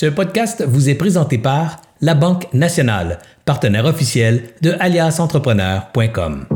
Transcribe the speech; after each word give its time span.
Ce 0.00 0.06
podcast 0.06 0.64
vous 0.66 0.88
est 0.88 0.94
présenté 0.94 1.36
par 1.36 1.76
La 2.00 2.14
Banque 2.14 2.46
Nationale, 2.54 3.18
partenaire 3.44 3.84
officiel 3.84 4.44
de 4.62 4.74
aliasentrepreneur.com. 4.80 6.46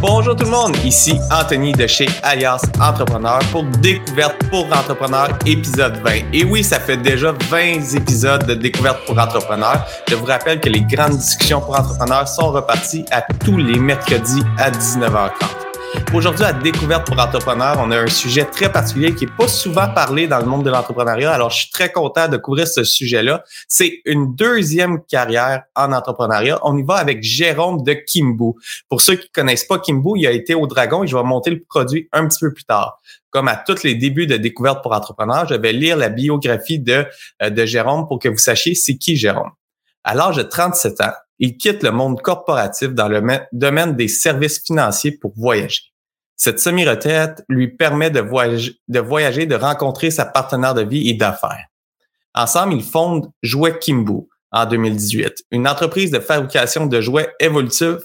Bonjour 0.00 0.36
tout 0.36 0.44
le 0.44 0.52
monde, 0.52 0.76
ici 0.84 1.18
Anthony 1.32 1.72
de 1.72 1.88
chez 1.88 2.06
Alias 2.22 2.62
Entrepreneur 2.80 3.40
pour 3.50 3.64
Découverte 3.82 4.36
pour 4.48 4.64
Entrepreneurs 4.66 5.36
épisode 5.44 5.96
20. 6.04 6.32
Et 6.32 6.44
oui, 6.44 6.62
ça 6.62 6.78
fait 6.78 6.96
déjà 6.96 7.34
20 7.50 7.96
épisodes 7.96 8.46
de 8.46 8.54
Découverte 8.54 9.04
pour 9.06 9.18
Entrepreneurs. 9.18 9.84
Je 10.08 10.14
vous 10.14 10.26
rappelle 10.26 10.60
que 10.60 10.68
les 10.68 10.82
grandes 10.82 11.18
discussions 11.18 11.60
pour 11.60 11.76
entrepreneurs 11.76 12.28
sont 12.28 12.52
reparties 12.52 13.06
à 13.10 13.22
tous 13.22 13.56
les 13.56 13.80
mercredis 13.80 14.44
à 14.56 14.70
19h30. 14.70 15.67
Aujourd'hui, 16.14 16.44
à 16.44 16.52
Découverte 16.52 17.06
pour 17.06 17.18
entrepreneurs, 17.18 17.76
on 17.78 17.90
a 17.90 17.98
un 17.98 18.06
sujet 18.08 18.44
très 18.44 18.70
particulier 18.70 19.14
qui 19.14 19.24
est 19.24 19.36
pas 19.36 19.48
souvent 19.48 19.88
parlé 19.88 20.26
dans 20.26 20.38
le 20.38 20.46
monde 20.46 20.64
de 20.64 20.70
l'entrepreneuriat. 20.70 21.32
Alors, 21.32 21.50
je 21.50 21.58
suis 21.58 21.70
très 21.70 21.92
content 21.92 22.28
de 22.28 22.36
couvrir 22.36 22.66
ce 22.66 22.84
sujet-là. 22.84 23.44
C'est 23.68 24.00
une 24.04 24.34
deuxième 24.34 25.02
carrière 25.04 25.62
en 25.74 25.92
entrepreneuriat. 25.92 26.58
On 26.62 26.76
y 26.76 26.82
va 26.82 26.96
avec 26.96 27.22
Jérôme 27.22 27.82
de 27.82 27.92
Kimbo. 27.92 28.56
Pour 28.88 29.00
ceux 29.00 29.16
qui 29.16 29.30
connaissent 29.30 29.64
pas 29.64 29.78
Kimbo, 29.78 30.16
il 30.16 30.26
a 30.26 30.32
été 30.32 30.54
au 30.54 30.66
Dragon 30.66 31.04
et 31.04 31.06
je 31.06 31.16
vais 31.16 31.22
monter 31.22 31.50
le 31.50 31.62
produit 31.62 32.08
un 32.12 32.26
petit 32.26 32.40
peu 32.40 32.52
plus 32.52 32.64
tard. 32.64 32.98
Comme 33.30 33.48
à 33.48 33.56
tous 33.56 33.82
les 33.82 33.94
débuts 33.94 34.26
de 34.26 34.36
Découverte 34.36 34.82
pour 34.82 34.92
entrepreneurs, 34.92 35.46
je 35.48 35.54
vais 35.54 35.72
lire 35.72 35.96
la 35.96 36.08
biographie 36.08 36.78
de, 36.78 37.06
euh, 37.42 37.50
de 37.50 37.66
Jérôme 37.66 38.06
pour 38.08 38.18
que 38.18 38.28
vous 38.28 38.38
sachiez 38.38 38.74
c'est 38.74 38.96
qui 38.96 39.16
Jérôme. 39.16 39.50
À 40.04 40.14
l'âge 40.14 40.36
de 40.36 40.42
37 40.42 41.00
ans, 41.02 41.12
il 41.38 41.56
quitte 41.56 41.82
le 41.82 41.90
monde 41.90 42.20
corporatif 42.20 42.88
dans 42.90 43.08
le 43.08 43.22
domaine 43.52 43.96
des 43.96 44.08
services 44.08 44.62
financiers 44.64 45.12
pour 45.12 45.32
voyager. 45.36 45.82
Cette 46.36 46.60
semi-retraite 46.60 47.44
lui 47.48 47.68
permet 47.68 48.10
de 48.10 48.20
voyager, 48.20 48.76
de 48.88 49.44
de 49.44 49.54
rencontrer 49.54 50.10
sa 50.10 50.24
partenaire 50.24 50.74
de 50.74 50.82
vie 50.82 51.08
et 51.08 51.14
d'affaires. 51.14 51.66
Ensemble, 52.34 52.74
ils 52.74 52.84
fondent 52.84 53.30
Jouet 53.42 53.78
Kimbo 53.80 54.28
en 54.52 54.64
2018, 54.64 55.44
une 55.50 55.66
entreprise 55.66 56.10
de 56.10 56.20
fabrication 56.20 56.86
de 56.86 57.00
jouets 57.00 57.34
évolutifs 57.40 58.02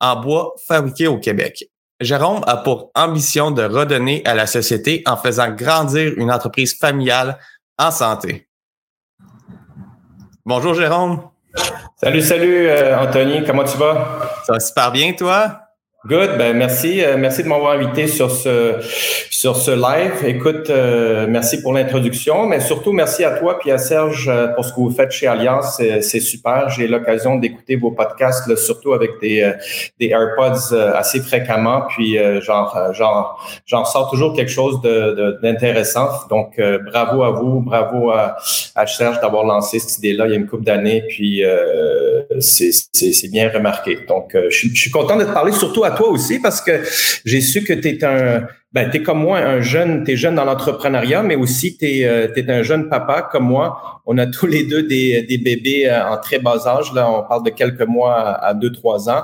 en 0.00 0.20
bois 0.20 0.54
fabriqués 0.66 1.06
au 1.06 1.18
Québec. 1.18 1.64
Jérôme 2.00 2.42
a 2.46 2.56
pour 2.56 2.90
ambition 2.94 3.50
de 3.50 3.62
redonner 3.62 4.22
à 4.24 4.34
la 4.34 4.46
société 4.46 5.02
en 5.06 5.16
faisant 5.16 5.50
grandir 5.52 6.14
une 6.16 6.30
entreprise 6.30 6.76
familiale 6.76 7.38
en 7.78 7.90
santé. 7.90 8.48
Bonjour 10.44 10.74
Jérôme. 10.74 11.30
Salut, 12.04 12.20
salut 12.20 12.66
euh, 12.68 12.98
Anthony, 12.98 13.42
comment 13.44 13.64
tu 13.64 13.78
vas? 13.78 14.28
Ça 14.44 14.52
va 14.52 14.60
super 14.60 14.92
bien, 14.92 15.14
toi? 15.14 15.63
Good, 16.06 16.36
ben 16.36 16.54
merci, 16.54 17.02
euh, 17.02 17.16
merci 17.16 17.42
de 17.42 17.48
m'avoir 17.48 17.72
invité 17.72 18.08
sur 18.08 18.30
ce 18.30 18.74
sur 19.30 19.56
ce 19.56 19.70
live. 19.70 20.12
Écoute, 20.26 20.68
euh, 20.68 21.26
merci 21.26 21.62
pour 21.62 21.72
l'introduction, 21.72 22.44
mais 22.44 22.60
surtout 22.60 22.92
merci 22.92 23.24
à 23.24 23.30
toi 23.38 23.58
puis 23.58 23.70
à 23.70 23.78
Serge 23.78 24.28
euh, 24.28 24.48
pour 24.48 24.66
ce 24.66 24.74
que 24.74 24.80
vous 24.80 24.90
faites 24.90 25.12
chez 25.12 25.26
Alliance. 25.26 25.80
C'est 26.02 26.20
super. 26.20 26.68
J'ai 26.68 26.88
l'occasion 26.88 27.36
d'écouter 27.36 27.76
vos 27.76 27.90
podcasts, 27.90 28.46
là, 28.46 28.56
surtout 28.56 28.92
avec 28.92 29.12
des 29.22 29.50
des 29.98 30.10
AirPods 30.10 30.76
assez 30.94 31.20
fréquemment. 31.20 31.84
Puis 31.88 32.18
genre 32.42 32.92
genre 32.92 33.42
j'en 33.64 33.86
sors 33.86 34.10
toujours 34.10 34.34
quelque 34.36 34.50
chose 34.50 34.82
de 34.82 35.38
d'intéressant. 35.42 36.08
Donc 36.28 36.60
bravo 36.84 37.22
à 37.22 37.30
vous, 37.30 37.60
bravo 37.60 38.10
à, 38.10 38.36
à 38.74 38.86
Serge 38.86 39.22
d'avoir 39.22 39.44
lancé 39.44 39.78
cette 39.78 39.96
idée-là 39.96 40.26
il 40.26 40.32
y 40.32 40.34
a 40.34 40.36
une 40.36 40.46
couple 40.46 40.64
d'années. 40.64 41.02
Puis 41.08 41.42
c'est 42.40 43.30
bien 43.30 43.48
remarqué. 43.48 44.00
Donc 44.06 44.32
je, 44.34 44.68
je 44.68 44.78
suis 44.78 44.90
content 44.90 45.16
de 45.16 45.24
te 45.24 45.32
parler 45.32 45.52
surtout 45.52 45.82
à 45.82 45.93
toi 45.96 46.08
aussi 46.08 46.38
parce 46.38 46.60
que 46.60 46.82
j'ai 47.24 47.40
su 47.40 47.64
que 47.64 47.72
tu 47.72 47.88
es 47.88 48.04
un 48.04 48.46
ben, 48.74 48.90
tu 48.90 48.96
es 48.96 49.02
comme 49.04 49.20
moi 49.20 49.38
un 49.38 49.60
jeune, 49.60 50.02
tu 50.02 50.12
es 50.12 50.16
jeune 50.16 50.34
dans 50.34 50.44
l'entrepreneuriat, 50.44 51.22
mais 51.22 51.36
aussi 51.36 51.76
tu 51.76 51.86
es, 51.86 52.04
euh, 52.04 52.26
un 52.48 52.62
jeune 52.64 52.88
papa 52.88 53.22
comme 53.22 53.44
moi. 53.44 54.02
On 54.04 54.18
a 54.18 54.26
tous 54.26 54.46
les 54.46 54.64
deux 54.64 54.82
des, 54.82 55.22
des 55.22 55.38
bébés 55.38 55.88
euh, 55.88 56.04
en 56.04 56.16
très 56.18 56.40
bas 56.40 56.58
âge. 56.66 56.92
Là, 56.92 57.08
on 57.08 57.22
parle 57.22 57.44
de 57.44 57.50
quelques 57.50 57.86
mois 57.86 58.16
à 58.16 58.52
deux, 58.52 58.72
trois 58.72 59.08
ans. 59.08 59.22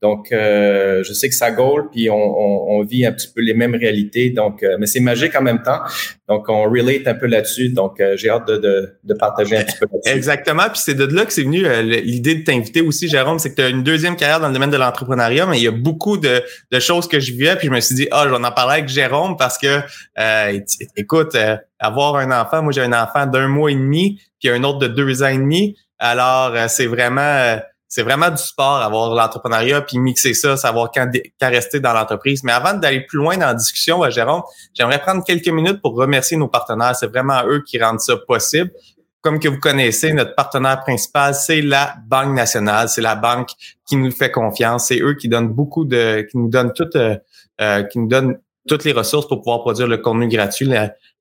Donc, 0.00 0.30
euh, 0.30 1.02
je 1.02 1.12
sais 1.12 1.28
que 1.28 1.34
ça 1.34 1.50
gaule, 1.50 1.90
puis 1.90 2.10
on, 2.10 2.14
on, 2.14 2.78
on, 2.78 2.82
vit 2.84 3.04
un 3.04 3.10
petit 3.12 3.26
peu 3.26 3.40
les 3.40 3.54
mêmes 3.54 3.74
réalités. 3.74 4.30
Donc, 4.30 4.64
mais 4.78 4.86
c'est 4.86 5.00
magique 5.00 5.34
en 5.34 5.42
même 5.42 5.62
temps. 5.62 5.80
Donc, 6.28 6.48
on 6.48 6.62
relate 6.62 7.06
un 7.06 7.14
peu 7.14 7.26
là-dessus. 7.26 7.70
Donc, 7.70 8.00
j'ai 8.14 8.30
hâte 8.30 8.46
de, 8.46 8.56
de, 8.56 8.94
de, 9.02 9.14
partager 9.14 9.56
un 9.56 9.64
petit 9.64 9.76
peu 9.78 9.86
là-dessus. 9.92 10.16
Exactement. 10.16 10.64
Puis 10.72 10.80
c'est 10.84 10.94
de 10.94 11.04
là 11.04 11.26
que 11.26 11.32
c'est 11.32 11.42
venu 11.42 11.64
l'idée 11.82 12.36
de 12.36 12.44
t'inviter 12.44 12.80
aussi, 12.80 13.08
Jérôme. 13.08 13.38
C'est 13.38 13.50
que 13.50 13.56
tu 13.56 13.62
as 13.62 13.68
une 13.68 13.82
deuxième 13.82 14.16
carrière 14.16 14.40
dans 14.40 14.48
le 14.48 14.54
domaine 14.54 14.70
de 14.70 14.76
l'entrepreneuriat, 14.76 15.46
mais 15.46 15.58
il 15.58 15.64
y 15.64 15.68
a 15.68 15.72
beaucoup 15.72 16.16
de, 16.16 16.42
de 16.70 16.80
choses 16.80 17.08
que 17.08 17.20
je 17.20 17.32
vivais. 17.32 17.56
Puis 17.56 17.66
je 17.66 17.72
me 17.72 17.80
suis 17.80 17.94
dit, 17.94 18.08
ah, 18.12 18.24
je 18.26 18.30
vais 18.30 18.36
en 18.36 18.52
parler 18.52 18.74
avec 18.74 18.91
Jérôme 18.92 19.36
parce 19.36 19.58
que, 19.58 19.80
euh, 20.18 20.60
écoute, 20.96 21.34
euh, 21.34 21.56
avoir 21.78 22.16
un 22.16 22.30
enfant, 22.30 22.62
moi 22.62 22.72
j'ai 22.72 22.82
un 22.82 22.92
enfant 22.92 23.26
d'un 23.26 23.48
mois 23.48 23.70
et 23.70 23.74
demi, 23.74 24.20
puis 24.40 24.50
un 24.50 24.62
autre 24.64 24.78
de 24.78 24.88
deux 24.88 25.22
ans 25.22 25.28
et 25.28 25.38
demi. 25.38 25.76
Alors, 25.98 26.52
euh, 26.54 26.66
c'est 26.68 26.86
vraiment 26.86 27.58
c'est 27.88 28.02
vraiment 28.02 28.30
du 28.30 28.42
sport, 28.42 28.76
avoir 28.76 29.14
l'entrepreneuriat, 29.14 29.82
puis 29.82 29.98
mixer 29.98 30.32
ça, 30.32 30.56
savoir 30.56 30.90
quand, 30.94 31.10
quand 31.38 31.50
rester 31.50 31.78
dans 31.78 31.92
l'entreprise. 31.92 32.42
Mais 32.42 32.52
avant 32.52 32.72
d'aller 32.72 33.02
plus 33.02 33.18
loin 33.18 33.36
dans 33.36 33.48
la 33.48 33.54
discussion, 33.54 34.02
Jérôme, 34.08 34.40
j'aimerais 34.72 34.98
prendre 34.98 35.22
quelques 35.22 35.48
minutes 35.48 35.82
pour 35.82 35.94
remercier 35.94 36.38
nos 36.38 36.48
partenaires. 36.48 36.96
C'est 36.96 37.08
vraiment 37.08 37.42
eux 37.46 37.62
qui 37.62 37.78
rendent 37.78 38.00
ça 38.00 38.16
possible 38.16 38.70
comme 39.22 39.38
que 39.38 39.48
vous 39.48 39.58
connaissez, 39.58 40.12
notre 40.12 40.34
partenaire 40.34 40.80
principal, 40.80 41.34
c'est 41.34 41.62
la 41.62 41.94
Banque 42.06 42.34
nationale. 42.34 42.88
C'est 42.88 43.00
la 43.00 43.14
banque 43.14 43.50
qui 43.86 43.96
nous 43.96 44.10
fait 44.10 44.32
confiance. 44.32 44.88
C'est 44.88 45.00
eux 45.00 45.14
qui 45.14 45.28
donnent 45.28 45.52
beaucoup 45.52 45.84
de, 45.84 46.26
qui 46.28 46.36
nous 46.36 46.48
donnent 46.48 46.72
tout, 46.72 46.90
qui 46.90 47.98
nous 47.98 48.08
donnent 48.08 48.38
toutes 48.68 48.84
les 48.84 48.92
ressources 48.92 49.26
pour 49.28 49.38
pouvoir 49.38 49.60
produire 49.60 49.88
le 49.88 49.98
contenu 49.98 50.28
gratuit. 50.28 50.70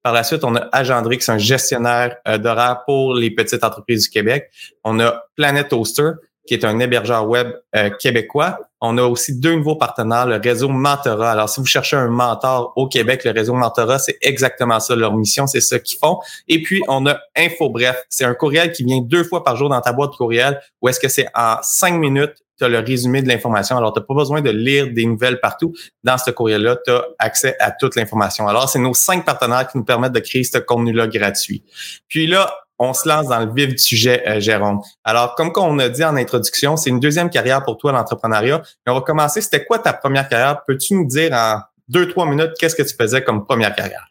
Par 0.03 0.13
la 0.13 0.23
suite, 0.23 0.43
on 0.43 0.55
a 0.55 0.67
Agendrix, 0.71 1.19
un 1.27 1.37
gestionnaire 1.37 2.17
euh, 2.27 2.37
d'horaire 2.37 2.83
pour 2.85 3.13
les 3.13 3.31
petites 3.31 3.63
entreprises 3.63 4.03
du 4.03 4.09
Québec. 4.09 4.49
On 4.83 4.99
a 4.99 5.23
Planet 5.35 5.67
Toaster, 5.69 6.11
qui 6.47 6.55
est 6.55 6.65
un 6.65 6.79
hébergeur 6.79 7.27
web 7.27 7.51
euh, 7.75 7.89
québécois. 7.91 8.57
On 8.81 8.97
a 8.97 9.03
aussi 9.03 9.39
deux 9.39 9.55
nouveaux 9.55 9.75
partenaires, 9.75 10.25
le 10.25 10.37
réseau 10.37 10.69
Mentora. 10.69 11.31
Alors, 11.31 11.49
si 11.49 11.59
vous 11.59 11.67
cherchez 11.67 11.95
un 11.95 12.07
mentor 12.07 12.73
au 12.75 12.87
Québec, 12.87 13.23
le 13.25 13.31
réseau 13.31 13.53
Mentora, 13.53 13.99
c'est 13.99 14.17
exactement 14.21 14.79
ça 14.79 14.95
leur 14.95 15.15
mission, 15.15 15.45
c'est 15.45 15.61
ça 15.61 15.77
qu'ils 15.77 15.99
font. 15.99 16.17
Et 16.47 16.63
puis, 16.63 16.81
on 16.87 17.05
a 17.05 17.19
Info 17.37 17.69
Bref. 17.69 18.03
C'est 18.09 18.25
un 18.25 18.33
courriel 18.33 18.71
qui 18.71 18.83
vient 18.83 19.01
deux 19.01 19.23
fois 19.23 19.43
par 19.43 19.55
jour 19.55 19.69
dans 19.69 19.81
ta 19.81 19.93
boîte 19.93 20.15
courriel, 20.17 20.59
ou 20.81 20.89
est-ce 20.89 20.99
que 20.99 21.09
c'est 21.09 21.27
en 21.35 21.57
cinq 21.61 21.93
minutes, 21.93 22.43
tu 22.61 22.65
as 22.65 22.69
le 22.69 22.79
résumé 22.79 23.23
de 23.23 23.27
l'information. 23.27 23.75
Alors, 23.75 23.91
tu 23.91 23.99
n'as 23.99 24.05
pas 24.05 24.13
besoin 24.13 24.41
de 24.41 24.51
lire 24.51 24.87
des 24.93 25.05
nouvelles 25.05 25.39
partout. 25.39 25.73
Dans 26.03 26.17
ce 26.19 26.29
courriel-là, 26.29 26.77
tu 26.85 26.91
as 26.91 27.05
accès 27.17 27.55
à 27.59 27.71
toute 27.71 27.95
l'information. 27.95 28.47
Alors, 28.47 28.69
c'est 28.69 28.77
nos 28.77 28.93
cinq 28.93 29.25
partenaires 29.25 29.67
qui 29.67 29.79
nous 29.79 29.83
permettent 29.83 30.13
de 30.13 30.19
créer 30.19 30.43
ce 30.43 30.59
contenu-là 30.59 31.07
gratuit. 31.07 31.63
Puis 32.07 32.27
là, 32.27 32.53
on 32.77 32.93
se 32.93 33.07
lance 33.07 33.27
dans 33.27 33.39
le 33.39 33.51
vif 33.51 33.69
du 33.69 33.77
sujet, 33.79 34.23
euh, 34.27 34.39
Jérôme. 34.39 34.81
Alors, 35.03 35.33
comme 35.35 35.51
on 35.55 35.79
a 35.79 35.89
dit 35.89 36.03
en 36.03 36.15
introduction, 36.15 36.77
c'est 36.77 36.91
une 36.91 36.99
deuxième 36.99 37.29
carrière 37.29 37.63
pour 37.63 37.77
toi, 37.77 37.91
l'entrepreneuriat. 37.91 38.61
On 38.87 38.93
va 38.93 39.01
commencer. 39.01 39.41
C'était 39.41 39.65
quoi 39.65 39.79
ta 39.79 39.93
première 39.93 40.29
carrière? 40.29 40.63
Peux-tu 40.67 40.93
nous 40.93 41.05
dire 41.05 41.33
en 41.33 41.61
deux, 41.87 42.07
trois 42.07 42.27
minutes 42.27 42.51
qu'est-ce 42.59 42.75
que 42.75 42.83
tu 42.83 42.95
faisais 42.95 43.23
comme 43.23 43.45
première 43.45 43.75
carrière? 43.75 44.10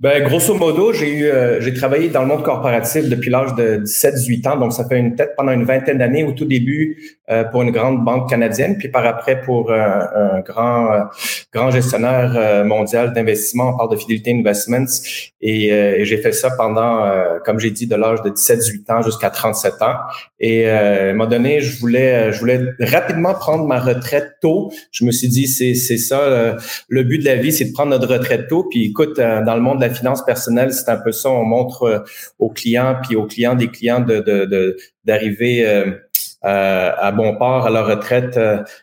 Ben, 0.00 0.24
grosso 0.24 0.54
modo, 0.54 0.94
j'ai 0.94 1.10
eu, 1.12 1.24
euh, 1.26 1.74
travaillé 1.76 2.08
dans 2.08 2.22
le 2.22 2.28
monde 2.28 2.42
corporatif 2.42 3.06
depuis 3.06 3.28
l'âge 3.28 3.54
de 3.54 3.82
17-18 3.84 4.48
ans, 4.48 4.56
donc 4.56 4.72
ça 4.72 4.88
fait 4.88 4.98
une 4.98 5.14
tête 5.14 5.34
pendant 5.36 5.52
une 5.52 5.64
vingtaine 5.64 5.98
d'années. 5.98 6.24
Au 6.24 6.32
tout 6.32 6.46
début, 6.46 7.18
euh, 7.30 7.44
pour 7.44 7.60
une 7.60 7.70
grande 7.70 8.02
banque 8.02 8.30
canadienne, 8.30 8.78
puis 8.78 8.88
par 8.88 9.04
après 9.04 9.42
pour 9.42 9.70
un, 9.70 10.40
grand, 10.40 10.90
euh, 10.90 11.00
grand 11.52 11.70
gestionnaire 11.70 12.64
mondial 12.64 13.12
d'investissement. 13.12 13.74
On 13.74 13.76
parle 13.76 13.90
de 13.90 13.96
Fidelity 13.96 14.30
Investments, 14.30 14.86
et, 15.42 15.68
et 15.68 16.04
j'ai 16.06 16.16
fait 16.16 16.32
ça 16.32 16.50
pendant, 16.56 17.06
comme 17.44 17.58
j'ai 17.58 17.70
dit, 17.70 17.86
de 17.86 17.96
l'âge 17.96 18.22
de 18.22 18.30
17-18 18.30 18.92
ans 18.92 19.02
jusqu'à 19.02 19.28
37 19.28 19.82
ans. 19.82 19.96
Et 20.38 20.68
à 20.68 21.10
un 21.10 21.12
moment 21.12 21.26
donné, 21.26 21.60
je 21.60 21.78
voulais, 21.78 22.32
je 22.32 22.40
voulais 22.40 22.60
rapidement 22.80 23.34
prendre 23.34 23.66
ma 23.66 23.78
retraite 23.80 24.36
tôt. 24.40 24.72
Je 24.92 25.04
me 25.04 25.10
suis 25.10 25.28
dit, 25.28 25.46
c'est, 25.46 25.74
c'est 25.74 25.98
ça, 25.98 26.56
le 26.88 27.02
but 27.02 27.18
de 27.18 27.26
la 27.26 27.36
vie, 27.36 27.52
c'est 27.52 27.66
de 27.66 27.72
prendre 27.72 27.90
notre 27.90 28.08
retraite 28.08 28.48
tôt. 28.48 28.66
Puis 28.70 28.86
écoute, 28.86 29.18
dans 29.18 29.49
le 29.54 29.62
monde 29.62 29.80
de 29.80 29.86
la 29.86 29.94
finance 29.94 30.24
personnelle, 30.24 30.72
c'est 30.72 30.88
un 30.88 30.96
peu 30.96 31.12
ça. 31.12 31.30
On 31.30 31.44
montre 31.44 31.82
euh, 31.82 31.98
aux 32.38 32.50
clients, 32.50 32.96
puis 33.02 33.16
aux 33.16 33.26
clients 33.26 33.54
des 33.54 33.68
clients 33.68 34.00
de, 34.00 34.76
d'arriver 35.04 35.66
euh, 35.66 35.92
euh, 36.44 36.92
à 36.96 37.12
bon 37.12 37.36
port 37.36 37.66
à 37.66 37.70
leur 37.70 37.86
retraite 37.86 38.38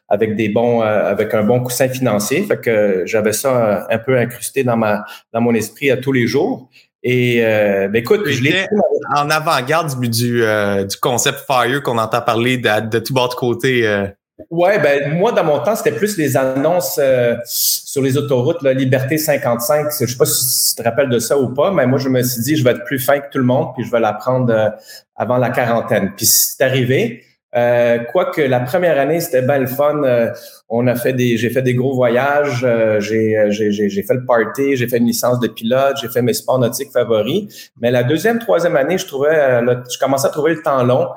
avec 0.08 0.36
des 0.36 0.50
bons, 0.50 0.82
avec 0.82 1.34
un 1.34 1.44
bon 1.44 1.62
coussin 1.62 1.90
financier. 1.90 2.44
Fait 2.44 2.60
que 2.60 3.04
j'avais 3.06 3.34
ça 3.34 3.88
un 3.90 3.98
peu 3.98 4.18
incrusté 4.18 4.64
dans 4.64 4.78
ma, 4.78 5.06
dans 5.34 5.42
mon 5.42 5.54
esprit 5.54 5.90
à 5.92 5.98
tous 5.98 6.12
les 6.12 6.28
jours. 6.28 6.70
Et 7.04 7.40
ben 7.42 7.96
écoute, 7.96 8.28
je 8.28 8.44
l'ai 8.44 8.68
en 9.16 9.30
avant-garde 9.30 10.00
du, 10.00 10.10
du, 10.10 10.42
du, 10.42 10.98
concept 11.02 11.40
Fire 11.48 11.82
qu'on 11.82 11.98
entend 11.98 12.22
parler 12.22 12.58
de, 12.58 12.90
de 12.90 13.00
tout 13.00 13.14
bord 13.14 13.30
de 13.30 13.36
côté. 13.36 14.08
Ouais, 14.52 14.78
ben 14.78 15.16
moi 15.16 15.32
dans 15.32 15.44
mon 15.44 15.60
temps 15.64 15.76
c'était 15.76 15.92
plus 15.98 16.16
les 16.16 16.38
annonces 16.38 17.00
euh, 17.02 17.36
sur 17.46 18.04
les 18.04 18.18
autoroutes, 18.18 18.62
la 18.62 18.74
Liberté 18.74 19.18
55. 19.18 19.88
Je 20.00 20.06
sais 20.06 20.16
pas 20.18 20.26
si 20.26 20.76
tu 20.76 20.84
te 20.84 20.88
rappelles 20.88 21.10
de 21.10 21.18
ça 21.18 21.40
ou 21.40 21.54
pas, 21.56 21.72
mais 21.72 21.88
moi 21.88 21.98
je 21.98 22.08
me 22.08 22.22
suis 22.22 22.44
dit 22.44 22.56
je 22.56 22.64
vais 22.64 22.72
être 22.72 22.84
plus 22.84 23.00
fin 23.00 23.20
que 23.20 23.32
tout 23.32 23.40
le 23.40 23.46
monde 23.46 23.70
puis 23.76 23.84
je 23.84 23.92
vais 23.92 24.00
l'apprendre 24.00 24.54
euh, 24.54 24.70
avant 25.16 25.38
la 25.38 25.50
quarantaine. 25.50 26.14
Puis 26.16 26.28
c'est 26.28 26.64
arrivé. 26.64 27.24
Euh, 27.56 28.00
quoique 28.12 28.42
la 28.42 28.60
première 28.60 29.00
année, 29.00 29.20
c'était 29.20 29.42
bien 29.42 29.58
le 29.58 29.68
fun. 29.68 30.04
Euh, 30.04 30.32
on 30.70 30.86
a 30.86 30.96
fait 30.96 31.14
des, 31.14 31.38
j'ai 31.38 31.50
fait 31.50 31.62
des 31.62 31.74
gros 31.74 31.96
voyages, 31.96 32.64
euh, 32.64 33.00
j'ai, 33.00 33.36
j'ai, 33.50 33.72
j'ai 33.72 34.04
fait 34.04 34.14
le 34.14 34.26
party, 34.26 34.76
j'ai 34.76 34.88
fait 34.88 34.98
une 34.98 35.08
licence 35.08 35.40
de 35.40 35.48
pilote, 35.48 35.98
j'ai 36.02 36.10
fait 36.10 36.22
mes 36.22 36.34
sports 36.34 36.60
nautiques 36.60 36.92
favoris. 36.92 37.72
Mais 37.80 37.90
la 37.90 38.04
deuxième, 38.04 38.40
troisième 38.40 38.76
année, 38.76 38.98
je 38.98 39.08
trouvais, 39.08 39.62
je 39.92 39.98
commençais 39.98 40.28
à 40.28 40.30
trouver 40.30 40.56
le 40.56 40.62
temps 40.62 40.84
long. 40.84 41.08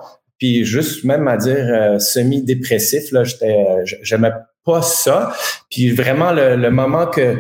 Puis 0.41 0.65
juste 0.65 1.05
même 1.05 1.29
à 1.29 1.37
dire 1.37 2.01
semi-dépressif, 2.01 3.13
là, 3.13 3.23
j'étais, 3.23 3.65
j'aimais 4.03 4.33
pas 4.65 4.83
ça. 4.83 5.33
Puis 5.71 5.91
vraiment 5.93 6.33
le, 6.33 6.57
le 6.57 6.71
moment 6.71 7.07
que 7.07 7.37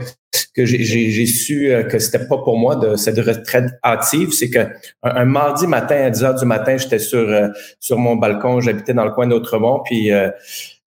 que 0.55 0.65
j'ai 0.65 1.27
su 1.27 1.71
euh, 1.71 1.83
que 1.85 1.99
c'était 1.99 2.27
pas 2.27 2.39
pour 2.39 2.57
moi 2.57 2.77
de 2.77 2.97
cette 2.97 3.19
retraite 3.19 3.71
hâtive, 3.85 4.33
c'est 4.33 4.51
que 4.51 4.61
un, 5.03 5.25
mardi 5.25 5.67
matin 5.67 5.97
à 5.97 6.11
10 6.11 6.25
heures 6.25 6.35
du 6.35 6.45
matin, 6.45 6.77
j'étais 6.77 6.99
sur 6.99 7.19
euh, 7.19 7.49
sur 7.79 7.99
mon 7.99 8.17
balcon, 8.17 8.61
j'habitais 8.61 8.95
dans 8.95 9.05
le 9.05 9.11
coin 9.13 9.27
d'Autremont, 9.27 9.81
puis 9.85 10.13
euh, 10.13 10.31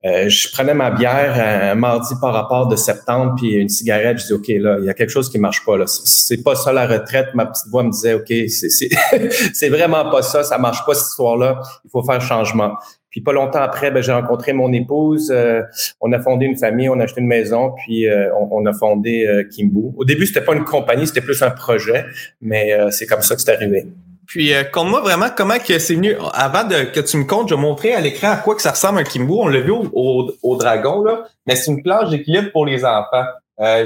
je 0.03 0.51
prenais 0.51 0.73
ma 0.73 0.91
bière 0.91 1.71
un 1.71 1.75
mardi 1.75 2.13
par 2.19 2.33
rapport 2.33 2.67
de 2.67 2.75
septembre, 2.75 3.35
puis 3.37 3.53
une 3.53 3.69
cigarette, 3.69 4.19
je 4.19 4.25
dis 4.27 4.33
ok 4.33 4.47
là, 4.59 4.77
il 4.79 4.85
y 4.85 4.89
a 4.89 4.93
quelque 4.93 5.09
chose 5.09 5.29
qui 5.29 5.39
marche 5.39 5.65
pas 5.65 5.77
là, 5.77 5.85
c'est 5.87 6.43
pas 6.43 6.55
ça 6.55 6.73
la 6.73 6.87
retraite. 6.87 7.27
Ma 7.33 7.45
petite 7.45 7.67
voix 7.69 7.83
me 7.83 7.91
disait 7.91 8.13
ok, 8.13 8.33
c'est 8.49 9.69
vraiment 9.69 10.09
pas 10.09 10.21
ça, 10.21 10.43
ça 10.43 10.57
marche 10.57 10.85
pas 10.85 10.93
cette 10.93 11.07
histoire 11.07 11.37
là, 11.37 11.61
il 11.85 11.89
faut 11.89 12.03
faire 12.03 12.21
changement. 12.21 12.73
Puis 13.13 13.21
pas 13.21 13.31
longtemps 13.31 13.61
après, 13.61 13.91
ben, 13.91 14.01
j'ai 14.01 14.11
rencontré 14.11 14.53
mon 14.53 14.73
épouse. 14.73 15.31
Euh, 15.31 15.61
on 16.01 16.11
a 16.13 16.19
fondé 16.19 16.47
une 16.47 16.57
famille, 16.57 16.89
on 16.89 16.99
a 16.99 17.03
acheté 17.03 17.21
une 17.21 17.27
maison, 17.27 17.71
puis 17.85 18.07
euh, 18.07 18.33
on, 18.33 18.65
a 18.65 18.73
fondé 18.73 19.27
euh, 19.27 19.43
Kimbu. 19.43 19.93
Au 19.95 20.03
début, 20.03 20.25
c'était 20.25 20.41
pas 20.41 20.55
une 20.55 20.63
compagnie, 20.63 21.05
c'était 21.05 21.21
plus 21.21 21.43
un 21.43 21.51
projet, 21.51 22.05
mais 22.41 22.75
c'est 22.89 23.05
comme 23.05 23.21
ça 23.21 23.35
que 23.35 23.41
c'est 23.41 23.51
arrivé. 23.51 23.85
Puis 24.25 24.51
compte-moi 24.71 25.01
vraiment 25.01 25.27
comment 25.35 25.59
que 25.59 25.79
c'est 25.79 25.95
venu. 25.95 26.15
Avant 26.33 26.63
de 26.63 26.83
que 26.83 26.99
tu 26.99 27.17
me 27.17 27.25
comptes, 27.25 27.49
je 27.49 27.55
vais 27.55 27.61
montrer 27.61 27.93
à 27.93 27.99
l'écran 27.99 28.31
à 28.31 28.37
quoi 28.37 28.55
que 28.55 28.61
ça 28.61 28.71
ressemble 28.71 28.99
un 28.99 29.03
Kimbu. 29.03 29.33
On 29.33 29.47
l'a 29.47 29.59
vu 29.59 29.71
au, 29.71 30.57
dragon 30.57 31.03
là, 31.03 31.25
mais 31.45 31.55
c'est 31.55 31.71
une 31.71 31.83
planche 31.83 32.09
d'équilibre 32.09 32.51
pour 32.51 32.65
les 32.65 32.85
enfants. 32.85 33.25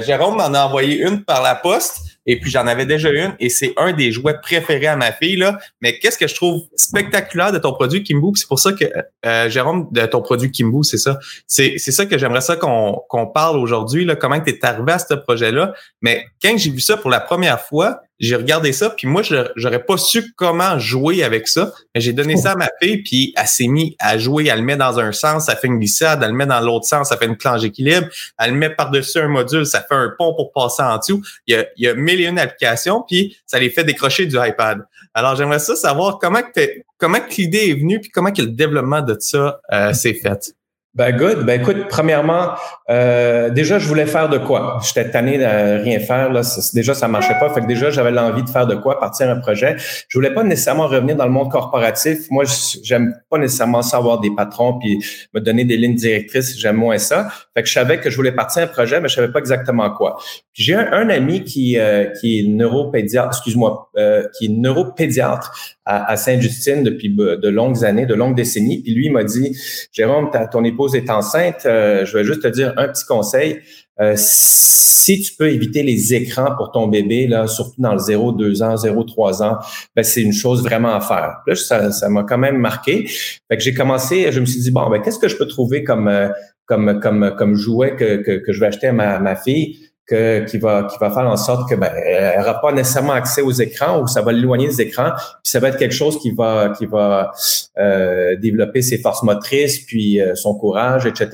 Jérôme 0.00 0.36
m'en 0.36 0.54
a 0.54 0.64
envoyé 0.64 0.98
une 0.98 1.24
par 1.24 1.42
la 1.42 1.54
poste. 1.54 2.08
Et 2.28 2.38
puis 2.38 2.50
j'en 2.50 2.66
avais 2.66 2.84
déjà 2.84 3.08
une 3.08 3.34
et 3.40 3.48
c'est 3.48 3.72
un 3.78 3.94
des 3.94 4.12
jouets 4.12 4.38
préférés 4.38 4.86
à 4.86 4.96
ma 4.96 5.12
fille. 5.12 5.36
Là. 5.36 5.58
Mais 5.80 5.98
qu'est-ce 5.98 6.18
que 6.18 6.28
je 6.28 6.34
trouve 6.34 6.60
spectaculaire 6.76 7.52
de 7.52 7.58
ton 7.58 7.72
produit 7.72 8.02
Kimbu? 8.02 8.32
C'est 8.34 8.46
pour 8.46 8.60
ça 8.60 8.72
que, 8.74 8.84
euh, 9.24 9.48
Jérôme, 9.48 9.88
de 9.90 10.04
ton 10.04 10.20
produit 10.20 10.52
Kimbu, 10.52 10.84
c'est 10.84 10.98
ça. 10.98 11.18
C'est, 11.46 11.76
c'est 11.78 11.90
ça 11.90 12.04
que 12.04 12.18
j'aimerais 12.18 12.42
ça 12.42 12.56
qu'on, 12.56 13.00
qu'on 13.08 13.26
parle 13.26 13.56
aujourd'hui, 13.56 14.04
là, 14.04 14.14
comment 14.14 14.38
tu 14.38 14.50
es 14.50 14.64
arrivé 14.64 14.92
à 14.92 14.98
ce 14.98 15.14
projet-là. 15.14 15.72
Mais 16.02 16.26
quand 16.42 16.54
j'ai 16.58 16.70
vu 16.70 16.80
ça 16.80 16.98
pour 16.98 17.08
la 17.08 17.20
première 17.20 17.62
fois, 17.62 18.02
j'ai 18.18 18.36
regardé 18.36 18.72
ça, 18.72 18.90
puis 18.90 19.06
moi, 19.06 19.22
j'aurais 19.56 19.84
pas 19.84 19.96
su 19.96 20.32
comment 20.34 20.78
jouer 20.78 21.22
avec 21.22 21.46
ça. 21.46 21.72
Mais 21.94 22.00
j'ai 22.00 22.12
donné 22.12 22.36
ça 22.36 22.52
à 22.52 22.56
ma 22.56 22.68
fille, 22.82 23.02
puis 23.02 23.32
elle 23.36 23.46
s'est 23.46 23.68
mise 23.68 23.94
à 24.00 24.18
jouer. 24.18 24.48
Elle 24.48 24.60
le 24.60 24.64
met 24.64 24.76
dans 24.76 24.98
un 24.98 25.12
sens, 25.12 25.46
ça 25.46 25.56
fait 25.56 25.68
une 25.68 25.78
glissade. 25.78 26.20
Elle 26.22 26.30
le 26.30 26.36
met 26.36 26.46
dans 26.46 26.60
l'autre 26.60 26.86
sens, 26.86 27.10
ça 27.10 27.16
fait 27.16 27.26
une 27.26 27.36
planche 27.36 27.62
d'équilibre. 27.62 28.08
Elle 28.38 28.52
le 28.52 28.56
met 28.56 28.70
par-dessus 28.70 29.18
un 29.18 29.28
module, 29.28 29.66
ça 29.66 29.80
fait 29.80 29.94
un 29.94 30.12
pont 30.18 30.34
pour 30.34 30.52
passer 30.52 30.82
en 30.82 30.98
dessous. 30.98 31.22
Il 31.46 31.54
y 31.54 31.58
a, 31.58 31.66
il 31.76 31.84
y 31.84 31.88
a 31.88 31.94
mille 31.94 32.20
et 32.20 32.26
une 32.26 32.38
applications, 32.38 33.04
puis 33.06 33.36
ça 33.46 33.58
les 33.58 33.70
fait 33.70 33.84
décrocher 33.84 34.26
du 34.26 34.36
iPad. 34.36 34.80
Alors, 35.14 35.36
j'aimerais 35.36 35.58
ça 35.58 35.76
savoir 35.76 36.18
comment 36.18 36.42
que 36.42 36.60
comment 36.98 37.20
que 37.20 37.34
l'idée 37.36 37.70
est 37.70 37.74
venue, 37.74 38.00
puis 38.00 38.10
comment 38.10 38.32
que 38.32 38.42
le 38.42 38.48
développement 38.48 39.00
de 39.00 39.16
ça 39.18 39.60
euh, 39.72 39.92
s'est 39.92 40.14
fait. 40.14 40.54
Ben 40.98 41.16
good. 41.16 41.46
Ben 41.46 41.60
écoute, 41.60 41.86
premièrement, 41.88 42.54
euh, 42.90 43.50
déjà 43.50 43.78
je 43.78 43.86
voulais 43.86 44.04
faire 44.04 44.28
de 44.28 44.36
quoi? 44.36 44.80
J'étais 44.84 45.08
tanné 45.08 45.38
de 45.38 45.80
rien 45.84 46.00
faire. 46.00 46.32
Là. 46.32 46.40
Déjà 46.74 46.92
ça 46.92 47.06
marchait 47.06 47.38
pas. 47.38 47.48
Fait 47.50 47.60
que 47.60 47.66
déjà 47.66 47.90
j'avais 47.90 48.10
l'envie 48.10 48.42
de 48.42 48.50
faire 48.50 48.66
de 48.66 48.74
quoi, 48.74 48.98
partir 48.98 49.30
un 49.30 49.36
projet. 49.36 49.76
Je 49.78 50.18
voulais 50.18 50.34
pas 50.34 50.42
nécessairement 50.42 50.88
revenir 50.88 51.14
dans 51.14 51.24
le 51.24 51.30
monde 51.30 51.52
corporatif. 51.52 52.28
Moi, 52.30 52.42
j'aime 52.82 53.14
pas 53.30 53.38
nécessairement 53.38 53.82
savoir 53.82 54.18
des 54.18 54.32
patrons 54.34 54.76
puis 54.80 54.98
me 55.34 55.40
donner 55.40 55.64
des 55.64 55.76
lignes 55.76 55.94
directrices. 55.94 56.58
J'aime 56.58 56.74
moins 56.74 56.98
ça. 56.98 57.28
Fait 57.54 57.62
que 57.62 57.68
je 57.68 57.74
savais 57.74 58.00
que 58.00 58.10
je 58.10 58.16
voulais 58.16 58.32
partir 58.32 58.64
un 58.64 58.66
projet, 58.66 59.00
mais 59.00 59.08
je 59.08 59.14
savais 59.14 59.30
pas 59.30 59.38
exactement 59.38 59.90
quoi. 59.90 60.18
J'ai 60.52 60.74
un, 60.74 61.08
ami 61.10 61.44
qui 61.44 61.78
euh, 61.78 62.06
qui 62.20 62.40
est 62.40 62.48
neuropédiatre, 62.48 63.28
excuse-moi, 63.28 63.88
euh, 63.96 64.26
qui 64.36 64.46
est 64.46 64.48
neuropédiatre 64.48 65.76
à, 65.84 66.16
Sainte-Justine 66.16 66.82
depuis 66.82 67.08
de 67.08 67.48
longues 67.48 67.84
années, 67.84 68.04
de 68.04 68.14
longues 68.14 68.34
décennies. 68.34 68.82
Puis 68.82 68.92
lui, 68.92 69.06
il 69.06 69.12
m'a 69.12 69.24
dit, 69.24 69.56
Jérôme, 69.92 70.30
ton 70.52 70.62
épouse 70.64 70.87
est 70.96 71.10
enceinte. 71.10 71.66
Euh, 71.66 72.04
je 72.04 72.16
vais 72.16 72.24
juste 72.24 72.42
te 72.42 72.48
dire 72.48 72.74
un 72.76 72.88
petit 72.88 73.04
conseil. 73.04 73.60
Euh, 74.00 74.14
si 74.16 75.20
tu 75.20 75.34
peux 75.34 75.50
éviter 75.50 75.82
les 75.82 76.14
écrans 76.14 76.54
pour 76.56 76.70
ton 76.70 76.86
bébé, 76.86 77.26
là, 77.26 77.46
surtout 77.48 77.80
dans 77.80 77.92
le 77.92 77.98
0, 77.98 78.32
2 78.32 78.62
ans, 78.62 78.76
0, 78.76 79.04
3 79.04 79.42
ans, 79.42 79.58
ben, 79.96 80.02
c'est 80.02 80.22
une 80.22 80.32
chose 80.32 80.62
vraiment 80.62 80.94
à 80.94 81.00
faire. 81.00 81.38
Là, 81.46 81.54
ça, 81.56 81.90
ça 81.90 82.08
m'a 82.08 82.22
quand 82.22 82.38
même 82.38 82.58
marqué. 82.58 83.06
Fait 83.06 83.56
que 83.56 83.60
j'ai 83.60 83.74
commencé, 83.74 84.30
je 84.30 84.40
me 84.40 84.46
suis 84.46 84.60
dit, 84.60 84.70
bon, 84.70 84.88
ben, 84.88 85.00
qu'est-ce 85.02 85.18
que 85.18 85.28
je 85.28 85.36
peux 85.36 85.48
trouver 85.48 85.82
comme, 85.82 86.06
euh, 86.06 86.28
comme, 86.66 87.00
comme, 87.00 87.34
comme 87.36 87.54
jouet 87.54 87.96
que, 87.96 88.16
que, 88.22 88.38
que 88.38 88.52
je 88.52 88.60
vais 88.60 88.66
acheter 88.66 88.86
à 88.88 88.92
ma, 88.92 89.18
ma 89.18 89.34
fille? 89.34 89.87
Que, 90.08 90.44
qui 90.44 90.58
va 90.58 90.84
qui 90.84 90.96
va 90.98 91.10
faire 91.10 91.28
en 91.28 91.36
sorte 91.36 91.68
que 91.68 91.74
ben 91.74 91.90
elle 91.94 92.38
n'aura 92.38 92.60
pas 92.60 92.72
nécessairement 92.72 93.12
accès 93.12 93.42
aux 93.42 93.52
écrans 93.52 94.00
ou 94.00 94.06
ça 94.06 94.22
va 94.22 94.32
l'éloigner 94.32 94.66
des 94.66 94.80
écrans. 94.80 95.10
Puis 95.14 95.50
ça 95.50 95.60
va 95.60 95.68
être 95.68 95.78
quelque 95.78 95.94
chose 95.94 96.18
qui 96.20 96.30
va 96.30 96.70
qui 96.70 96.86
va 96.86 97.30
euh, 97.78 98.36
développer 98.36 98.82
ses 98.82 98.98
forces 98.98 99.22
motrices 99.22 99.80
puis 99.86 100.20
euh, 100.20 100.34
son 100.34 100.54
courage 100.54 101.06
etc 101.06 101.28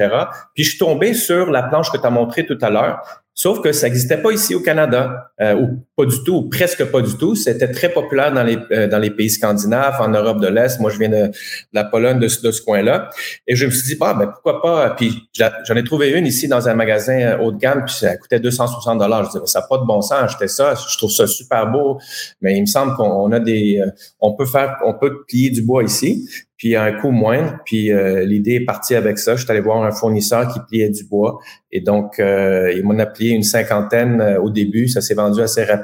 puis 0.55 0.65
je 0.65 0.71
suis 0.71 0.79
tombé 0.79 1.15
sur 1.15 1.51
la 1.51 1.63
planche 1.63 1.91
que 1.91 1.99
tu 1.99 2.07
as 2.07 2.11
montrée 2.11 2.47
tout 2.47 2.59
à 2.61 2.71
l'heure. 2.71 3.25
Sauf 3.37 3.61
que 3.61 3.73
ça 3.73 3.89
n'existait 3.89 4.23
pas 4.23 4.31
ici 4.31 4.55
au 4.55 4.61
Canada, 4.61 5.33
euh, 5.41 5.55
ou 5.55 5.85
pas 5.97 6.07
du 6.07 6.23
tout, 6.25 6.35
ou 6.35 6.49
presque 6.49 6.85
pas 6.87 7.01
du 7.01 7.17
tout. 7.17 7.35
C'était 7.37 7.71
très 7.71 7.89
populaire 7.89 8.33
dans 8.33 8.43
les 8.43 8.59
euh, 8.73 8.89
dans 8.89 8.99
les 8.99 9.11
pays 9.11 9.31
scandinaves, 9.31 9.97
en 10.01 10.09
Europe 10.09 10.41
de 10.41 10.49
l'Est. 10.49 10.81
Moi, 10.81 10.91
je 10.91 10.99
viens 10.99 11.09
de, 11.09 11.31
la 11.73 11.85
Pologne, 11.85 12.19
de, 12.19 12.29
ce 12.29 12.63
coin-là. 12.63 13.11
Et 13.47 13.55
je 13.55 13.67
me 13.67 13.71
suis 13.71 13.87
dit, 13.87 13.97
bah, 13.97 14.15
ben 14.15 14.27
pourquoi 14.27 14.61
pas? 14.61 14.91
Puis 14.91 15.29
j'en 15.35 15.77
ai 15.77 15.85
trouvé 15.85 16.11
une 16.11 16.27
ici 16.27 16.49
dans 16.49 16.69
un 16.69 16.75
magasin 16.75 17.19
euh, 17.19 17.39
haut 17.39 17.53
de 17.53 17.59
gamme, 17.59 17.85
puis 17.85 17.95
ça 17.95 18.17
coûtait 18.17 18.41
260 18.41 18.99
dollars. 18.99 19.25
Je 19.25 19.39
disais, 19.39 19.47
ça 19.47 19.61
n'a 19.61 19.67
pas 19.67 19.79
de 19.79 19.85
bon 19.85 20.01
sens. 20.01 20.19
Acheter 20.21 20.49
ça, 20.49 20.75
je 20.75 20.97
trouve 20.99 21.13
ça 21.13 21.27
super 21.27 21.71
beau. 21.71 21.99
Mais 22.41 22.57
il 22.57 22.63
me 22.63 22.67
semble 22.67 22.95
qu'on 22.97 23.31
a 23.33 23.39
des, 23.39 23.81
on 24.21 24.35
peut 24.35 24.47
faire, 24.47 24.77
on 24.85 24.95
peut 24.95 25.25
plier 25.27 25.51
du 25.51 25.63
bois 25.63 25.85
ici 25.85 26.27
puis 26.57 26.77
à 26.77 26.85
un 26.85 26.93
coût 26.93 27.11
moindre. 27.11 27.59
Puis 27.65 27.93
euh, 27.93 28.25
l'idée 28.25 28.55
est 28.55 28.65
partie 28.65 28.95
avec 28.95 29.19
ça. 29.19 29.37
Je 29.37 29.43
suis 29.43 29.51
allé 29.51 29.61
voir 29.61 29.83
un 29.85 29.91
fournisseur 29.91 30.49
qui 30.53 30.61
pliait 30.61 30.89
du 30.89 31.05
bois. 31.05 31.39
Et 31.71 31.81
donc, 31.81 32.19
euh, 32.19 32.73
il 32.75 32.85
m'en 32.85 32.99
a 32.99 33.07
plié 33.07 33.33
une 33.33 33.43
cinquantaine 33.43 34.21
euh, 34.21 34.41
au 34.41 34.49
début. 34.51 34.89
Ça 34.89 35.01
s'est 35.01 35.15
vendu 35.15 35.43
assez 35.43 35.63
rapidement. 35.63 35.84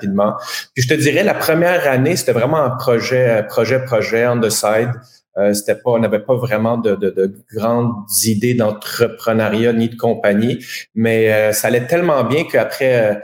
Puis 0.75 0.85
je 0.85 0.89
te 0.89 0.95
dirais, 0.95 1.23
la 1.23 1.35
première 1.35 1.89
année, 1.89 2.17
c'était 2.17 2.33
vraiment 2.33 2.63
un 2.63 2.71
projet, 2.71 3.45
projet, 3.49 3.85
projet, 3.85 4.27
on 4.27 4.41
the 4.41 4.51
side. 4.51 4.91
c'était 5.53 5.77
pas, 5.77 5.93
on 5.93 5.99
n'avait 5.99 6.21
pas 6.21 6.37
vraiment 6.37 6.77
de, 6.77 6.95
de, 6.95 7.11
de 7.11 7.35
grandes 7.55 7.93
idées 8.25 8.55
d'entrepreneuriat 8.55 9.73
ni 9.73 9.89
de 9.89 9.97
compagnie, 9.97 10.65
mais 10.95 11.53
ça 11.53 11.69
allait 11.69 11.87
tellement 11.87 12.25
bien 12.25 12.45
qu'après 12.45 13.23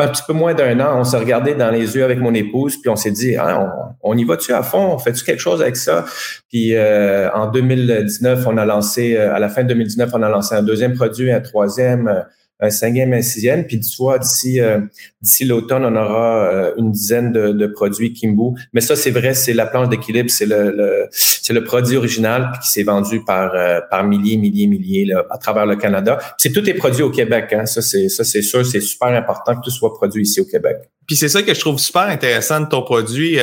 un 0.00 0.08
petit 0.08 0.22
peu 0.26 0.32
moins 0.32 0.54
d'un 0.54 0.80
an, 0.80 0.98
on 0.98 1.04
s'est 1.04 1.18
regardé 1.18 1.54
dans 1.54 1.70
les 1.70 1.94
yeux 1.94 2.04
avec 2.04 2.18
mon 2.18 2.34
épouse, 2.34 2.76
puis 2.80 2.88
on 2.88 2.96
s'est 2.96 3.10
dit, 3.10 3.36
ah, 3.36 3.94
on, 4.02 4.16
y 4.16 4.24
va-tu 4.24 4.52
à 4.52 4.62
fond? 4.62 4.92
On 4.92 4.98
fait-tu 4.98 5.24
quelque 5.24 5.40
chose 5.40 5.62
avec 5.62 5.76
ça? 5.76 6.04
Puis 6.48 6.74
euh, 6.74 7.30
en 7.32 7.46
2019, 7.48 8.46
on 8.46 8.56
a 8.56 8.64
lancé, 8.64 9.16
euh, 9.16 9.34
à 9.34 9.38
la 9.38 9.48
fin 9.48 9.62
de 9.62 9.68
2019, 9.68 10.10
on 10.14 10.22
a 10.22 10.28
lancé 10.28 10.54
un 10.54 10.62
deuxième 10.62 10.94
produit, 10.94 11.30
un 11.30 11.40
troisième, 11.40 12.08
euh, 12.08 12.22
un 12.60 12.70
cinquième, 12.70 13.12
un 13.12 13.22
sixième. 13.22 13.66
Puis 13.66 13.80
tu 13.80 13.96
vois, 13.96 14.18
d'ici 14.18 14.60
euh, 14.60 14.80
d'ici 15.22 15.44
l'automne, 15.44 15.84
on 15.84 15.96
aura 15.96 16.52
euh, 16.52 16.74
une 16.76 16.92
dizaine 16.92 17.32
de, 17.32 17.52
de, 17.52 17.66
produits 17.66 18.12
Kimbu. 18.12 18.58
Mais 18.72 18.80
ça, 18.80 18.96
c'est 18.96 19.10
vrai, 19.10 19.34
c'est 19.34 19.52
la 19.52 19.66
planche 19.66 19.88
d'équilibre, 19.88 20.30
c'est 20.30 20.46
le, 20.46 20.70
le 20.70 21.08
c'est 21.10 21.52
le 21.52 21.64
produit 21.64 21.96
original 21.96 22.52
qui 22.62 22.70
s'est 22.70 22.82
vendu 22.82 23.24
par 23.24 23.54
euh, 23.54 23.80
par 23.90 24.04
milliers, 24.04 24.36
milliers, 24.36 24.66
milliers 24.66 25.04
là, 25.06 25.24
à 25.30 25.38
travers 25.38 25.66
le 25.66 25.76
Canada. 25.76 26.18
C'est 26.38 26.52
tous 26.52 26.62
les 26.62 26.74
produits 26.74 27.02
au 27.02 27.10
Québec. 27.10 27.52
Hein. 27.52 27.66
Ça, 27.66 27.82
c'est 27.82 28.08
ça, 28.08 28.24
c'est 28.24 28.42
sûr, 28.42 28.64
c'est 28.64 28.80
super 28.80 29.08
important 29.08 29.56
que 29.56 29.62
tout 29.64 29.70
soit 29.70 29.94
produit 29.94 30.22
ici 30.22 30.40
au 30.40 30.44
Québec. 30.44 30.78
Puis 31.10 31.16
c'est 31.16 31.28
ça 31.28 31.42
que 31.42 31.52
je 31.52 31.58
trouve 31.58 31.76
super 31.80 32.02
intéressant 32.02 32.60
de 32.60 32.66
ton 32.66 32.82
produit. 32.82 33.36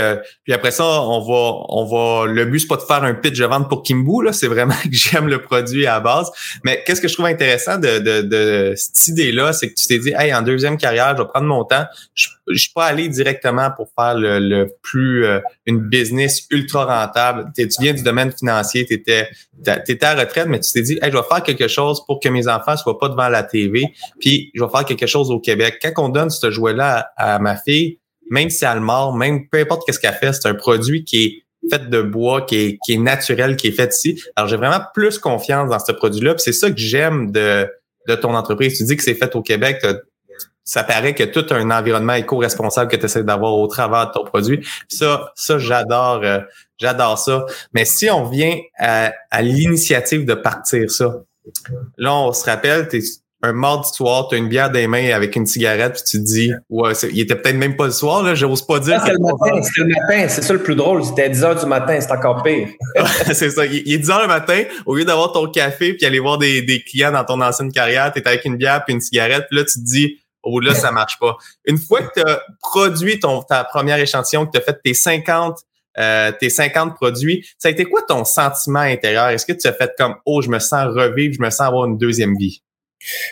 puis 0.45 0.53
après 0.53 0.71
ça, 0.71 0.86
on 0.86 1.19
va, 1.19 1.65
on 1.67 1.83
va. 1.83 2.25
Le 2.25 2.45
but 2.45 2.59
c'est 2.59 2.67
pas 2.67 2.77
de 2.77 2.81
faire 2.83 3.03
un 3.03 3.13
pitch 3.13 3.38
de 3.38 3.43
vente 3.43 3.67
pour 3.67 3.83
Kimbu 3.83 4.24
là. 4.24 4.31
C'est 4.31 4.47
vraiment 4.47 4.74
que 4.86 4.89
j'aime 4.93 5.27
le 5.27 5.41
produit 5.41 5.86
à 5.86 5.95
la 5.95 6.00
base. 6.00 6.31
Mais 6.63 6.81
qu'est-ce 6.88 7.01
que 7.01 7.09
je 7.09 7.13
trouve 7.13 7.25
intéressant 7.25 7.77
de, 7.77 8.00
de, 8.00 8.21
de 8.21 8.74
idée-là, 9.09 9.51
c'est 9.51 9.67
que 9.67 9.74
tu 9.74 9.86
t'es 9.86 10.00
dit, 10.00 10.13
hey, 10.17 10.33
en 10.33 10.43
deuxième 10.43 10.77
carrière, 10.77 11.13
je 11.17 11.24
vais 11.24 11.27
prendre 11.27 11.47
mon 11.47 11.65
temps. 11.65 11.83
Je, 12.15 12.29
je 12.50 12.62
suis 12.62 12.71
pas 12.74 12.86
allé 12.86 13.09
directement 13.09 13.71
pour 13.71 13.89
faire 13.97 14.15
le, 14.15 14.67
plus 14.81 15.25
euh, 15.25 15.39
une 15.65 15.79
business 15.79 16.45
ultra 16.50 16.86
rentable. 16.86 17.51
tu 17.55 17.67
viens 17.81 17.93
du 17.93 18.03
domaine 18.03 18.31
financier, 18.31 18.86
tu 18.86 18.93
étais, 18.93 19.27
étais 19.65 20.05
à 20.05 20.15
retraite, 20.15 20.47
mais 20.47 20.59
tu 20.59 20.71
t'es 20.71 20.81
dit, 20.81 20.97
hey, 21.01 21.12
je 21.12 21.17
vais 21.17 21.24
faire 21.29 21.43
quelque 21.43 21.67
chose 21.67 22.05
pour 22.05 22.19
que 22.19 22.29
mes 22.29 22.47
enfants 22.47 22.77
soient 22.77 22.97
pas 22.97 23.09
devant 23.09 23.29
la 23.29 23.43
TV, 23.43 23.93
puis 24.19 24.51
je 24.55 24.63
vais 24.63 24.69
faire 24.69 24.86
quelque 24.86 25.07
chose 25.07 25.29
au 25.31 25.39
Québec. 25.39 25.79
Quand 25.81 26.05
on 26.05 26.09
donne 26.09 26.29
ce 26.29 26.51
jouet-là 26.51 27.12
à, 27.17 27.39
ma 27.39 27.56
fille, 27.57 27.99
même 28.29 28.49
si 28.49 28.65
elle 28.65 28.79
mord, 28.79 29.15
même 29.15 29.47
peu 29.47 29.59
importe 29.59 29.85
qu'est-ce 29.85 29.99
qu'elle 29.99 30.13
fait, 30.13 30.33
c'est 30.33 30.47
un 30.47 30.55
produit 30.55 31.03
qui 31.03 31.23
est 31.23 31.43
fait 31.69 31.89
de 31.89 32.01
bois, 32.01 32.43
qui 32.43 32.55
est, 32.55 32.77
qui 32.85 32.93
est 32.93 32.97
naturel, 32.97 33.55
qui 33.55 33.67
est 33.67 33.71
fait 33.71 33.93
ici. 33.93 34.21
Alors, 34.35 34.47
j'ai 34.47 34.57
vraiment 34.57 34.81
plus 34.93 35.17
confiance 35.19 35.69
dans 35.69 35.79
ce 35.79 35.91
produit-là. 35.91 36.35
c'est 36.37 36.53
ça 36.53 36.69
que 36.69 36.77
j'aime 36.77 37.31
de, 37.31 37.67
de 38.07 38.15
ton 38.15 38.33
entreprise. 38.35 38.77
Tu 38.77 38.83
dis 38.85 38.95
que 38.95 39.03
c'est 39.03 39.15
fait 39.15 39.35
au 39.35 39.41
Québec, 39.41 39.85
ça 40.67 40.83
paraît 40.83 41.15
que 41.15 41.23
tout 41.23 41.45
un 41.51 41.71
environnement 41.71 42.13
éco-responsable 42.13 42.91
que 42.91 42.97
tu 42.97 43.05
essaies 43.05 43.23
d'avoir 43.23 43.53
au 43.53 43.67
travers 43.67 44.07
de 44.07 44.11
ton 44.11 44.25
produit. 44.25 44.67
ça, 44.89 45.31
ça 45.33 45.57
j'adore, 45.57 46.21
euh, 46.23 46.39
j'adore 46.77 47.17
ça. 47.17 47.45
Mais 47.73 47.85
si 47.85 48.09
on 48.09 48.25
vient 48.25 48.59
à, 48.77 49.13
l'initiative 49.41 50.25
de 50.25 50.33
partir 50.33 50.91
ça, 50.91 51.23
là, 51.97 52.13
on 52.13 52.33
se 52.33 52.43
rappelle, 52.43 52.89
tu 52.89 53.01
un 53.44 53.53
mardi 53.53 53.89
soir, 53.94 54.27
tu 54.27 54.36
as 54.36 54.38
une 54.39 54.48
bière 54.48 54.72
des 54.72 54.88
mains 54.88 55.13
avec 55.13 55.36
une 55.36 55.46
cigarette, 55.46 55.94
puis 55.94 56.03
tu 56.03 56.17
te 56.17 56.24
dis, 56.24 56.51
ouais, 56.70 56.94
il 57.12 57.20
était 57.20 57.36
peut-être 57.36 57.56
même 57.56 57.75
pas 57.75 57.86
le 57.86 57.91
soir, 57.91 58.24
là, 58.24 58.34
j'ose 58.34 58.65
pas 58.65 58.79
dire. 58.79 59.01
C'est 59.06 59.13
le 59.13 59.20
matin, 59.20 59.62
c'est 59.62 59.82
le 59.82 59.88
matin, 59.88 60.27
c'est 60.29 60.41
ça 60.41 60.53
le 60.53 60.63
plus 60.63 60.75
drôle, 60.75 61.03
c'était 61.03 61.29
10 61.29 61.44
heures 61.44 61.60
du 61.60 61.65
matin, 61.67 62.00
c'est 62.01 62.12
encore 62.12 62.41
pire. 62.41 62.70
c'est 63.34 63.51
ça, 63.51 63.65
il 63.65 63.91
est 63.91 63.98
10 64.00 64.10
heures 64.10 64.22
le 64.22 64.27
matin, 64.27 64.63
au 64.86 64.96
lieu 64.96 65.06
d'avoir 65.06 65.32
ton 65.32 65.48
café 65.50 65.94
puis 65.94 66.06
aller 66.06 66.20
voir 66.20 66.38
des, 66.38 66.63
des 66.63 66.82
clients 66.82 67.12
dans 67.12 67.24
ton 67.24 67.39
ancienne 67.41 67.72
carrière, 67.72 68.12
tu 68.12 68.20
es 68.20 68.27
avec 68.27 68.44
une 68.46 68.58
bière 68.58 68.84
puis 68.86 68.96
une 68.96 69.01
cigarette, 69.01 69.46
puis 69.50 69.60
là, 69.60 69.65
tu 69.65 69.79
te 69.79 69.86
dis, 69.86 70.20
oh 70.41 70.60
là, 70.60 70.74
ça 70.74 70.91
marche 70.91 71.20
pas. 71.20 71.38
Une 71.65 71.77
fois 71.77 72.01
que 72.01 72.20
tu 72.20 72.27
as 72.27 72.41
produit 72.62 73.20
ton, 73.20 73.44
ta 73.44 73.63
première 73.63 74.00
échantillon, 74.00 74.46
que 74.46 74.51
tu 74.51 74.58
as 74.58 74.62
fait 74.62 74.79
tes 74.84 74.94
50 74.94 75.60
euh, 76.00 76.32
tes 76.32 76.51
50 76.51 76.94
produits. 76.94 77.44
Ça 77.58 77.70
a 77.70 77.72
été 77.72 77.84
quoi 77.86 78.03
ton 78.08 78.24
sentiment 78.24 78.82
intérieur? 78.82 79.29
Est-ce 79.29 79.48
que 79.48 79.53
tu 79.53 79.67
as 79.67 79.74
fait 79.74 79.91
comme, 79.98 80.13
oh, 80.27 80.44
je 80.44 80.50
me 80.50 80.60
sens 80.60 80.94
revivre, 80.94 81.34
je 81.34 81.41
me 81.41 81.50
sens 81.50 81.62
avoir 81.62 81.86
une 81.86 81.98
deuxième 81.98 82.38
vie? 82.38 82.62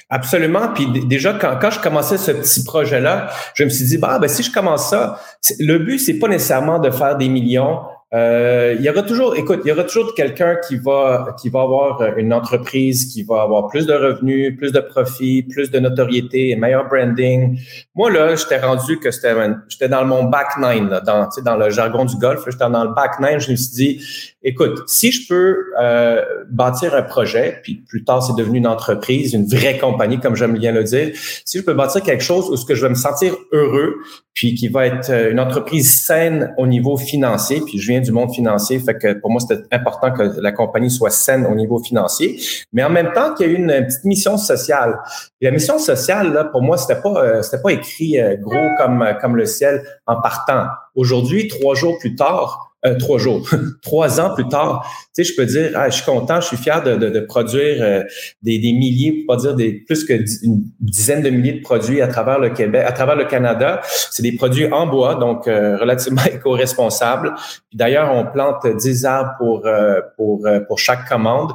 Absolument. 0.10 0.70
Puis 0.74 0.88
déjà, 1.06 1.34
quand, 1.34 1.58
quand 1.60 1.72
je 1.72 1.80
commençais 1.80 2.18
ce 2.18 2.32
petit 2.32 2.64
projet-là, 2.64 3.30
je 3.56 3.64
me 3.64 3.70
suis 3.70 3.86
dit, 3.86 3.98
bah, 3.98 4.20
ben, 4.20 4.28
si 4.28 4.44
je 4.44 4.52
commence 4.52 4.90
ça, 4.90 5.20
le 5.60 5.80
but, 5.80 6.00
c'est 6.00 6.20
pas 6.20 6.28
nécessairement 6.28 6.80
de 6.80 6.90
faire 6.92 7.18
des 7.18 7.30
millions. 7.30 7.80
Euh, 8.16 8.76
il 8.80 8.86
y 8.86 8.90
aura 8.90 9.04
toujours, 9.04 9.36
écoute, 9.36 9.62
il 9.66 9.68
y 9.68 9.72
aura 9.72 9.84
toujours 9.84 10.14
quelqu'un 10.16 10.56
qui 10.66 10.78
va 10.78 11.36
qui 11.40 11.50
va 11.50 11.62
avoir 11.62 12.02
une 12.18 12.34
entreprise 12.34 13.12
qui 13.12 13.24
va 13.24 13.42
avoir 13.42 13.68
plus 13.68 13.86
de 13.86 13.94
revenus, 13.94 14.56
plus 14.58 14.72
de 14.72 14.80
profits, 14.80 15.44
plus 15.44 15.70
de 15.70 15.80
notoriété, 15.80 16.56
meilleur 16.56 16.88
branding. 16.88 17.60
Moi 17.94 18.10
là, 18.12 18.36
j'étais 18.36 18.60
rendu 18.60 19.00
que 19.00 19.12
c'était 19.12 19.34
j'étais 19.68 19.90
dans 19.90 20.06
mon 20.06 20.24
back 20.24 20.58
nine 20.58 20.88
là, 20.88 21.02
dans 21.02 21.28
dans 21.44 21.58
le 21.58 21.70
jargon 21.70 22.06
du 22.06 22.16
golf, 22.16 22.42
j'étais 22.46 22.70
dans 22.70 22.86
le 22.86 22.94
back 22.94 23.20
nine. 23.20 23.40
Je 23.40 23.52
me 23.52 23.56
suis 23.58 23.76
dit, 23.76 24.02
écoute, 24.44 24.84
si 24.88 25.12
je 25.12 25.28
peux 25.28 25.58
euh, 25.82 26.24
bâtir 26.50 26.96
un 26.96 27.02
projet, 27.02 27.60
puis 27.64 27.84
plus 27.86 28.06
tard 28.06 28.24
c'est 28.24 28.36
devenu 28.42 28.60
une 28.60 28.68
entreprise, 28.68 29.34
une 29.34 29.48
vraie 29.48 29.78
compagnie 29.78 30.22
comme 30.22 30.36
j'aime 30.36 30.58
bien 30.58 30.72
le 30.72 30.84
dire, 30.84 31.12
si 31.44 31.58
je 31.58 31.64
peux 31.64 31.74
bâtir 31.74 32.02
quelque 32.02 32.24
chose 32.24 32.50
où 32.50 32.56
ce 32.56 32.66
que 32.66 32.76
je 32.76 32.84
vais 32.84 32.90
me 32.90 32.96
sentir 32.96 33.36
heureux, 33.52 33.96
puis 34.36 34.54
qui 34.54 34.68
va 34.68 34.86
être 34.86 35.10
euh, 35.10 35.32
une 35.32 35.40
entreprise 35.40 36.04
saine 36.06 36.54
au 36.58 36.68
niveau 36.68 36.98
financier, 36.98 37.62
puis 37.66 37.80
je 37.80 37.88
viens 37.88 38.02
du 38.02 38.12
monde 38.12 38.32
financier, 38.32 38.78
fait 38.80 38.96
que 38.96 39.14
pour 39.14 39.32
moi 39.32 39.42
c'était 39.42 39.64
important 39.72 40.12
que 40.12 40.40
la 40.40 40.52
compagnie 40.52 40.92
soit 40.92 41.10
saine 41.10 41.48
au 41.48 41.56
niveau 41.56 41.80
financier, 41.80 42.40
mais 42.74 42.84
en 42.84 42.90
même 42.92 43.12
temps 43.14 43.34
qu'il 43.34 43.52
y 43.52 43.56
a 43.56 43.58
une, 43.58 43.86
petite 43.86 44.04
mission 44.04 44.38
sociale. 44.38 45.00
La 45.42 45.52
mission 45.52 45.80
sociale 45.80 46.34
là, 46.34 46.44
pour 46.44 46.62
moi 46.62 46.78
c'était 46.78 47.02
pas 47.02 47.24
euh, 47.24 47.42
c'était 47.42 47.62
pas 47.62 47.72
écrit 47.72 48.18
gros 48.40 48.70
comme 48.78 49.04
comme 49.22 49.36
le 49.38 49.46
ciel 49.46 49.84
en 50.06 50.22
partant. 50.22 50.68
Aujourd'hui, 50.96 51.48
trois 51.48 51.76
jours 51.76 51.98
plus 52.00 52.16
tard, 52.16 52.65
euh, 52.86 52.96
trois 52.98 53.18
jours, 53.18 53.50
trois 53.82 54.20
ans 54.20 54.34
plus 54.36 54.48
tard, 54.48 54.86
tu 55.16 55.24
sais, 55.24 55.32
je 55.32 55.36
peux 55.36 55.46
dire, 55.46 55.72
ah, 55.76 55.90
je 55.90 55.96
suis 55.96 56.06
content, 56.06 56.40
je 56.42 56.48
suis 56.48 56.58
fier 56.58 56.84
de, 56.84 56.96
de, 56.96 57.10
de 57.10 57.20
produire 57.22 57.78
euh, 57.82 58.04
des, 58.44 58.60
des, 58.60 58.74
milliers, 58.74 59.24
pour 59.26 59.36
pas 59.36 59.42
dire 59.42 59.56
des 59.56 59.74
plus 59.74 60.04
que 60.04 60.14
une 60.44 60.64
dizaine 60.80 61.24
de 61.24 61.30
milliers 61.30 61.54
de 61.54 61.62
produits 61.62 62.02
à 62.02 62.08
travers 62.08 62.38
le 62.38 62.50
Québec, 62.50 62.84
à 62.86 62.92
travers 62.92 63.16
le 63.16 63.26
Canada. 63.26 63.82
C'est 64.12 64.24
des 64.24 64.34
produits 64.34 64.72
en 64.72 64.88
bois, 64.88 65.16
donc 65.16 65.48
euh, 65.48 65.78
relativement 65.78 66.24
éco-responsables. 66.34 67.34
D'ailleurs, 67.74 68.14
on 68.14 68.26
plante 68.26 68.68
10 68.68 69.06
arbres 69.06 69.32
pour 69.38 69.68
pour 70.16 70.48
pour 70.68 70.80
chaque 70.80 71.08
commande. 71.08 71.52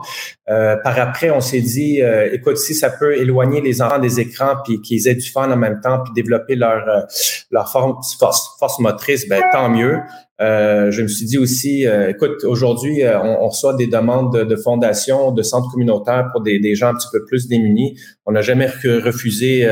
par 0.47 0.99
après, 0.99 1.31
on 1.31 1.41
s'est 1.41 1.61
dit, 1.61 2.01
écoute, 2.33 2.59
si 2.59 2.75
ça 2.75 2.91
peut 2.91 3.17
éloigner 3.17 3.61
les 3.61 3.81
enfants 3.81 3.99
des 3.99 4.21
écrans, 4.21 4.57
puis 4.65 4.81
qu'ils 4.83 5.09
aient 5.09 5.15
du 5.15 5.31
fun 5.31 5.51
en 5.51 5.57
même 5.57 5.81
temps, 5.81 6.03
puis 6.03 6.13
développer 6.13 6.57
leur 6.57 7.07
leur 7.51 7.71
force, 7.71 8.19
force 8.59 8.79
motrice, 8.81 9.29
ben 9.29 9.43
tant 9.53 9.69
mieux. 9.71 9.99
Euh, 10.41 10.91
je 10.91 11.03
me 11.03 11.09
suis 11.09 11.27
dit 11.27 11.37
aussi, 11.37 11.87
euh, 11.87 12.11
écoute, 12.11 12.45
aujourd'hui, 12.45 13.03
euh, 13.03 13.21
on, 13.23 13.49
reçoit 13.49 13.75
des 13.75 13.87
demandes 13.87 14.33
de, 14.35 14.45
de 14.45 14.57
fondations, 14.57 15.33
de 15.33 15.43
centres 15.43 15.71
communautaires 15.71 16.29
pour 16.33 16.41
des, 16.41 16.59
des, 16.59 16.75
gens 16.75 16.89
un 16.89 16.95
petit 16.95 17.09
peu 17.13 17.25
plus 17.27 17.47
démunis. 17.47 17.99
On 18.25 18.33
n'a 18.33 18.41
jamais 18.41 18.67
refusé, 18.67 19.69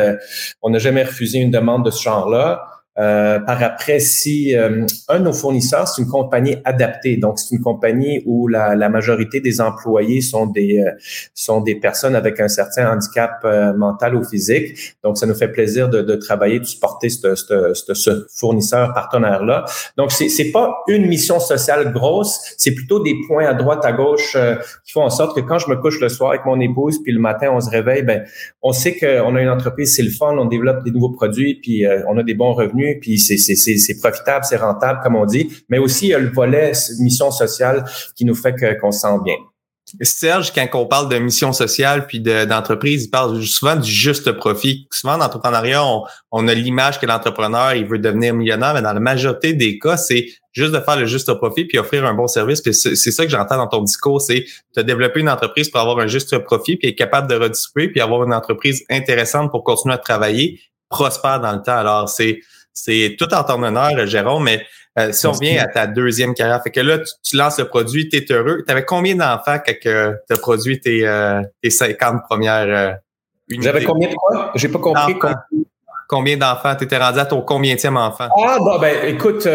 on 0.63 0.71
n'a 0.71 0.79
jamais 0.79 1.05
refusé 1.05 1.39
une 1.39 1.51
demande 1.51 1.85
de 1.85 1.91
ce 1.91 2.03
genre-là. 2.03 2.63
Euh, 2.99 3.39
par 3.39 3.63
après, 3.63 4.01
si 4.01 4.57
euh, 4.57 4.85
un 5.09 5.21
de 5.21 5.25
nos 5.25 5.33
fournisseurs, 5.33 5.87
c'est 5.87 6.03
une 6.03 6.09
compagnie 6.09 6.57
adaptée, 6.65 7.17
donc 7.17 7.39
c'est 7.39 7.55
une 7.55 7.61
compagnie 7.61 8.23
où 8.27 8.49
la, 8.49 8.89
majorité 8.89 9.41
des 9.41 9.61
employés 9.61 10.21
sont 10.21 10.47
des 10.47 10.81
euh, 10.81 10.91
sont 11.35 11.61
des 11.61 11.77
personnes 11.77 12.17
avec 12.17 12.41
un 12.41 12.49
certain 12.49 12.91
handicap 12.93 13.45
mental 13.77 14.17
ou 14.17 14.25
physique. 14.25 14.97
Donc, 15.05 15.19
ça 15.19 15.27
nous 15.27 15.35
fait 15.35 15.49
plaisir 15.49 15.89
de, 15.89 16.17
travailler, 16.17 16.59
de 16.59 16.65
supporter 16.65 17.11
ce, 17.11 17.35
ce, 17.35 17.95
ce 17.95 18.27
fournisseur 18.35 18.95
partenaire 18.95 19.45
là. 19.45 19.65
Donc, 19.97 20.11
c'est 20.11 20.29
c'est 20.29 20.51
pas 20.51 20.79
une 20.89 21.07
mission 21.07 21.39
sociale 21.39 21.93
grosse, 21.93 22.41
c'est 22.57 22.73
plutôt 22.73 23.01
des 23.01 23.15
points 23.27 23.47
à 23.47 23.55
droite, 23.55 23.85
à 23.85 23.93
gauche 23.93 24.37
qui 24.85 24.93
font 24.93 25.03
en 25.03 25.11
sorte 25.11 25.37
que 25.37 25.41
quand 25.41 25.59
je 25.59 25.69
me 25.71 25.77
couche 25.77 26.01
le 26.01 26.09
soir 26.09 26.31
avec 26.31 26.45
mon 26.47 26.59
épouse, 26.61 27.01
puis 27.03 27.13
le 27.13 27.21
matin 27.21 27.51
on 27.53 27.61
se 27.61 27.71
réveille, 27.71 28.03
ben 28.03 28.25
on 28.63 28.73
sait 28.73 28.97
qu'on 28.97 29.37
a 29.37 29.43
une 29.43 29.51
entreprise, 29.51 29.95
c'est 29.95 30.03
le 30.03 30.11
fun, 30.11 30.37
on 30.39 30.47
développe 30.47 30.83
des 30.85 30.91
nouveaux 30.91 31.13
produits, 31.13 31.61
puis 31.63 31.85
on 32.09 32.17
a 32.19 32.23
des 32.23 32.35
bons 32.35 32.55
revenus 32.55 32.88
puis 32.95 33.19
c'est 33.19 33.99
profitable, 34.01 34.45
c'est 34.45 34.57
rentable, 34.57 35.01
comme 35.03 35.17
on 35.17 35.27
dit, 35.27 35.51
mais 35.69 35.79
aussi 35.79 36.07
il 36.07 36.11
y 36.11 36.15
a 36.15 36.19
le 36.19 36.31
volet 36.31 36.73
mission 37.01 37.31
sociale 37.31 37.85
qui 38.17 38.25
nous 38.25 38.35
fait 38.35 38.55
qu'on 38.81 38.93
se 38.93 39.01
sent 39.01 39.19
bien. 39.25 39.37
Serge, 40.03 40.53
quand 40.53 40.67
on 40.75 40.87
parle 40.87 41.09
de 41.09 41.17
mission 41.19 41.53
sociale 41.53 42.07
puis 42.07 42.21
d'entreprise, 42.21 43.05
il 43.05 43.11
parle 43.11 43.43
souvent 43.43 43.77
du 43.77 43.91
juste 43.91 44.33
profit. 44.33 44.87
Souvent, 44.93 45.17
dans 45.17 45.25
l'entrepreneuriat, 45.25 45.83
on, 45.83 46.03
on, 46.31 46.47
a 46.47 46.53
l'image 46.55 47.01
que 47.01 47.07
l'entrepreneur, 47.07 47.73
il 47.73 47.87
veut 47.87 47.99
devenir 47.99 48.35
millionnaire, 48.35 48.75
mais 48.75 48.83
dans 48.83 48.93
la 48.93 49.01
majorité 49.01 49.55
des 49.55 49.79
cas, 49.79 49.97
c'est 49.97 50.27
juste 50.53 50.73
de 50.73 50.81
faire 50.81 50.97
le 50.97 51.07
juste 51.07 51.33
profit 51.35 51.65
puis 51.65 51.79
offrir 51.79 52.05
un 52.05 52.15
bon 52.15 52.27
service. 52.27 52.61
Puis 52.61 52.75
c'est 52.75 52.97
ça 52.97 53.25
que 53.25 53.31
j'entends 53.31 53.57
dans 53.57 53.67
ton 53.67 53.83
discours, 53.83 54.21
c'est 54.21 54.45
de 54.77 54.83
développer 54.83 55.21
une 55.21 55.31
entreprise 55.31 55.71
pour 55.71 55.81
avoir 55.81 55.99
un 56.01 56.07
juste 56.07 56.37
profit 56.39 56.77
puis 56.77 56.89
être 56.89 56.97
capable 56.97 57.29
de 57.29 57.37
redistribuer 57.37 57.89
puis 57.91 58.01
avoir 58.01 58.25
une 58.25 58.35
entreprise 58.35 58.85
intéressante 58.91 59.51
pour 59.51 59.65
continuer 59.65 59.95
à 59.95 59.99
travailler, 59.99 60.61
prospère 60.91 61.41
dans 61.41 61.53
le 61.53 61.63
temps. 61.63 61.77
Alors, 61.77 62.09
c'est 62.09 62.41
c'est 62.85 63.17
tout 63.19 63.33
en 63.35 63.45
ton 63.45 63.63
honneur, 63.63 64.07
Jérôme, 64.07 64.45
mais 64.45 64.67
euh, 64.99 65.13
si 65.13 65.27
on 65.27 65.33
revient 65.33 65.59
à 65.59 65.67
ta 65.67 65.87
deuxième 65.87 66.35
carrière, 66.35 66.63
fait 66.63 66.71
que 66.71 66.81
là, 66.81 66.99
tu, 67.23 67.37
lances 67.37 67.59
le 67.59 67.67
produit, 67.67 68.09
tu 68.09 68.17
es 68.17 68.33
heureux. 68.33 68.65
Tu 68.67 68.73
avais 68.73 68.85
combien 68.85 69.15
d'enfants 69.15 69.59
quand 69.65 69.75
tu 69.81 69.89
as 69.89 70.37
produit 70.39 70.81
tes, 70.81 71.07
euh, 71.07 71.43
tes 71.63 71.71
50 71.71 72.23
premières 72.29 72.69
euh, 72.69 72.93
unités? 73.49 73.67
J'avais 73.67 73.85
combien 73.85 74.09
de 74.09 74.15
quoi? 74.15 74.53
J'ai 74.55 74.69
pas 74.69 74.79
compris. 74.79 75.19
Combien 75.19 75.37
d'enfants? 76.11 76.75
Tu 76.77 76.85
étais 76.85 76.99
rendu 76.99 77.19
à 77.19 77.27
ton 77.27 77.43
combienième 77.43 77.97
enfant? 77.97 78.29
Ah, 78.37 78.59
bon, 78.61 78.79
ben, 78.79 78.95
écoute, 79.07 79.47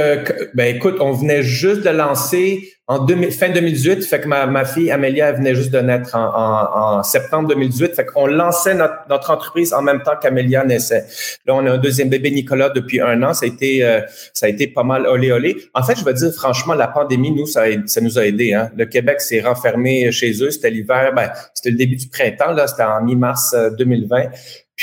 ben, 0.54 0.76
écoute, 0.76 0.98
on 1.00 1.12
venait 1.12 1.44
juste 1.44 1.82
de 1.82 1.90
lancer 1.90 2.74
en 2.86 3.08
fin 3.08 3.50
2018, 3.50 4.04
fait 4.04 4.20
que 4.20 4.28
ma, 4.28 4.46
ma 4.46 4.66
fille 4.66 4.92
Amélia 4.92 5.32
venait 5.32 5.56
juste 5.56 5.72
de 5.72 5.80
naître 5.80 6.16
en, 6.16 6.98
en, 6.98 7.04
septembre 7.04 7.48
2018. 7.48 7.96
Fait 7.96 8.06
qu'on 8.06 8.28
lançait 8.28 8.74
notre, 8.76 8.96
notre, 9.10 9.32
entreprise 9.32 9.74
en 9.74 9.82
même 9.82 10.04
temps 10.04 10.18
qu'Amélia 10.22 10.66
naissait. 10.66 11.06
Là, 11.46 11.56
on 11.56 11.66
a 11.66 11.72
un 11.72 11.78
deuxième 11.78 12.10
bébé 12.10 12.30
Nicolas 12.32 12.70
depuis 12.70 13.00
un 13.00 13.24
an. 13.24 13.34
Ça 13.34 13.46
a 13.46 13.48
été, 13.48 13.86
euh, 13.86 14.02
ça 14.34 14.48
a 14.48 14.50
été 14.50 14.68
pas 14.68 14.84
mal 14.84 15.08
olé 15.08 15.32
olé. 15.32 15.56
En 15.74 15.82
fait, 15.82 15.98
je 15.98 16.04
veux 16.04 16.14
dire 16.14 16.34
franchement, 16.34 16.74
la 16.74 16.88
pandémie, 16.88 17.32
nous, 17.32 17.46
ça, 17.46 17.64
ça 17.86 18.02
nous 18.02 18.20
a 18.20 18.26
aidé. 18.26 18.54
Hein. 18.54 18.70
Le 18.76 18.86
Québec 18.86 19.22
s'est 19.22 19.40
renfermé 19.40 20.12
chez 20.12 20.44
eux. 20.44 20.52
C'était 20.52 20.70
l'hiver. 20.70 21.14
Ben, 21.16 21.32
c'était 21.54 21.72
le 21.72 21.78
début 21.78 21.96
du 21.96 22.10
printemps. 22.10 22.52
Là, 22.52 22.68
c'était 22.68 22.84
en 22.84 23.02
mi-mars 23.02 23.56
2020. 23.78 24.24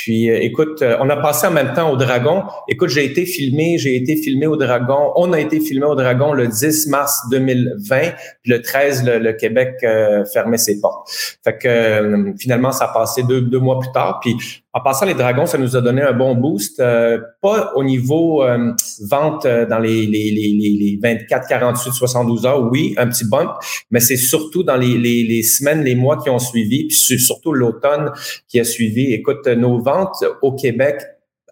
Euh, 0.00 0.10
puis, 0.10 0.30
euh, 0.30 0.38
écoute, 0.40 0.82
euh, 0.82 0.96
on 1.00 1.08
a 1.10 1.16
passé 1.16 1.46
en 1.46 1.50
même 1.50 1.74
temps 1.74 1.90
au 1.90 1.96
Dragon. 1.96 2.44
Écoute, 2.68 2.88
j'ai 2.88 3.04
été 3.04 3.26
filmé, 3.26 3.76
j'ai 3.78 3.96
été 3.96 4.16
filmé 4.16 4.46
au 4.46 4.56
Dragon. 4.56 5.12
On 5.16 5.32
a 5.32 5.40
été 5.40 5.60
filmé 5.60 5.84
au 5.84 5.94
Dragon 5.94 6.32
le 6.32 6.48
10 6.48 6.88
mars 6.88 7.20
2020. 7.30 8.00
Puis 8.42 8.52
le 8.52 8.62
13, 8.62 9.04
le, 9.04 9.32
Québec 9.32 9.74
euh, 9.82 10.24
fermait 10.32 10.58
ses 10.58 10.80
portes. 10.80 11.08
Fait 11.44 11.56
que 11.56 12.34
finalement, 12.38 12.72
ça 12.72 12.86
a 12.86 12.92
passé 12.92 13.22
deux, 13.22 13.42
deux 13.42 13.58
mois 13.58 13.78
plus 13.78 13.92
tard. 13.92 14.20
Puis 14.20 14.36
en 14.72 14.80
passant 14.80 15.04
les 15.06 15.14
dragons, 15.14 15.46
ça 15.46 15.58
nous 15.58 15.76
a 15.76 15.80
donné 15.80 16.02
un 16.02 16.12
bon 16.12 16.36
boost, 16.36 16.78
euh, 16.78 17.18
pas 17.42 17.72
au 17.74 17.82
niveau 17.82 18.44
euh, 18.44 18.72
vente 19.08 19.44
euh, 19.44 19.66
dans 19.66 19.80
les, 19.80 20.06
les, 20.06 20.30
les, 20.30 20.78
les 20.78 20.98
24, 21.02 21.48
48, 21.48 21.92
72 21.92 22.46
heures, 22.46 22.62
oui, 22.70 22.94
un 22.96 23.08
petit 23.08 23.28
bump, 23.28 23.50
mais 23.90 23.98
c'est 23.98 24.16
surtout 24.16 24.62
dans 24.62 24.76
les, 24.76 25.42
semaines, 25.42 25.82
les 25.82 25.96
mois 25.96 26.18
qui 26.22 26.30
ont 26.30 26.38
suivi, 26.38 26.86
puis 26.86 26.96
surtout 26.96 27.52
l'automne 27.52 28.12
qui 28.46 28.60
a 28.60 28.64
suivi. 28.64 29.12
Écoute, 29.12 29.46
nos 29.48 29.80
ventes 29.80 30.24
au 30.40 30.52
Québec 30.52 31.02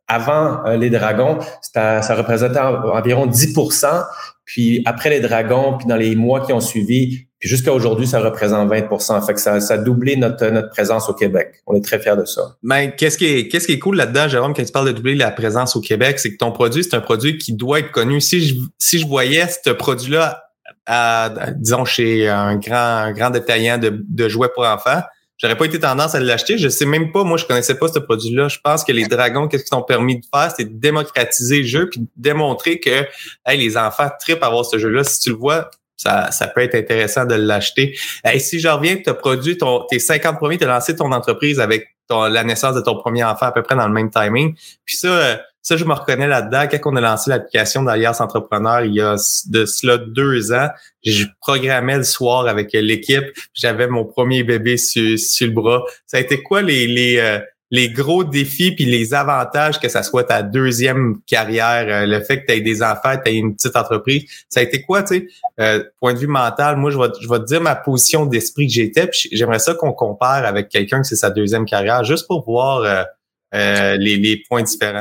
avant 0.06 0.62
les 0.70 0.88
dragons, 0.88 1.38
ça 1.60 2.14
représentait 2.14 2.60
environ 2.60 3.26
10% 3.26 4.04
puis 4.48 4.80
après 4.86 5.10
les 5.10 5.20
dragons, 5.20 5.76
puis 5.76 5.86
dans 5.86 5.96
les 5.96 6.16
mois 6.16 6.40
qui 6.40 6.54
ont 6.54 6.60
suivi, 6.60 7.27
jusqu'à 7.40 7.72
aujourd'hui, 7.72 8.06
ça 8.06 8.20
représente 8.20 8.70
20% 8.70 9.26
Fait 9.26 9.34
que 9.34 9.40
ça, 9.40 9.60
ça 9.60 9.74
a 9.74 9.78
doublé 9.78 10.16
notre, 10.16 10.46
notre 10.46 10.70
présence 10.70 11.08
au 11.08 11.14
Québec. 11.14 11.62
On 11.66 11.74
est 11.74 11.84
très 11.84 12.00
fiers 12.00 12.16
de 12.16 12.24
ça. 12.24 12.56
Mais 12.62 12.94
qu'est-ce 12.96 13.18
qui 13.18 13.26
est, 13.26 13.48
qui 13.48 13.56
est 13.56 13.78
cool 13.78 13.96
là-dedans, 13.96 14.28
Jérôme, 14.28 14.54
quand 14.54 14.64
tu 14.64 14.72
parles 14.72 14.88
de 14.88 14.92
doubler 14.92 15.14
la 15.14 15.30
présence 15.30 15.76
au 15.76 15.80
Québec, 15.80 16.18
c'est 16.18 16.32
que 16.32 16.38
ton 16.38 16.52
produit, 16.52 16.82
c'est 16.82 16.94
un 16.94 17.00
produit 17.00 17.38
qui 17.38 17.52
doit 17.52 17.80
être 17.80 17.92
connu. 17.92 18.20
Si 18.20 18.40
je, 18.40 18.54
si 18.78 18.98
je 18.98 19.06
voyais 19.06 19.46
ce 19.64 19.70
produit-là, 19.70 20.44
à, 20.86 21.30
disons, 21.56 21.84
chez 21.84 22.28
un 22.28 22.56
grand, 22.56 22.76
un 22.76 23.12
grand 23.12 23.30
détaillant 23.30 23.78
de, 23.78 24.04
de 24.08 24.28
jouets 24.28 24.48
pour 24.54 24.64
enfants, 24.64 25.02
j'aurais 25.36 25.56
pas 25.56 25.66
été 25.66 25.78
tendance 25.78 26.14
à 26.14 26.20
l'acheter. 26.20 26.58
Je 26.58 26.68
sais 26.68 26.86
même 26.86 27.12
pas, 27.12 27.24
moi, 27.24 27.36
je 27.36 27.44
connaissais 27.44 27.76
pas 27.76 27.88
ce 27.88 27.98
produit-là. 27.98 28.48
Je 28.48 28.58
pense 28.62 28.84
que 28.84 28.92
les 28.92 29.06
dragons, 29.06 29.48
qu'est-ce 29.48 29.64
qu'ils 29.64 29.76
ont 29.76 29.82
permis 29.82 30.20
de 30.20 30.26
faire, 30.32 30.52
c'est 30.56 30.64
de 30.64 30.78
démocratiser 30.78 31.58
le 31.58 31.66
jeu 31.66 31.88
puis 31.90 32.00
de 32.00 32.08
démontrer 32.16 32.80
que 32.80 33.06
hey, 33.46 33.58
les 33.58 33.76
enfants 33.76 34.08
tripent 34.18 34.42
à 34.42 34.50
voir 34.50 34.64
ce 34.64 34.78
jeu-là. 34.78 35.04
Si 35.04 35.20
tu 35.20 35.30
le 35.30 35.36
vois, 35.36 35.70
ça, 35.98 36.30
ça 36.30 36.46
peut 36.46 36.62
être 36.62 36.76
intéressant 36.76 37.26
de 37.26 37.34
l'acheter. 37.34 37.98
Et 38.32 38.38
si 38.38 38.60
je 38.60 38.68
reviens, 38.68 38.96
tu 38.96 39.10
as 39.10 39.14
produit 39.14 39.58
ton, 39.58 39.84
tes 39.90 39.98
50 39.98 40.38
premiers, 40.38 40.56
tu 40.56 40.64
as 40.64 40.68
lancé 40.68 40.96
ton 40.96 41.12
entreprise 41.12 41.60
avec 41.60 41.88
ton, 42.08 42.22
la 42.22 42.44
naissance 42.44 42.74
de 42.74 42.80
ton 42.80 42.96
premier 42.96 43.24
enfant 43.24 43.46
à 43.46 43.52
peu 43.52 43.62
près 43.62 43.74
dans 43.74 43.86
le 43.86 43.92
même 43.92 44.08
timing. 44.08 44.54
Puis 44.84 44.96
ça, 44.96 45.08
euh, 45.08 45.36
ça, 45.60 45.76
je 45.76 45.84
me 45.84 45.92
reconnais 45.92 46.28
là-dedans. 46.28 46.66
Quand 46.70 46.92
on 46.92 46.96
a 46.96 47.00
lancé 47.00 47.30
l'application 47.30 47.82
d'Alias 47.82 48.18
Entrepreneur 48.20 48.82
il 48.82 48.94
y 48.94 49.00
a 49.00 49.16
de 49.48 49.66
cela 49.66 49.98
deux 49.98 50.52
ans, 50.52 50.68
je 51.04 51.26
programmais 51.40 51.98
le 51.98 52.04
soir 52.04 52.46
avec 52.46 52.72
l'équipe. 52.72 53.24
J'avais 53.52 53.88
mon 53.88 54.04
premier 54.04 54.44
bébé 54.44 54.76
sur, 54.76 55.18
sur 55.18 55.48
le 55.48 55.52
bras. 55.52 55.82
Ça 56.06 56.18
a 56.18 56.20
été 56.20 56.42
quoi 56.42 56.62
les, 56.62 56.86
les, 56.86 57.18
euh, 57.18 57.40
les 57.70 57.90
gros 57.90 58.24
défis 58.24 58.72
puis 58.72 58.84
les 58.84 59.14
avantages 59.14 59.78
que 59.78 59.88
ça 59.88 60.02
soit 60.02 60.24
ta 60.24 60.42
deuxième 60.42 61.20
carrière, 61.26 61.86
euh, 61.88 62.06
le 62.06 62.22
fait 62.24 62.42
que 62.42 62.46
tu 62.46 62.52
aies 62.52 62.60
des 62.60 62.82
enfants, 62.82 63.14
tu 63.22 63.30
aies 63.30 63.36
une 63.36 63.54
petite 63.54 63.76
entreprise, 63.76 64.24
ça 64.48 64.60
a 64.60 64.62
été 64.62 64.82
quoi, 64.82 65.02
tu 65.02 65.16
sais, 65.16 65.28
euh, 65.60 65.84
point 66.00 66.14
de 66.14 66.18
vue 66.18 66.26
mental, 66.26 66.76
moi 66.76 66.90
je 66.90 66.98
vais, 66.98 67.08
je 67.20 67.28
vais 67.28 67.38
te 67.38 67.44
dire 67.44 67.60
ma 67.60 67.74
position 67.74 68.26
d'esprit 68.26 68.66
que 68.66 68.72
j'étais, 68.72 69.06
puis 69.06 69.28
j'aimerais 69.32 69.58
ça 69.58 69.74
qu'on 69.74 69.92
compare 69.92 70.44
avec 70.44 70.68
quelqu'un 70.68 71.02
que 71.02 71.06
c'est 71.06 71.16
sa 71.16 71.30
deuxième 71.30 71.66
carrière, 71.66 72.04
juste 72.04 72.26
pour 72.26 72.44
voir 72.44 73.06
euh, 73.54 73.96
les, 73.96 74.16
les 74.16 74.42
points 74.48 74.62
différents. 74.62 75.00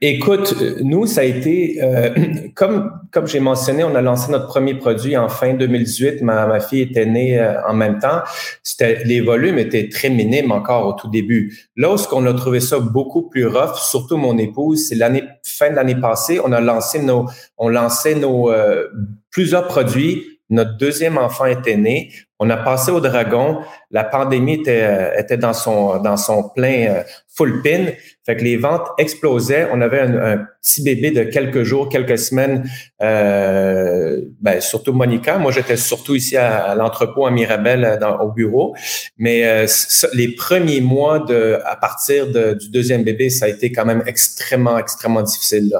Écoute, 0.00 0.54
nous, 0.80 1.06
ça 1.06 1.22
a 1.22 1.24
été, 1.24 1.82
euh, 1.82 2.10
comme, 2.54 2.92
comme 3.10 3.26
j'ai 3.26 3.40
mentionné, 3.40 3.82
on 3.82 3.94
a 3.96 4.00
lancé 4.00 4.30
notre 4.30 4.46
premier 4.46 4.74
produit 4.74 5.16
en 5.16 5.28
fin 5.28 5.54
2018. 5.54 6.22
Ma, 6.22 6.46
ma 6.46 6.60
fille 6.60 6.82
était 6.82 7.06
née 7.06 7.38
euh, 7.38 7.54
en 7.66 7.74
même 7.74 7.98
temps. 7.98 8.20
C'était, 8.62 9.02
les 9.04 9.20
volumes 9.20 9.58
étaient 9.58 9.88
très 9.88 10.08
minimes 10.08 10.52
encore 10.52 10.86
au 10.86 10.92
tout 10.92 11.08
début. 11.08 11.58
Là 11.76 11.92
où 11.92 11.96
on 12.12 12.26
a 12.26 12.34
trouvé 12.34 12.60
ça 12.60 12.78
beaucoup 12.78 13.22
plus 13.22 13.46
rough, 13.46 13.76
surtout 13.76 14.16
mon 14.16 14.38
épouse, 14.38 14.86
c'est 14.88 14.94
l'année 14.94 15.24
fin 15.42 15.70
de 15.70 15.74
l'année 15.74 15.96
passée, 15.96 16.38
on 16.44 16.52
a 16.52 16.60
lancé 16.60 17.02
nos, 17.02 17.26
on 17.56 17.68
lançait 17.68 18.14
nos 18.14 18.52
euh, 18.52 18.86
plusieurs 19.30 19.66
produits. 19.66 20.38
Notre 20.50 20.76
deuxième 20.76 21.18
enfant 21.18 21.46
était 21.46 21.76
né. 21.76 22.12
On 22.38 22.50
a 22.50 22.56
passé 22.56 22.90
au 22.90 23.00
dragon. 23.00 23.60
La 23.90 24.04
pandémie 24.04 24.54
était, 24.54 25.12
était 25.18 25.36
dans 25.36 25.52
son 25.52 25.98
dans 25.98 26.16
son 26.16 26.48
plein 26.48 27.02
full 27.38 27.62
pin. 27.62 27.86
Fait 28.26 28.36
que 28.36 28.44
les 28.44 28.58
ventes 28.58 28.86
explosaient. 28.98 29.68
On 29.72 29.80
avait 29.80 30.00
un, 30.00 30.46
petit 30.60 30.82
bébé 30.82 31.12
de 31.12 31.22
quelques 31.22 31.62
jours, 31.62 31.88
quelques 31.88 32.18
semaines. 32.18 32.68
Euh, 33.00 34.20
ben, 34.42 34.60
surtout 34.60 34.92
Monica. 34.92 35.38
Moi, 35.38 35.50
j'étais 35.50 35.78
surtout 35.78 36.14
ici 36.14 36.36
à, 36.36 36.74
l'entrepôt 36.74 37.24
à 37.24 37.30
Mirabel 37.30 37.96
dans, 38.00 38.18
au 38.20 38.32
bureau. 38.32 38.74
Mais 39.16 39.46
euh, 39.46 39.66
les 40.12 40.34
premiers 40.34 40.82
mois 40.82 41.20
de, 41.20 41.58
à 41.64 41.76
partir 41.76 42.26
du 42.26 42.68
deuxième 42.70 43.02
bébé, 43.02 43.30
ça 43.30 43.46
a 43.46 43.48
été 43.48 43.72
quand 43.72 43.86
même 43.86 44.02
extrêmement, 44.04 44.76
extrêmement 44.76 45.22
difficile. 45.22 45.72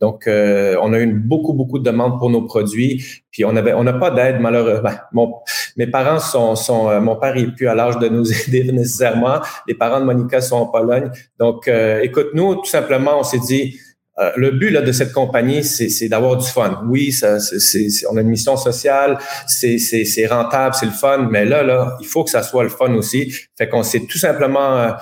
Donc, 0.00 0.26
euh, 0.26 0.76
on 0.82 0.92
a 0.92 0.98
eu 0.98 1.06
beaucoup, 1.06 1.54
beaucoup 1.54 1.78
de 1.78 1.84
demandes 1.84 2.18
pour 2.18 2.28
nos 2.28 2.42
produits. 2.42 3.02
Puis 3.30 3.44
on 3.44 3.56
avait, 3.56 3.72
on 3.72 3.82
n'a 3.82 3.94
pas 3.94 4.10
d'aide 4.10 4.40
malheureusement. 4.40 5.42
Mes 5.76 5.86
parents 5.86 6.20
sont, 6.20 6.56
sont 6.56 6.88
euh, 6.88 7.00
mon 7.00 7.16
père 7.16 7.36
est 7.36 7.46
plus 7.46 7.68
à 7.68 7.74
l'âge 7.74 7.98
de 7.98 8.08
nous 8.08 8.30
aider 8.48 8.70
nécessairement. 8.72 9.40
Les 9.66 9.74
parents 9.74 10.00
de 10.00 10.04
Monica 10.04 10.40
sont 10.40 10.56
en 10.56 10.66
Pologne. 10.66 11.10
Donc, 11.38 11.68
euh, 11.68 12.00
écoute, 12.02 12.28
nous, 12.34 12.54
tout 12.56 12.66
simplement, 12.66 13.18
on 13.18 13.22
s'est 13.22 13.38
dit, 13.38 13.78
euh, 14.20 14.30
le 14.36 14.52
but 14.52 14.70
là, 14.70 14.80
de 14.80 14.92
cette 14.92 15.12
compagnie, 15.12 15.64
c'est 15.64 16.08
d'avoir 16.08 16.36
du 16.36 16.46
fun. 16.46 16.84
Oui, 16.88 17.10
ça, 17.10 17.40
c'est 17.40 17.88
on 18.08 18.16
a 18.16 18.20
une 18.20 18.28
mission 18.28 18.56
sociale, 18.56 19.18
c'est 19.48 20.26
rentable, 20.26 20.76
c'est 20.78 20.86
le 20.86 20.92
fun, 20.92 21.28
mais 21.32 21.44
là, 21.44 21.64
là, 21.64 21.96
il 22.00 22.06
faut 22.06 22.22
que 22.22 22.30
ça 22.30 22.44
soit 22.44 22.62
le 22.62 22.68
fun 22.68 22.94
aussi. 22.94 23.34
Fait 23.58 23.68
qu'on 23.68 23.82
s'est 23.82 24.06
tout 24.08 24.18
simplement, 24.18 24.94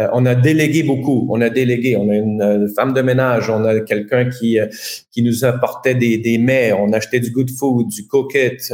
euh, 0.00 0.08
on 0.12 0.26
a 0.26 0.34
délégué 0.34 0.82
beaucoup. 0.82 1.28
On 1.30 1.40
a 1.42 1.48
délégué. 1.48 1.96
On 1.96 2.10
a 2.10 2.14
une, 2.16 2.68
femme 2.74 2.92
de 2.92 3.02
ménage, 3.02 3.48
on 3.50 3.64
a 3.64 3.78
quelqu'un 3.80 4.28
qui 4.28 4.58
qui 5.12 5.22
nous 5.22 5.44
apportait 5.44 5.94
des, 5.94 6.18
des 6.18 6.38
mets, 6.38 6.72
on 6.72 6.92
achetait 6.92 7.20
du 7.20 7.30
good 7.30 7.50
food, 7.56 7.86
du 7.86 8.08
cook-it. 8.08 8.72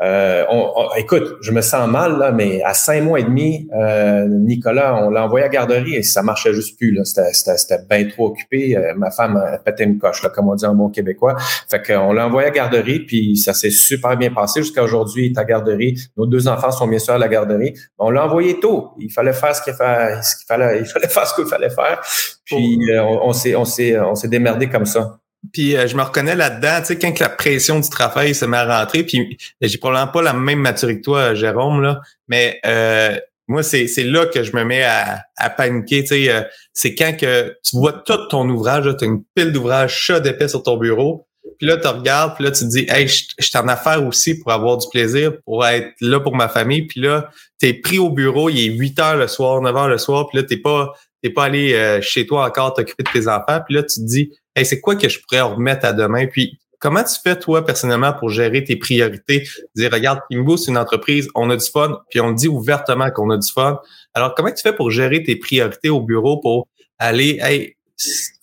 Euh, 0.00 0.44
on, 0.48 0.88
écoute, 0.96 1.38
je 1.40 1.50
me 1.50 1.60
sens 1.60 1.88
mal, 1.88 2.18
là, 2.18 2.30
mais 2.30 2.62
à 2.62 2.72
cinq 2.72 3.02
mois 3.02 3.18
et 3.18 3.24
demi, 3.24 3.68
euh, 3.74 4.26
Nicolas, 4.28 5.04
on 5.04 5.10
l'a 5.10 5.24
envoyé 5.24 5.44
à 5.44 5.48
garderie 5.48 5.96
et 5.96 6.02
ça 6.02 6.22
marchait 6.22 6.52
juste 6.52 6.78
plus. 6.78 6.98
C'était 7.04 7.78
bien 7.88 8.08
trop 8.08 8.26
occupé. 8.28 8.76
Euh, 8.76 8.94
ma 8.96 9.10
femme 9.10 9.36
a 9.36 9.58
pété 9.58 9.84
une 9.84 9.98
coche, 9.98 10.22
là, 10.22 10.30
comme 10.30 10.48
on 10.48 10.54
dit 10.54 10.66
en 10.66 10.74
bon 10.74 10.88
québécois. 10.88 11.34
Fait 11.68 11.82
qu'on 11.84 12.12
l'a 12.12 12.26
envoyé 12.26 12.48
à 12.48 12.50
garderie, 12.50 13.00
puis 13.00 13.36
ça 13.36 13.54
s'est 13.54 13.70
super 13.70 14.16
bien 14.16 14.32
passé 14.32 14.62
jusqu'à 14.62 14.84
aujourd'hui. 14.84 15.26
Il 15.26 15.32
est 15.32 15.38
à 15.38 15.44
garderie. 15.44 15.98
Nos 16.16 16.26
deux 16.26 16.46
enfants 16.46 16.70
sont 16.70 16.86
bien 16.86 17.00
sûr 17.00 17.14
à 17.14 17.18
la 17.18 17.28
garderie. 17.28 17.74
On 17.98 18.10
l'a 18.10 18.24
envoyé 18.24 18.60
tôt. 18.60 18.92
Il 18.98 19.10
fallait 19.10 19.32
faire 19.32 19.54
ce 19.54 19.62
qu'il 19.62 19.74
fallait, 19.74 20.20
fallait, 20.46 20.78
il 20.80 20.86
fallait 20.86 21.08
faire 21.08 21.26
ce 21.26 21.34
qu'il 21.34 21.46
fallait 21.46 21.70
faire. 21.70 22.00
Puis 22.44 22.78
on, 23.00 23.26
on 23.26 23.32
s'est, 23.32 23.56
on 23.56 23.64
s'est, 23.64 23.98
on 23.98 24.14
s'est 24.14 24.28
démerdé 24.28 24.68
comme 24.68 24.86
ça. 24.86 25.18
Puis 25.52 25.76
euh, 25.76 25.86
je 25.86 25.96
me 25.96 26.02
reconnais 26.02 26.34
là-dedans, 26.34 26.80
tu 26.80 26.86
sais, 26.86 26.98
quand 26.98 27.18
la 27.20 27.28
pression 27.28 27.78
du 27.78 27.88
travail 27.88 28.34
se 28.34 28.44
met 28.44 28.56
à 28.56 28.80
rentrer, 28.80 29.04
puis 29.04 29.38
j'ai 29.60 29.78
probablement 29.78 30.12
pas 30.12 30.22
la 30.22 30.32
même 30.32 30.60
maturité 30.60 31.00
que 31.00 31.04
toi, 31.04 31.34
Jérôme, 31.34 31.80
là, 31.80 32.00
mais 32.26 32.58
euh, 32.66 33.16
moi, 33.46 33.62
c'est, 33.62 33.86
là 33.98 34.26
que 34.26 34.42
je 34.42 34.54
me 34.54 34.64
mets 34.64 34.82
à, 34.82 35.22
à 35.36 35.48
paniquer. 35.48 36.02
Tu 36.02 36.08
sais, 36.08 36.30
euh, 36.30 36.42
c'est 36.74 36.94
quand 36.94 37.16
que 37.16 37.56
tu 37.62 37.76
vois 37.76 37.92
tout 37.92 38.26
ton 38.28 38.48
ouvrage, 38.48 38.84
tu 38.98 39.04
as 39.04 39.06
une 39.06 39.22
pile 39.34 39.52
d'ouvrages 39.52 39.96
chat 39.96 40.20
d'épais 40.20 40.48
sur 40.48 40.62
ton 40.62 40.76
bureau, 40.76 41.26
puis 41.58 41.66
là, 41.66 41.76
tu 41.76 41.86
regardes, 41.86 42.34
puis 42.34 42.44
là, 42.44 42.50
tu 42.50 42.64
te 42.64 42.68
dis, 42.68 42.86
hey, 42.88 43.08
je, 43.08 43.24
je 43.38 43.46
suis 43.46 43.58
en 43.58 43.68
affaire 43.68 44.06
aussi 44.06 44.38
pour 44.38 44.52
avoir 44.52 44.76
du 44.76 44.86
plaisir, 44.88 45.32
pour 45.44 45.64
être 45.64 45.92
là 46.00 46.20
pour 46.20 46.36
ma 46.36 46.48
famille. 46.48 46.82
Puis 46.82 47.00
là, 47.00 47.30
tu 47.60 47.68
es 47.68 47.74
pris 47.74 47.98
au 47.98 48.10
bureau, 48.10 48.50
il 48.50 48.58
est 48.60 48.76
8 48.76 48.98
heures 48.98 49.16
le 49.16 49.28
soir, 49.28 49.62
9 49.62 49.76
heures 49.76 49.88
le 49.88 49.98
soir, 49.98 50.28
puis 50.28 50.38
là, 50.38 50.44
t'es 50.44 50.58
pas, 50.58 50.92
t'es 51.22 51.30
pas 51.30 51.44
allé 51.44 52.00
chez 52.02 52.26
toi 52.26 52.44
encore 52.44 52.74
t'occuper 52.74 53.02
de 53.02 53.10
tes 53.10 53.28
enfants. 53.28 53.60
Puis 53.64 53.74
là, 53.76 53.82
tu 53.82 54.00
te 54.00 54.04
dis, 54.04 54.30
c'est 54.64 54.80
quoi 54.80 54.96
que 54.96 55.08
je 55.08 55.20
pourrais 55.20 55.40
remettre 55.40 55.86
à 55.86 55.92
demain? 55.92 56.26
Puis 56.26 56.58
comment 56.78 57.02
tu 57.02 57.14
fais, 57.22 57.38
toi, 57.38 57.64
personnellement, 57.64 58.12
pour 58.12 58.30
gérer 58.30 58.64
tes 58.64 58.76
priorités? 58.76 59.44
Dire, 59.74 59.90
regarde, 59.92 60.20
Kimbo, 60.30 60.56
c'est 60.56 60.70
une 60.70 60.78
entreprise, 60.78 61.28
on 61.34 61.50
a 61.50 61.56
du 61.56 61.66
fun, 61.70 62.00
puis 62.10 62.20
on 62.20 62.32
dit 62.32 62.48
ouvertement 62.48 63.10
qu'on 63.10 63.30
a 63.30 63.36
du 63.36 63.50
fun. 63.50 63.80
Alors, 64.14 64.34
comment 64.34 64.50
tu 64.50 64.62
fais 64.62 64.72
pour 64.72 64.90
gérer 64.90 65.22
tes 65.22 65.36
priorités 65.36 65.90
au 65.90 66.00
bureau 66.00 66.38
pour 66.38 66.68
aller, 66.98 67.38
hey, 67.42 67.76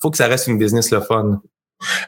faut 0.01 0.12
que 0.12 0.17
ça 0.17 0.28
reste 0.28 0.47
une 0.47 0.58
business 0.58 0.91
le 0.91 1.01
fun? 1.01 1.41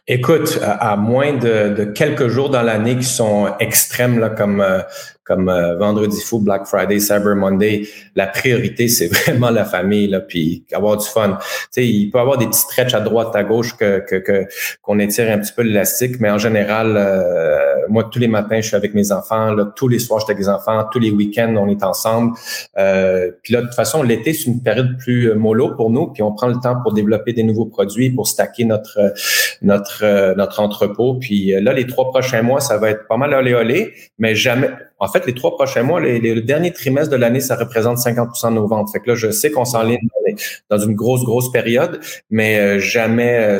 Écoute, 0.08 0.60
à, 0.62 0.96
moins 0.96 1.34
de, 1.34 1.92
quelques 1.94 2.30
jours 2.30 2.50
dans 2.50 2.62
l'année 2.62 2.98
qui 2.98 3.04
sont 3.04 3.54
extrêmes, 3.60 4.20
là, 4.20 4.30
comme 4.30 4.62
euh, 4.62 4.80
comme 5.28 5.50
euh, 5.50 5.76
Vendredi 5.76 6.22
fou, 6.22 6.40
Black 6.40 6.66
Friday, 6.66 7.00
Cyber 7.00 7.36
Monday, 7.36 7.88
la 8.16 8.28
priorité, 8.28 8.88
c'est 8.88 9.08
vraiment 9.08 9.50
la 9.50 9.66
famille, 9.66 10.08
là, 10.08 10.22
puis 10.22 10.64
avoir 10.72 10.98
du 10.98 11.06
fun. 11.06 11.38
Sais, 11.70 11.86
il 11.86 12.10
peut 12.10 12.18
y 12.18 12.22
avoir 12.22 12.38
des 12.38 12.48
petits 12.48 12.62
stretches 12.62 12.94
à 12.94 13.02
droite, 13.02 13.36
à 13.36 13.44
gauche 13.44 13.76
que 13.78 14.00
que 14.00 14.48
qu'on 14.82 15.00
étire 15.00 15.32
un 15.32 15.40
petit 15.40 15.52
peu 15.54 15.64
l'élastique, 15.64 16.20
mais 16.20 16.30
en 16.30 16.38
général, 16.38 16.96
euh, 16.96 17.86
moi, 17.90 18.06
tous 18.06 18.20
les 18.20 18.28
matins, 18.28 18.62
je 18.62 18.68
suis 18.68 18.76
avec 18.76 18.94
mes 18.94 19.12
enfants. 19.12 19.54
Là, 19.54 19.72
tous 19.76 19.88
les 19.88 20.00
soirs, 20.00 20.20
je 20.22 20.26
suis 20.26 20.32
avec 20.32 20.44
les 20.44 20.50
enfants. 20.50 20.86
Tous 20.92 21.00
les 21.00 21.12
week-ends, 21.12 21.54
on 21.58 21.68
est 21.68 21.84
ensemble. 21.84 22.34
Euh, 22.78 23.32
puis 23.44 23.54
là, 23.54 23.62
de 23.62 23.66
toute 23.66 23.76
façon, 23.76 24.04
l'été, 24.04 24.34
c'est 24.34 24.46
une 24.46 24.62
période 24.62 24.98
plus 24.98 25.34
mollo 25.36 25.76
pour 25.76 25.90
nous, 25.90 26.08
puis 26.08 26.24
on 26.24 26.32
prend 26.32 26.48
le 26.48 26.60
temps 26.62 26.82
pour 26.82 26.94
développer 26.94 27.34
des 27.34 27.44
nouveaux 27.44 27.66
produits, 27.66 28.10
pour 28.10 28.28
stacker 28.28 28.66
notre 28.66 29.14
notre 29.62 30.36
notre 30.36 30.60
entrepôt. 30.62 31.16
Puis 31.16 31.52
là, 31.62 31.74
les 31.74 31.86
trois 31.86 32.10
prochains 32.10 32.42
mois, 32.42 32.62
ça 32.62 32.78
va 32.78 32.92
être 32.92 33.08
pas 33.08 33.18
mal 33.18 33.34
olé 33.34 33.54
olé, 33.54 33.94
mais 34.20 34.36
jamais 34.36 34.70
en 35.00 35.08
fait, 35.08 35.26
les 35.26 35.34
trois 35.34 35.56
prochains 35.56 35.84
mois, 35.84 36.02
les, 36.02 36.20
les, 36.20 36.34
le 36.34 36.42
dernier 36.42 36.72
trimestre 36.72 37.12
de 37.12 37.18
l'année, 37.18 37.40
ça 37.40 37.56
représente 37.56 37.98
50% 37.98 38.50
de 38.50 38.56
nos 38.56 38.68
ventes. 38.68 38.90
Fait 38.92 39.00
que 39.00 39.10
là, 39.10 39.16
je 39.16 39.30
sais 39.30 39.52
qu'on 39.52 39.66
s'enligne 39.66 40.00
dans 40.70 40.80
une 40.80 40.96
grosse, 40.96 41.24
grosse 41.24 41.52
période, 41.52 42.00
mais 42.30 42.60
euh, 42.60 42.80
jamais, 42.80 43.60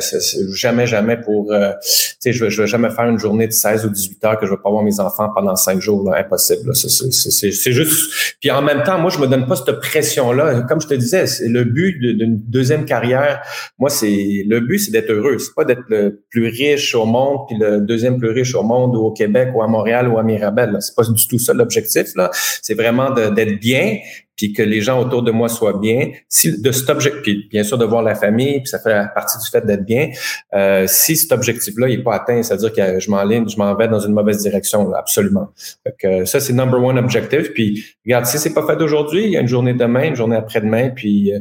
jamais, 0.52 0.86
jamais 0.86 1.16
pour, 1.16 1.52
euh, 1.52 1.72
tu 1.80 1.88
sais, 2.18 2.32
je, 2.32 2.48
je 2.48 2.62
vais 2.62 2.68
jamais 2.68 2.90
faire 2.90 3.08
une 3.08 3.18
journée 3.18 3.46
de 3.46 3.52
16 3.52 3.86
ou 3.86 3.90
18 3.90 4.24
heures 4.24 4.38
que 4.38 4.46
je 4.46 4.50
vais 4.50 4.60
pas 4.62 4.70
voir 4.70 4.82
mes 4.82 5.00
enfants 5.00 5.30
pendant 5.34 5.56
cinq 5.56 5.80
jours, 5.80 6.08
là, 6.08 6.18
impossible. 6.18 6.74
C'est 6.74 7.72
juste. 7.72 8.36
Puis 8.40 8.50
en 8.50 8.62
même 8.62 8.82
temps, 8.82 8.98
moi, 8.98 9.10
je 9.10 9.18
me 9.18 9.26
donne 9.26 9.46
pas 9.46 9.56
cette 9.56 9.78
pression-là. 9.78 10.62
Comme 10.62 10.80
je 10.80 10.88
te 10.88 10.94
disais, 10.94 11.24
le 11.46 11.64
but 11.64 11.98
d'une 12.00 12.38
deuxième 12.38 12.84
carrière. 12.84 13.42
Moi, 13.78 13.90
c'est 13.90 14.44
le 14.46 14.60
but, 14.60 14.78
c'est 14.78 14.90
d'être 14.90 15.10
heureux. 15.10 15.38
C'est 15.38 15.54
pas 15.54 15.64
d'être 15.64 15.84
le 15.88 16.22
plus 16.30 16.48
riche 16.48 16.94
au 16.94 17.04
monde, 17.04 17.46
puis 17.48 17.56
le 17.58 17.80
deuxième 17.80 18.18
plus 18.18 18.30
riche 18.30 18.54
au 18.54 18.62
monde, 18.62 18.96
ou 18.96 19.00
au 19.00 19.12
Québec, 19.12 19.50
ou 19.54 19.62
à 19.62 19.68
Montréal, 19.68 20.08
ou 20.08 20.18
à 20.18 20.22
Mirabel. 20.22 20.76
C'est 20.80 20.94
pas 20.94 21.04
tout 21.28 21.38
ça 21.38 21.52
l'objectif. 21.52 22.14
Là, 22.16 22.30
c'est 22.32 22.74
vraiment 22.74 23.10
d'être 23.10 23.60
bien, 23.60 23.98
puis 24.38 24.52
que 24.52 24.62
les 24.62 24.80
gens 24.80 25.00
autour 25.00 25.22
de 25.22 25.32
moi 25.32 25.48
soient 25.48 25.78
bien. 25.78 26.12
Si 26.28 26.62
de 26.62 26.70
cet 26.70 26.88
objectif, 26.88 27.22
puis 27.22 27.48
bien 27.50 27.64
sûr 27.64 27.76
de 27.76 27.84
voir 27.84 28.02
la 28.02 28.14
famille, 28.14 28.60
puis 28.60 28.68
ça 28.68 28.78
fait 28.78 29.06
partie 29.14 29.36
du 29.36 29.50
fait 29.50 29.66
d'être 29.66 29.84
bien. 29.84 30.10
Euh, 30.54 30.84
si 30.86 31.16
cet 31.16 31.32
objectif-là 31.32 31.88
n'est 31.88 31.98
pas 31.98 32.14
atteint, 32.14 32.42
c'est-à-dire 32.42 32.72
que 32.72 33.00
je 33.00 33.10
m'enligne, 33.10 33.48
je 33.48 33.56
m'en 33.56 33.74
vais 33.74 33.88
dans 33.88 33.98
une 33.98 34.12
mauvaise 34.12 34.38
direction, 34.38 34.92
absolument. 34.94 35.52
que 35.98 36.24
ça, 36.24 36.38
c'est 36.38 36.52
number 36.52 36.82
one 36.82 36.98
objectif. 36.98 37.52
Puis 37.52 37.84
regarde, 38.06 38.26
si 38.26 38.38
c'est 38.38 38.54
pas 38.54 38.64
fait 38.64 38.76
d'aujourd'hui, 38.76 39.24
il 39.24 39.30
y 39.30 39.36
a 39.36 39.40
une 39.40 39.48
journée 39.48 39.74
demain, 39.74 40.04
une 40.04 40.16
journée 40.16 40.36
après-demain, 40.36 40.90
puis 40.90 41.34
euh, 41.34 41.40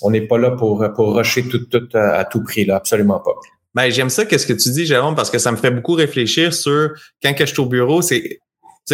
on 0.00 0.10
n'est 0.10 0.26
pas 0.26 0.38
là 0.38 0.52
pour 0.52 0.84
pour 0.96 1.16
rusher 1.16 1.42
tout, 1.48 1.66
tout 1.66 1.88
à, 1.94 2.24
tout 2.24 2.42
prix, 2.42 2.64
là, 2.64 2.76
absolument 2.76 3.20
pas. 3.20 3.34
Ben, 3.74 3.90
j'aime 3.90 4.08
ça, 4.08 4.24
qu'est-ce 4.24 4.46
que 4.46 4.54
tu 4.54 4.70
dis, 4.70 4.86
Jérôme, 4.86 5.14
parce 5.14 5.30
que 5.30 5.38
ça 5.38 5.52
me 5.52 5.56
fait 5.56 5.70
beaucoup 5.70 5.92
réfléchir 5.92 6.54
sur 6.54 6.90
quand 7.22 7.34
que 7.34 7.44
je 7.44 7.52
suis 7.52 7.60
au 7.60 7.66
bureau, 7.66 8.00
c'est 8.00 8.40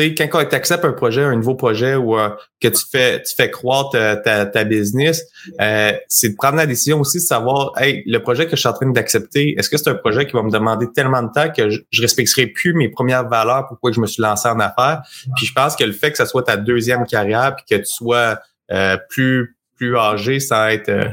sais, 0.00 0.14
quand 0.14 0.44
tu 0.44 0.54
acceptes 0.54 0.84
un 0.84 0.92
projet, 0.92 1.22
un 1.22 1.36
nouveau 1.36 1.54
projet 1.54 1.94
ou 1.94 2.18
euh, 2.18 2.30
que 2.60 2.68
tu 2.68 2.82
fais 2.90 3.22
tu 3.22 3.34
fais 3.34 3.50
croître 3.50 3.90
ta, 3.90 4.46
ta, 4.46 4.64
business, 4.64 5.22
euh, 5.60 5.92
c'est 6.08 6.30
de 6.30 6.36
prendre 6.36 6.56
la 6.56 6.66
décision 6.66 7.00
aussi 7.00 7.18
de 7.18 7.22
savoir, 7.22 7.72
hey, 7.78 8.02
le 8.06 8.18
projet 8.18 8.46
que 8.46 8.56
je 8.56 8.60
suis 8.60 8.68
en 8.68 8.72
train 8.72 8.90
d'accepter, 8.90 9.54
est-ce 9.58 9.70
que 9.70 9.76
c'est 9.76 9.90
un 9.90 9.94
projet 9.94 10.26
qui 10.26 10.32
va 10.32 10.42
me 10.42 10.50
demander 10.50 10.86
tellement 10.92 11.22
de 11.22 11.30
temps 11.32 11.50
que 11.50 11.70
je, 11.70 11.80
je 11.90 12.02
respecterai 12.02 12.48
plus 12.48 12.74
mes 12.74 12.88
premières 12.88 13.28
valeurs 13.28 13.66
pourquoi 13.68 13.92
je 13.92 14.00
me 14.00 14.06
suis 14.06 14.22
lancé 14.22 14.48
en 14.48 14.60
affaires? 14.60 15.02
Puis 15.36 15.46
je 15.46 15.52
pense 15.52 15.76
que 15.76 15.84
le 15.84 15.92
fait 15.92 16.10
que 16.10 16.16
ça 16.16 16.26
soit 16.26 16.44
ta 16.44 16.56
deuxième 16.56 17.06
carrière 17.06 17.56
puis 17.56 17.64
que 17.68 17.82
tu 17.82 17.90
sois 17.90 18.38
euh, 18.72 18.96
plus 19.10 19.53
plus 19.76 19.96
âgé 19.96 20.40
sans 20.40 20.68
être. 20.68 20.88
Euh, 20.88 21.06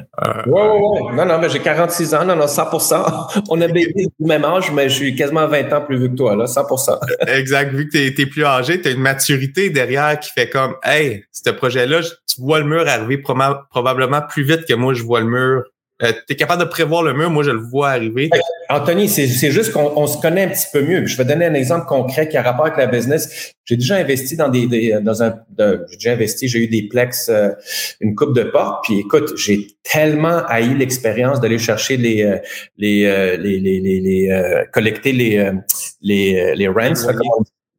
oui, 0.45 0.61
oui, 0.61 0.99
oui. 1.01 1.15
Non, 1.15 1.25
non, 1.25 1.39
mais 1.39 1.49
j'ai 1.49 1.59
46 1.59 2.13
ans, 2.13 2.25
non, 2.25 2.35
non, 2.35 2.45
100% 2.45 3.43
On 3.49 3.61
a 3.61 3.67
baby 3.67 4.07
du 4.19 4.25
même 4.25 4.45
âge, 4.45 4.71
mais 4.71 4.89
je 4.89 4.95
suis 4.95 5.15
quasiment 5.15 5.47
20 5.47 5.73
ans 5.73 5.81
plus 5.81 5.97
vieux 5.97 6.09
que 6.09 6.15
toi, 6.15 6.35
là, 6.35 6.45
100% 6.45 6.99
Exact. 7.27 7.73
Vu 7.73 7.87
que 7.87 7.97
tu 7.97 8.21
es, 8.21 8.25
plus 8.25 8.45
âgé, 8.45 8.81
tu 8.81 8.87
as 8.87 8.91
une 8.91 9.01
maturité 9.01 9.69
derrière 9.69 10.19
qui 10.19 10.31
fait 10.31 10.49
comme, 10.49 10.75
hey, 10.83 11.23
ce 11.31 11.49
projet-là, 11.49 12.01
tu 12.01 12.41
vois 12.41 12.59
le 12.59 12.65
mur 12.65 12.87
arriver 12.87 13.17
probablement 13.17 14.21
plus 14.21 14.43
vite 14.43 14.65
que 14.67 14.73
moi, 14.73 14.93
je 14.93 15.03
vois 15.03 15.21
le 15.21 15.27
mur 15.27 15.63
euh, 16.03 16.11
tu 16.27 16.33
es 16.33 16.35
capable 16.35 16.63
de 16.63 16.67
prévoir 16.67 17.03
le 17.03 17.13
mur, 17.13 17.29
moi 17.29 17.43
je 17.43 17.51
le 17.51 17.59
vois 17.59 17.89
arriver. 17.89 18.29
Anthony, 18.69 19.09
c'est 19.09 19.51
juste 19.51 19.71
qu'on 19.71 20.07
se 20.07 20.19
connaît 20.19 20.43
un 20.43 20.47
petit 20.49 20.67
peu 20.71 20.81
mieux. 20.81 21.05
Je 21.05 21.17
vais 21.17 21.25
donner 21.25 21.45
un 21.45 21.53
exemple 21.53 21.85
concret 21.85 22.29
qui 22.29 22.37
a 22.37 22.41
rapport 22.41 22.65
avec 22.65 22.77
la 22.77 22.87
business. 22.87 23.53
J'ai 23.65 23.75
déjà 23.75 23.95
investi 23.97 24.35
dans 24.35 24.49
des, 24.49 24.97
dans 25.01 25.23
un 25.23 25.35
j'ai 25.57 25.97
déjà 25.97 26.13
investi, 26.13 26.47
j'ai 26.47 26.59
eu 26.59 26.67
des 26.67 26.87
plex, 26.87 27.29
euh, 27.29 27.49
une 27.99 28.15
coupe 28.15 28.35
de 28.35 28.43
porte. 28.43 28.83
Puis 28.83 28.99
écoute, 28.99 29.37
j'ai 29.37 29.67
tellement 29.83 30.43
haï 30.47 30.73
l'expérience 30.75 31.39
d'aller 31.39 31.59
chercher 31.59 31.97
les, 31.97 32.23
euh, 32.23 32.37
les, 32.77 33.37
les, 33.37 33.59
les, 33.59 33.79
les, 33.79 34.63
collecter 34.71 35.11
les, 35.11 35.51
les, 36.01 36.55
les 36.55 36.67
rents 36.67 36.95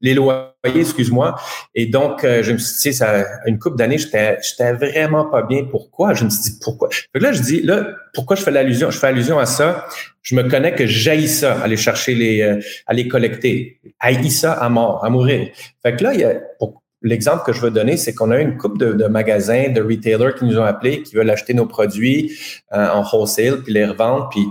les 0.02 0.14
loyers, 0.14 0.50
excuse-moi. 0.74 1.36
Et 1.74 1.86
donc, 1.86 2.24
euh, 2.24 2.42
je 2.42 2.52
me 2.52 2.58
suis 2.58 2.90
dit, 2.90 2.96
ça, 2.96 3.24
une 3.46 3.58
couple 3.58 3.76
d'années, 3.76 3.98
j'étais, 3.98 4.38
j'étais 4.42 4.72
vraiment 4.72 5.24
pas 5.26 5.42
bien. 5.42 5.64
Pourquoi? 5.64 6.12
Je 6.12 6.24
me 6.24 6.30
suis 6.30 6.42
dit, 6.42 6.58
pourquoi? 6.60 6.88
Fait 6.90 7.20
là, 7.20 7.32
je 7.32 7.40
dis, 7.40 7.62
là, 7.62 7.86
pourquoi 8.12 8.36
je 8.36 8.42
fais 8.42 8.50
l'allusion? 8.50 8.90
Je 8.90 8.98
fais 8.98 9.06
allusion 9.06 9.38
à 9.38 9.46
ça. 9.46 9.86
Je 10.22 10.34
me 10.34 10.42
connais 10.42 10.74
que 10.74 10.86
j'haïs 10.86 11.28
ça, 11.28 11.54
aller 11.62 11.76
chercher 11.76 12.14
les, 12.14 12.42
euh, 12.42 12.60
aller 12.86 13.08
collecter. 13.08 13.80
Haïs 14.00 14.40
ça 14.40 14.52
à 14.52 14.68
mort, 14.68 15.04
à 15.04 15.10
mourir. 15.10 15.48
Fait 15.82 15.96
que 15.96 16.04
là, 16.04 16.14
il 16.14 16.20
y 16.20 16.24
a, 16.24 16.34
L'exemple 17.04 17.42
que 17.44 17.52
je 17.52 17.60
veux 17.60 17.72
donner, 17.72 17.96
c'est 17.96 18.14
qu'on 18.14 18.30
a 18.30 18.38
une 18.38 18.56
coupe 18.56 18.78
de, 18.78 18.92
de, 18.92 19.06
magasins, 19.06 19.70
de 19.70 19.82
retailers 19.82 20.36
qui 20.38 20.44
nous 20.44 20.56
ont 20.56 20.62
appelés, 20.62 21.02
qui 21.02 21.16
veulent 21.16 21.30
acheter 21.30 21.52
nos 21.52 21.66
produits 21.66 22.30
euh, 22.72 22.88
en 22.90 23.02
wholesale, 23.02 23.64
puis 23.64 23.72
les 23.72 23.84
revendre, 23.84 24.28
puis 24.30 24.46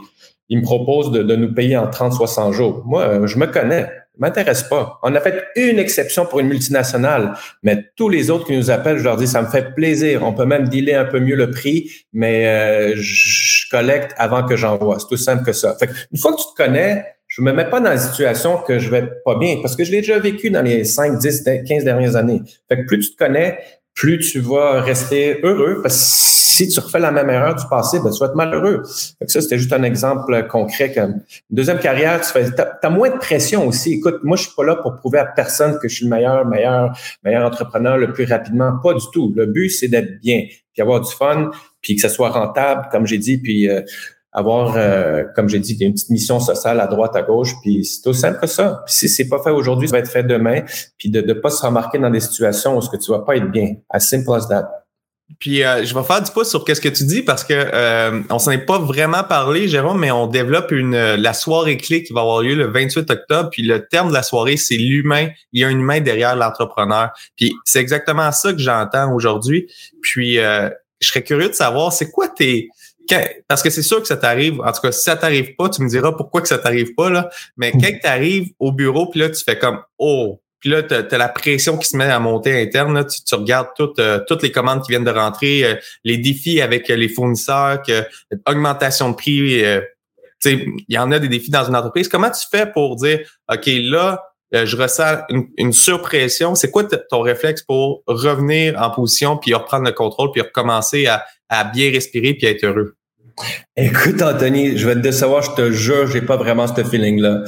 ils 0.49 0.57
me 0.57 0.63
proposent 0.63 1.11
de, 1.11 1.23
de 1.23 1.35
nous 1.37 1.53
payer 1.53 1.77
en 1.77 1.89
30-60 1.89 2.51
jours. 2.51 2.83
Moi, 2.85 3.25
je 3.25 3.37
me 3.37 3.45
connais 3.45 3.89
m'intéresse 4.17 4.63
pas. 4.63 4.99
On 5.03 5.15
a 5.15 5.21
fait 5.21 5.45
une 5.55 5.79
exception 5.79 6.25
pour 6.25 6.39
une 6.39 6.47
multinationale, 6.47 7.33
mais 7.63 7.85
tous 7.95 8.09
les 8.09 8.29
autres 8.29 8.45
qui 8.45 8.55
nous 8.55 8.69
appellent, 8.69 8.97
je 8.97 9.03
leur 9.03 9.17
dis, 9.17 9.27
ça 9.27 9.41
me 9.41 9.47
fait 9.47 9.73
plaisir. 9.73 10.23
On 10.23 10.33
peut 10.33 10.45
même 10.45 10.67
dealer 10.67 10.95
un 10.95 11.05
peu 11.05 11.19
mieux 11.19 11.35
le 11.35 11.49
prix, 11.49 11.91
mais 12.13 12.47
euh, 12.47 12.93
je 12.95 13.69
collecte 13.69 14.13
avant 14.17 14.45
que 14.45 14.55
j'envoie. 14.55 14.99
C'est 14.99 15.07
tout 15.07 15.17
simple 15.17 15.43
que 15.43 15.53
ça. 15.53 15.75
Fait 15.79 15.89
une 16.11 16.19
fois 16.19 16.33
que 16.33 16.37
tu 16.37 16.47
te 16.55 16.63
connais, 16.63 17.05
je 17.27 17.41
me 17.41 17.53
mets 17.53 17.69
pas 17.69 17.79
dans 17.79 17.89
la 17.89 17.97
situation 17.97 18.57
que 18.57 18.77
je 18.77 18.89
vais 18.89 19.07
pas 19.23 19.35
bien, 19.35 19.59
parce 19.61 19.75
que 19.75 19.83
je 19.83 19.91
l'ai 19.91 20.01
déjà 20.01 20.19
vécu 20.19 20.49
dans 20.49 20.61
les 20.61 20.83
5, 20.83 21.17
10, 21.17 21.43
15 21.67 21.83
dernières 21.85 22.15
années. 22.15 22.41
Fait 22.67 22.77
que 22.77 22.85
plus 22.85 22.99
tu 22.99 23.15
te 23.15 23.17
connais, 23.23 23.59
plus 23.93 24.19
tu 24.19 24.39
vas 24.39 24.81
rester 24.81 25.39
heureux, 25.43 25.81
parce 25.81 25.95
que 25.95 26.40
si 26.51 26.67
tu 26.67 26.79
refais 26.79 26.99
la 26.99 27.11
même 27.11 27.29
erreur 27.29 27.55
du 27.55 27.65
passé, 27.69 27.99
ben, 28.03 28.11
tu 28.11 28.19
vas 28.19 28.25
être 28.27 28.35
malheureux. 28.35 28.83
ça, 28.85 29.41
c'était 29.41 29.57
juste 29.57 29.71
un 29.73 29.83
exemple 29.83 30.47
concret. 30.47 30.91
Comme 30.93 31.21
deuxième 31.49 31.79
carrière, 31.79 32.19
tu 32.21 32.27
fais, 32.27 32.47
as, 32.59 32.89
moins 32.89 33.09
de 33.09 33.17
pression 33.17 33.67
aussi. 33.67 33.93
Écoute, 33.93 34.19
moi, 34.23 34.35
je 34.35 34.43
suis 34.43 34.51
pas 34.55 34.65
là 34.65 34.75
pour 34.75 34.95
prouver 34.95 35.19
à 35.19 35.25
personne 35.25 35.79
que 35.79 35.87
je 35.87 35.95
suis 35.95 36.05
le 36.05 36.11
meilleur, 36.11 36.45
meilleur, 36.45 36.97
meilleur 37.23 37.45
entrepreneur 37.45 37.97
le 37.97 38.11
plus 38.11 38.25
rapidement. 38.25 38.73
Pas 38.83 38.93
du 38.93 39.05
tout. 39.13 39.33
Le 39.35 39.45
but, 39.45 39.69
c'est 39.69 39.87
d'être 39.87 40.19
bien, 40.19 40.45
puis 40.73 40.81
avoir 40.81 40.99
du 40.99 41.11
fun, 41.11 41.51
puis 41.81 41.95
que 41.95 42.01
ça 42.01 42.09
soit 42.09 42.29
rentable, 42.29 42.89
comme 42.91 43.07
j'ai 43.07 43.17
dit, 43.17 43.37
puis 43.37 43.69
euh, 43.69 43.81
avoir, 44.33 44.75
euh, 44.75 45.23
comme 45.35 45.47
j'ai 45.47 45.59
dit, 45.59 45.77
une 45.79 45.93
petite 45.93 46.09
mission 46.09 46.39
sociale 46.39 46.79
à 46.81 46.87
droite, 46.87 47.15
à 47.15 47.21
gauche, 47.21 47.53
puis 47.61 47.85
c'est 47.85 48.07
aussi 48.09 48.21
simple 48.21 48.39
que 48.39 48.47
ça. 48.47 48.83
Puis 48.85 48.95
si 48.95 49.09
c'est 49.09 49.27
pas 49.27 49.41
fait 49.41 49.51
aujourd'hui, 49.51 49.87
ça 49.87 49.95
va 49.95 49.99
être 49.99 50.11
fait 50.11 50.23
demain, 50.23 50.61
puis 50.97 51.09
de 51.09 51.21
ne 51.21 51.33
pas 51.33 51.49
se 51.49 51.65
remarquer 51.65 51.97
dans 51.97 52.09
des 52.09 52.19
situations 52.19 52.77
où 52.77 52.81
ce 52.81 52.89
que 52.89 52.97
tu 52.97 53.11
vas 53.11 53.19
pas 53.19 53.37
être 53.37 53.49
bien. 53.49 53.75
As 53.89 54.01
simple 54.01 54.33
as 54.33 54.47
that. 54.47 54.80
Puis 55.39 55.63
euh, 55.63 55.83
je 55.83 55.93
vais 55.93 56.03
faire 56.03 56.21
du 56.21 56.31
pouce 56.31 56.49
sur 56.49 56.65
qu'est-ce 56.65 56.81
que 56.81 56.89
tu 56.89 57.05
dis 57.05 57.21
parce 57.21 57.43
que 57.43 57.53
euh, 57.53 58.21
on 58.29 58.39
s'en 58.39 58.51
est 58.51 58.65
pas 58.65 58.79
vraiment 58.79 59.23
parlé, 59.23 59.67
Jérôme, 59.67 59.99
mais 59.99 60.11
on 60.11 60.27
développe 60.27 60.71
une 60.71 60.95
euh, 60.95 61.17
la 61.17 61.33
soirée 61.33 61.77
clé 61.77 62.03
qui 62.03 62.13
va 62.13 62.21
avoir 62.21 62.41
lieu 62.41 62.55
le 62.55 62.67
28 62.67 63.09
octobre. 63.09 63.49
Puis 63.51 63.63
le 63.63 63.87
terme 63.87 64.09
de 64.09 64.13
la 64.13 64.23
soirée, 64.23 64.57
c'est 64.57 64.77
l'humain. 64.77 65.29
Il 65.53 65.61
y 65.61 65.63
a 65.63 65.67
un 65.67 65.71
humain 65.71 65.99
derrière 65.99 66.35
l'entrepreneur. 66.35 67.09
Puis 67.35 67.53
c'est 67.65 67.79
exactement 67.79 68.31
ça 68.31 68.53
que 68.53 68.59
j'entends 68.59 69.13
aujourd'hui. 69.13 69.67
Puis 70.01 70.35
je 70.35 70.71
serais 71.07 71.23
curieux 71.23 71.49
de 71.49 71.53
savoir, 71.53 71.93
c'est 71.93 72.11
quoi 72.11 72.27
tes 72.27 72.69
parce 73.47 73.61
que 73.61 73.69
c'est 73.69 73.81
sûr 73.81 74.01
que 74.01 74.07
ça 74.07 74.17
t'arrive. 74.17 74.61
En 74.61 74.71
tout 74.71 74.81
cas, 74.81 74.91
si 74.91 75.03
ça 75.03 75.15
t'arrive 75.15 75.55
pas, 75.55 75.69
tu 75.69 75.81
me 75.81 75.89
diras 75.89 76.11
pourquoi 76.13 76.41
que 76.41 76.47
ça 76.47 76.57
t'arrive 76.57 76.93
pas 76.95 77.09
là. 77.09 77.29
Mais 77.57 77.71
quand 77.71 77.79
tu 77.79 78.07
arrives 78.07 78.51
au 78.59 78.71
bureau, 78.71 79.07
puis 79.07 79.19
là 79.19 79.29
tu 79.29 79.43
fais 79.43 79.57
comme 79.57 79.81
oh 79.97 80.39
puis 80.61 80.69
là, 80.69 80.83
tu 80.83 80.93
as, 80.93 81.17
la 81.17 81.27
pression 81.27 81.77
qui 81.77 81.87
se 81.87 81.97
met 81.97 82.05
à 82.05 82.19
monter 82.19 82.61
interne. 82.61 83.05
Tu, 83.05 83.35
regardes 83.35 83.69
toutes, 83.75 83.99
euh, 83.99 84.19
toutes 84.27 84.43
les 84.43 84.51
commandes 84.51 84.83
qui 84.83 84.91
viennent 84.91 85.03
de 85.03 85.11
rentrer, 85.11 85.65
euh, 85.65 85.75
les 86.03 86.17
défis 86.17 86.61
avec 86.61 86.87
les 86.87 87.09
fournisseurs, 87.09 87.81
que, 87.81 88.03
augmentation 88.47 89.09
de 89.09 89.15
prix. 89.15 89.65
Euh, 89.65 89.81
il 90.45 90.85
y 90.87 90.97
en 90.97 91.11
a 91.11 91.19
des 91.19 91.27
défis 91.27 91.51
dans 91.51 91.65
une 91.65 91.75
entreprise. 91.75 92.07
Comment 92.07 92.29
tu 92.29 92.43
fais 92.49 92.65
pour 92.65 92.95
dire, 92.95 93.19
OK, 93.51 93.65
là, 93.65 94.23
je 94.51 94.75
ressens 94.75 95.19
une, 95.29 95.71
surpression? 95.71 96.55
C'est 96.55 96.71
quoi 96.71 96.83
ton 96.83 97.21
réflexe 97.21 97.61
pour 97.61 98.01
revenir 98.07 98.79
en 98.81 98.89
position, 98.89 99.37
puis 99.37 99.53
reprendre 99.53 99.85
le 99.85 99.91
contrôle, 99.91 100.31
puis 100.31 100.41
recommencer 100.41 101.05
à, 101.05 101.23
à 101.47 101.63
bien 101.63 101.91
respirer, 101.91 102.33
puis 102.33 102.47
être 102.47 102.63
heureux? 102.63 102.95
Écoute, 103.77 104.21
Anthony, 104.21 104.77
je 104.77 104.87
vais 104.87 104.95
te 104.95 104.99
décevoir, 104.99 105.41
je 105.41 105.51
te 105.51 105.71
jure, 105.71 106.05
j'ai 106.07 106.21
pas 106.21 106.37
vraiment 106.37 106.67
ce 106.67 106.83
feeling-là. 106.83 107.43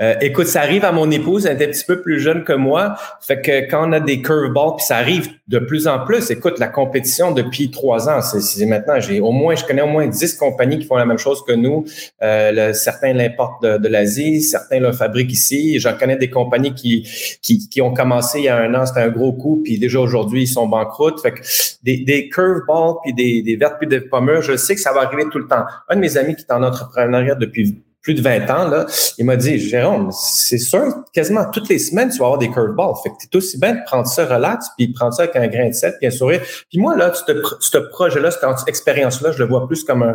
Euh, 0.00 0.14
écoute, 0.20 0.46
ça 0.46 0.60
arrive 0.60 0.84
à 0.84 0.92
mon 0.92 1.10
épouse, 1.10 1.46
elle 1.46 1.60
est 1.60 1.66
un 1.66 1.70
petit 1.70 1.84
peu 1.84 2.02
plus 2.02 2.20
jeune 2.20 2.44
que 2.44 2.52
moi. 2.52 2.96
Fait 3.20 3.40
que 3.40 3.70
quand 3.70 3.88
on 3.88 3.92
a 3.92 4.00
des 4.00 4.20
curveballs, 4.20 4.76
puis 4.76 4.84
ça 4.84 4.96
arrive 4.96 5.28
de 5.48 5.58
plus 5.58 5.86
en 5.86 6.04
plus. 6.04 6.30
Écoute, 6.30 6.58
la 6.58 6.68
compétition 6.68 7.32
depuis 7.32 7.70
trois 7.70 8.08
ans, 8.08 8.20
c'est 8.20 8.66
maintenant, 8.66 9.00
j'ai 9.00 9.20
au 9.20 9.32
moins, 9.32 9.54
je 9.54 9.64
connais 9.64 9.82
au 9.82 9.86
moins 9.86 10.06
dix 10.06 10.34
compagnies 10.34 10.80
qui 10.80 10.86
font 10.86 10.96
la 10.96 11.06
même 11.06 11.18
chose 11.18 11.42
que 11.46 11.52
nous. 11.52 11.84
Euh, 12.22 12.72
certains 12.74 13.14
l'importent 13.14 13.62
de, 13.62 13.88
l'Asie, 13.88 14.42
certains 14.42 14.80
le 14.80 14.92
fabriquent 14.92 15.32
ici. 15.32 15.78
J'en 15.78 15.96
connais 15.96 16.16
des 16.16 16.28
compagnies 16.30 16.74
qui, 16.74 17.08
qui, 17.40 17.68
qui 17.68 17.80
ont 17.80 17.94
commencé 17.94 18.40
il 18.40 18.44
y 18.44 18.48
a 18.48 18.56
un 18.56 18.74
an, 18.74 18.84
c'était 18.84 19.00
un 19.00 19.08
gros 19.08 19.32
coup, 19.32 19.62
puis 19.64 19.78
déjà 19.78 20.00
aujourd'hui, 20.00 20.42
ils 20.42 20.48
sont 20.48 20.66
banqueroutes. 20.66 21.20
Fait 21.22 21.32
que 21.32 21.40
des, 21.82 21.98
des 21.98 22.28
curveballs, 22.28 22.96
puis 23.02 23.14
des, 23.14 23.42
des 23.42 23.56
vertes 23.56 23.76
puis 23.78 23.88
des 23.88 24.00
pommures, 24.00 24.42
je 24.42 24.56
sais 24.56 24.74
que 24.74 24.80
ça 24.80 24.92
va 24.92 25.02
arriver 25.02 25.24
tout 25.30 25.38
le 25.38 25.46
temps. 25.46 25.64
Un 25.88 25.96
de 25.96 26.00
mes 26.00 26.16
amis 26.16 26.36
qui 26.36 26.42
est 26.42 26.52
en 26.52 26.62
entrepreneuriat 26.62 27.34
depuis 27.34 27.82
plus 28.06 28.14
de 28.14 28.22
20 28.22 28.48
ans, 28.50 28.68
là, 28.68 28.86
il 29.18 29.24
m'a 29.24 29.34
dit, 29.34 29.58
Jérôme, 29.58 30.10
c'est 30.12 30.58
sûr, 30.58 30.94
quasiment 31.12 31.44
toutes 31.50 31.68
les 31.68 31.80
semaines, 31.80 32.08
tu 32.08 32.18
vas 32.18 32.26
avoir 32.26 32.38
des 32.38 32.48
curveballs. 32.48 32.94
Fait 33.02 33.10
que 33.10 33.14
t'es 33.28 33.36
aussi 33.36 33.58
bien 33.58 33.74
de 33.74 33.80
prendre 33.84 34.06
ça 34.06 34.24
relax, 34.26 34.68
puis 34.78 34.92
prendre 34.92 35.12
ça 35.12 35.24
avec 35.24 35.34
un 35.34 35.48
grain 35.48 35.70
de 35.70 35.74
sel, 35.74 35.96
puis 35.98 36.06
un 36.06 36.12
sourire. 36.12 36.40
Puis 36.70 36.78
moi, 36.78 36.96
là, 36.96 37.12
ce 37.12 37.78
projet-là, 37.78 38.30
cette 38.30 38.44
expérience-là, 38.68 39.32
je 39.32 39.38
le 39.40 39.48
vois 39.48 39.66
plus 39.66 39.82
comme 39.82 40.14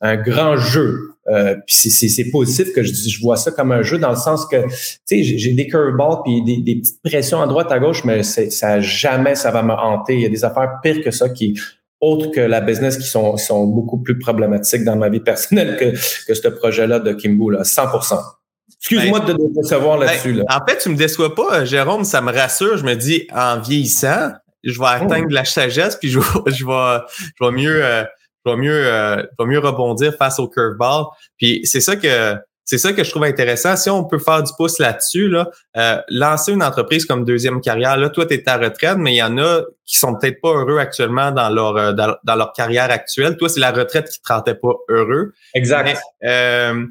un, 0.00 0.16
grand 0.16 0.56
jeu. 0.56 1.12
Euh, 1.28 1.54
puis 1.64 1.76
c'est 1.76 2.30
positif 2.32 2.72
que 2.72 2.82
je, 2.82 2.92
je 2.92 3.20
vois 3.20 3.36
ça 3.36 3.52
comme 3.52 3.70
un 3.70 3.82
jeu 3.82 3.98
dans 3.98 4.10
le 4.10 4.16
sens 4.16 4.44
que, 4.46 4.66
tu 4.66 4.96
sais, 5.04 5.22
j'ai 5.22 5.52
des 5.52 5.68
curveballs 5.68 6.22
puis 6.24 6.42
des, 6.42 6.56
des, 6.56 6.80
petites 6.80 7.00
pressions 7.04 7.40
à 7.40 7.46
droite, 7.46 7.70
à 7.70 7.78
gauche, 7.78 8.02
mais 8.04 8.24
ça 8.24 8.80
jamais 8.80 9.36
ça 9.36 9.52
va 9.52 9.62
me 9.62 9.74
hanter. 9.74 10.14
Il 10.14 10.22
y 10.22 10.26
a 10.26 10.30
des 10.30 10.44
affaires 10.44 10.80
pires 10.82 11.04
que 11.04 11.12
ça 11.12 11.28
qui 11.28 11.54
autres 12.00 12.30
que 12.30 12.40
la 12.40 12.60
business 12.60 12.96
qui 12.96 13.06
sont, 13.06 13.36
sont 13.36 13.66
beaucoup 13.66 13.98
plus 13.98 14.18
problématiques 14.18 14.84
dans 14.84 14.96
ma 14.96 15.08
vie 15.08 15.20
personnelle 15.20 15.76
que, 15.76 16.26
que 16.26 16.34
ce 16.34 16.48
projet-là 16.48 17.00
de 17.00 17.12
Kimbo, 17.12 17.50
là, 17.50 17.64
100 17.64 17.88
Excuse-moi 18.80 19.20
ben, 19.20 19.26
de 19.26 19.32
te 19.32 19.60
décevoir 19.60 19.98
ben, 19.98 20.06
là-dessus. 20.06 20.32
Là. 20.34 20.44
En 20.50 20.64
fait, 20.66 20.78
tu 20.78 20.88
me 20.88 20.96
déçois 20.96 21.34
pas, 21.34 21.64
Jérôme, 21.64 22.04
ça 22.04 22.20
me 22.20 22.32
rassure. 22.32 22.76
Je 22.76 22.84
me 22.84 22.94
dis, 22.94 23.26
en 23.34 23.58
vieillissant, 23.58 24.30
je 24.62 24.78
vais 24.78 24.86
atteindre 24.86 25.26
oh. 25.28 25.34
la 25.34 25.44
sagesse, 25.44 25.96
puis 25.96 26.10
je 26.10 26.20
vais, 26.20 26.52
je 26.52 26.64
vais, 26.64 26.98
je 27.38 27.44
vais 27.44 27.50
mieux, 27.50 27.84
euh, 27.84 28.04
je 28.44 28.52
vais 28.52 28.56
mieux, 28.56 28.86
euh, 28.86 29.16
je 29.16 29.44
vais 29.44 29.50
mieux 29.50 29.58
rebondir 29.58 30.14
face 30.14 30.38
au 30.38 30.48
curveball. 30.48 31.06
Puis 31.38 31.60
c'est 31.64 31.80
ça 31.80 31.96
que 31.96 32.36
c'est 32.68 32.76
ça 32.76 32.92
que 32.92 33.02
je 33.02 33.08
trouve 33.08 33.24
intéressant. 33.24 33.76
Si 33.76 33.88
on 33.88 34.04
peut 34.04 34.18
faire 34.18 34.42
du 34.42 34.52
pouce 34.58 34.78
là-dessus, 34.78 35.30
là, 35.30 35.48
euh, 35.78 36.02
lancer 36.10 36.52
une 36.52 36.62
entreprise 36.62 37.06
comme 37.06 37.24
deuxième 37.24 37.62
carrière, 37.62 37.96
là, 37.96 38.10
toi, 38.10 38.26
tu 38.26 38.34
es 38.34 38.46
à 38.46 38.58
retraite, 38.58 38.98
mais 38.98 39.14
il 39.14 39.16
y 39.16 39.22
en 39.22 39.38
a 39.38 39.62
qui 39.86 39.96
sont 39.96 40.14
peut-être 40.14 40.38
pas 40.42 40.50
heureux 40.50 40.76
actuellement 40.76 41.30
dans 41.30 41.48
leur 41.48 41.78
euh, 41.78 41.92
dans, 41.94 42.36
leur 42.36 42.52
carrière 42.52 42.90
actuelle. 42.90 43.38
Toi, 43.38 43.48
c'est 43.48 43.60
la 43.60 43.70
retraite 43.70 44.10
qui 44.10 44.20
te 44.20 44.30
rendait 44.30 44.54
pas 44.54 44.74
heureux. 44.90 45.32
Exact. 45.54 45.98
euh, 46.24 46.84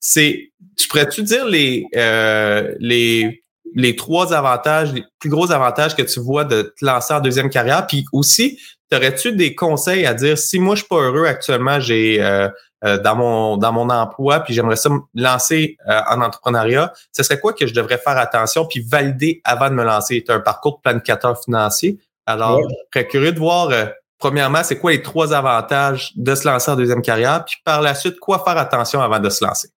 c'est, 0.00 0.50
tu 0.76 0.88
pourrais-tu 0.88 1.22
dire 1.22 1.46
les 1.46 1.86
euh, 1.96 2.74
les 2.78 3.42
les 3.74 3.96
trois 3.96 4.34
avantages, 4.34 4.92
les 4.92 5.02
plus 5.18 5.30
gros 5.30 5.50
avantages 5.50 5.96
que 5.96 6.02
tu 6.02 6.20
vois 6.20 6.44
de 6.44 6.74
te 6.78 6.84
lancer 6.84 7.14
en 7.14 7.20
deuxième 7.20 7.48
carrière, 7.48 7.86
puis 7.86 8.04
aussi, 8.12 8.60
aurais-tu 8.92 9.32
des 9.32 9.54
conseils 9.54 10.04
à 10.04 10.12
dire 10.12 10.36
si 10.36 10.58
moi 10.58 10.74
je 10.74 10.80
suis 10.80 10.88
pas 10.88 11.00
heureux 11.00 11.24
actuellement, 11.24 11.80
j'ai 11.80 12.20
dans 12.82 13.16
mon 13.16 13.56
dans 13.56 13.72
mon 13.72 13.88
emploi, 13.90 14.40
puis 14.40 14.54
j'aimerais 14.54 14.76
ça 14.76 14.88
me 14.88 15.00
lancer 15.14 15.76
en 15.86 16.20
entrepreneuriat, 16.20 16.92
ce 17.12 17.22
serait 17.22 17.38
quoi 17.40 17.52
que 17.52 17.66
je 17.66 17.74
devrais 17.74 17.98
faire 17.98 18.18
attention 18.18 18.66
puis 18.66 18.80
valider 18.80 19.40
avant 19.44 19.68
de 19.68 19.74
me 19.74 19.84
lancer? 19.84 20.22
Tu 20.26 20.32
un 20.32 20.40
parcours 20.40 20.76
de 20.76 20.82
planificateur 20.82 21.40
financier. 21.42 21.98
Alors, 22.26 22.60
je 22.60 22.74
serais 22.92 23.06
curieux 23.06 23.32
de 23.32 23.38
voir 23.38 23.70
premièrement, 24.18 24.62
c'est 24.62 24.78
quoi 24.78 24.92
les 24.92 25.02
trois 25.02 25.34
avantages 25.34 26.12
de 26.14 26.34
se 26.34 26.46
lancer 26.48 26.70
en 26.70 26.76
deuxième 26.76 27.02
carrière, 27.02 27.44
puis 27.44 27.56
par 27.64 27.82
la 27.82 27.94
suite, 27.94 28.20
quoi 28.20 28.42
faire 28.44 28.56
attention 28.56 29.00
avant 29.00 29.18
de 29.18 29.28
se 29.28 29.44
lancer? 29.44 29.68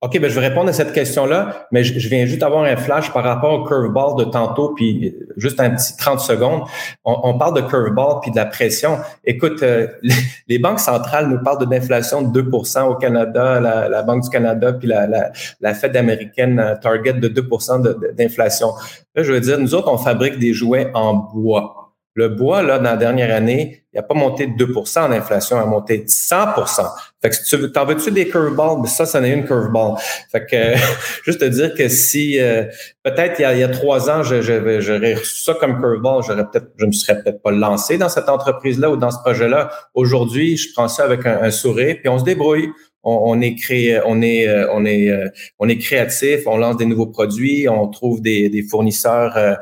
OK, 0.00 0.18
ben 0.18 0.30
je 0.30 0.38
vais 0.38 0.48
répondre 0.48 0.68
à 0.68 0.72
cette 0.72 0.92
question-là, 0.92 1.66
mais 1.72 1.84
je, 1.84 2.08
viens 2.08 2.26
juste 2.26 2.42
avoir 2.42 2.64
un 2.64 2.76
flash 2.76 3.12
par 3.12 3.24
rapport 3.24 3.52
au 3.52 3.64
curveball 3.64 4.16
de 4.16 4.24
tantôt, 4.24 4.74
puis 4.74 5.14
juste 5.36 5.60
un 5.60 5.70
petit 5.70 5.96
30 5.96 6.20
secondes. 6.20 6.62
On, 7.04 7.36
parle 7.38 7.54
de 7.56 7.60
curveball 7.62 8.20
puis 8.22 8.30
de 8.30 8.36
la 8.36 8.46
pression. 8.46 8.98
Écoute, 9.24 9.62
euh, 9.62 9.86
les, 10.48 10.58
banques 10.58 10.80
centrales 10.80 11.28
nous 11.28 11.42
parlent 11.42 11.66
de 11.66 11.70
l'inflation 11.72 12.22
de 12.22 12.42
2% 12.42 12.82
au 12.88 12.94
Canada, 12.96 13.60
la, 13.60 14.02
Banque 14.02 14.24
du 14.24 14.30
Canada, 14.30 14.72
puis 14.72 14.88
la, 14.88 15.06
la, 15.06 15.30
la 15.60 15.74
Fed 15.74 15.96
américaine 15.96 16.58
euh, 16.58 16.74
target 16.76 17.14
de 17.14 17.28
2% 17.28 18.14
d'inflation. 18.14 18.68
Là, 19.14 19.22
je 19.22 19.32
veux 19.32 19.40
dire, 19.40 19.58
nous 19.58 19.74
autres, 19.74 19.92
on 19.92 19.98
fabrique 19.98 20.38
des 20.38 20.52
jouets 20.52 20.90
en 20.94 21.14
bois. 21.14 21.79
Le 22.14 22.28
bois, 22.28 22.62
là, 22.62 22.78
dans 22.78 22.90
la 22.90 22.96
dernière 22.96 23.34
année, 23.34 23.84
il 23.92 23.96
n'a 23.96 24.02
pas 24.02 24.14
monté 24.14 24.46
de 24.46 24.64
2% 24.64 25.00
en 25.00 25.12
inflation, 25.12 25.56
il 25.56 25.62
a 25.62 25.66
monté 25.66 25.98
de 25.98 26.06
100% 26.06 26.88
Fait 27.22 27.30
que 27.30 27.36
si 27.36 27.56
tu 27.56 27.72
t'en 27.72 27.84
veux-tu 27.84 28.10
des 28.10 28.28
curveballs? 28.28 28.80
Ben, 28.82 28.86
ça, 28.86 29.06
ça 29.06 29.20
n'est 29.20 29.32
une 29.32 29.44
curveball. 29.44 29.96
Fait 30.30 30.44
que, 30.44 30.74
juste 31.24 31.40
te 31.40 31.44
dire 31.44 31.74
que 31.74 31.88
si, 31.88 32.40
euh, 32.40 32.64
peut-être 33.04 33.38
il, 33.38 33.58
y 33.58 33.62
a 33.62 33.68
trois 33.68 34.10
ans, 34.10 34.22
j'aurais 34.24 35.14
reçu 35.14 35.42
ça 35.42 35.54
comme 35.54 35.80
curveball, 35.80 36.22
j'aurais 36.26 36.44
peut-être, 36.50 36.68
je 36.78 36.86
me 36.86 36.92
serais 36.92 37.22
peut-être 37.22 37.42
pas 37.42 37.52
lancé 37.52 37.96
dans 37.96 38.08
cette 38.08 38.28
entreprise-là 38.28 38.90
ou 38.90 38.96
dans 38.96 39.10
ce 39.10 39.18
projet-là. 39.18 39.70
Aujourd'hui, 39.94 40.56
je 40.56 40.72
prends 40.72 40.88
ça 40.88 41.04
avec 41.04 41.26
un, 41.26 41.50
sourire, 41.50 41.96
puis 42.00 42.08
on 42.08 42.18
se 42.18 42.24
débrouille. 42.24 42.70
On, 43.02 43.40
est 43.40 43.54
créé, 43.54 43.98
on 44.04 44.20
est, 44.20 44.46
euh, 44.46 44.66
on 44.72 44.84
est, 44.84 45.08
euh, 45.08 45.26
on 45.58 45.70
est 45.70 45.78
créatif, 45.78 46.40
on 46.44 46.58
lance 46.58 46.76
des 46.76 46.84
nouveaux 46.84 47.06
produits, 47.06 47.66
on 47.66 47.88
trouve 47.88 48.20
des, 48.20 48.50
des 48.50 48.62
fournisseurs 48.62 49.38
euh, 49.38 49.54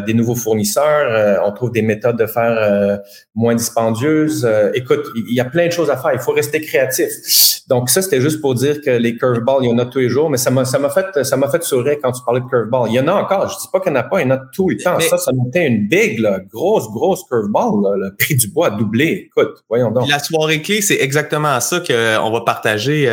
des 0.00 0.14
nouveaux 0.14 0.34
fournisseurs, 0.36 1.10
euh, 1.10 1.36
on 1.44 1.52
trouve 1.52 1.72
des 1.72 1.82
méthodes 1.82 2.16
de 2.16 2.26
faire 2.26 3.00
euh, 3.36 3.40
moins 3.40 3.54
dispendieuses. 3.54 4.48
écoute, 4.74 5.06
il 5.14 5.34
y 5.34 5.40
a 5.40 5.44
plein 5.44 5.66
de 5.66 5.72
choses 5.72 5.90
à 5.90 5.96
faire. 5.96 6.12
Il 6.12 6.20
faut 6.20 6.32
rester 6.32 6.60
créatif. 6.60 7.10
Donc 7.68 7.88
ça, 7.88 8.02
c'était 8.02 8.20
juste 8.20 8.40
pour 8.40 8.54
dire 8.54 8.80
que 8.82 8.90
les 8.90 9.16
curveballs, 9.16 9.62
il 9.62 9.70
y 9.70 9.72
en 9.72 9.78
a 9.78 9.86
tous 9.86 10.00
les 10.00 10.10
jours, 10.10 10.28
mais 10.28 10.36
ça 10.36 10.50
m'a 10.50 10.64
ça 10.64 10.78
m'a 10.78 10.90
fait 10.90 11.24
ça 11.24 11.36
m'a 11.36 11.48
fait 11.48 11.62
sourire 11.62 11.96
quand 12.02 12.12
tu 12.12 12.22
parlais 12.24 12.40
de 12.40 12.46
curveball. 12.46 12.90
Il 12.90 12.94
y 12.94 13.00
en 13.00 13.08
a 13.08 13.14
encore. 13.14 13.48
Je 13.48 13.56
dis 13.56 13.68
pas 13.72 13.80
qu'il 13.80 13.92
n'y 13.92 13.98
en 13.98 14.00
a 14.02 14.04
pas, 14.04 14.20
il 14.20 14.28
y 14.28 14.32
en 14.32 14.34
a 14.34 14.40
tout 14.52 14.68
le 14.68 14.76
temps. 14.76 15.00
ça, 15.00 15.16
ça 15.16 15.32
été 15.48 15.66
une 15.66 15.88
big, 15.88 16.18
là, 16.18 16.40
grosse, 16.52 16.90
grosse 16.90 17.24
curveball. 17.24 17.98
Le 17.98 18.14
prix 18.16 18.36
du 18.36 18.48
bois 18.48 18.66
a 18.66 18.70
doublé. 18.70 19.28
Écoute, 19.28 19.64
voyons 19.68 19.90
donc. 19.90 20.08
La 20.10 20.18
soirée 20.18 20.60
clé, 20.60 20.82
c'est 20.82 21.00
exactement 21.00 21.58
ça 21.60 21.80
qu'on 21.80 22.30
va 22.30 22.40
partager. 22.42 23.08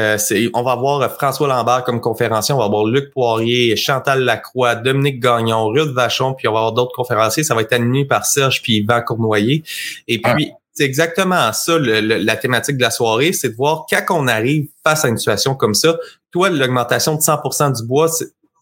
on 0.54 0.64
va 0.64 0.72
avoir 0.72 1.12
François 1.14 1.48
Lambert 1.48 1.84
comme 1.86 2.02
conférencier, 2.02 2.54
on 2.54 2.58
va 2.58 2.66
avoir 2.66 2.86
Luc 2.86 3.12
Poirier, 3.12 3.76
Chantal 3.78 4.24
Lacroix, 4.24 4.76
Dominique 4.76 5.22
Gagnon, 5.22 5.68
Ruth 5.68 5.92
Vachon, 5.94 6.34
puis 6.34 6.48
on 6.48 6.54
va 6.54 6.60
avoir 6.60 6.74
d'autres 6.74 6.94
conférenciers. 6.94 7.44
Ça 7.44 7.56
va 7.56 7.62
être 7.62 7.74
animé 7.74 8.06
par 8.06 8.26
Serge 8.26 8.62
puis 8.62 8.78
Yvan 8.78 9.02
Cournoyer. 9.02 9.64
Et 10.12 10.22
ah. 10.24 10.34
puis, 10.34 10.52
c'est 10.74 10.86
exactement 10.86 11.52
ça, 11.54 11.78
la 11.80 12.36
thématique 12.38 12.78
de 12.78 12.82
la 12.82 12.92
soirée, 12.92 13.34
c'est 13.34 13.50
de 13.50 13.56
voir 13.56 13.86
quand 13.90 14.22
on 14.22 14.28
arrive 14.28 14.68
face 14.86 15.04
à 15.04 15.10
une 15.10 15.18
situation 15.18 15.54
comme 15.54 15.74
ça, 15.74 15.98
toi, 16.32 16.50
l'augmentation 16.50 17.16
de 17.16 17.20
100% 17.20 17.82
du 17.82 17.88
bois, 17.88 18.10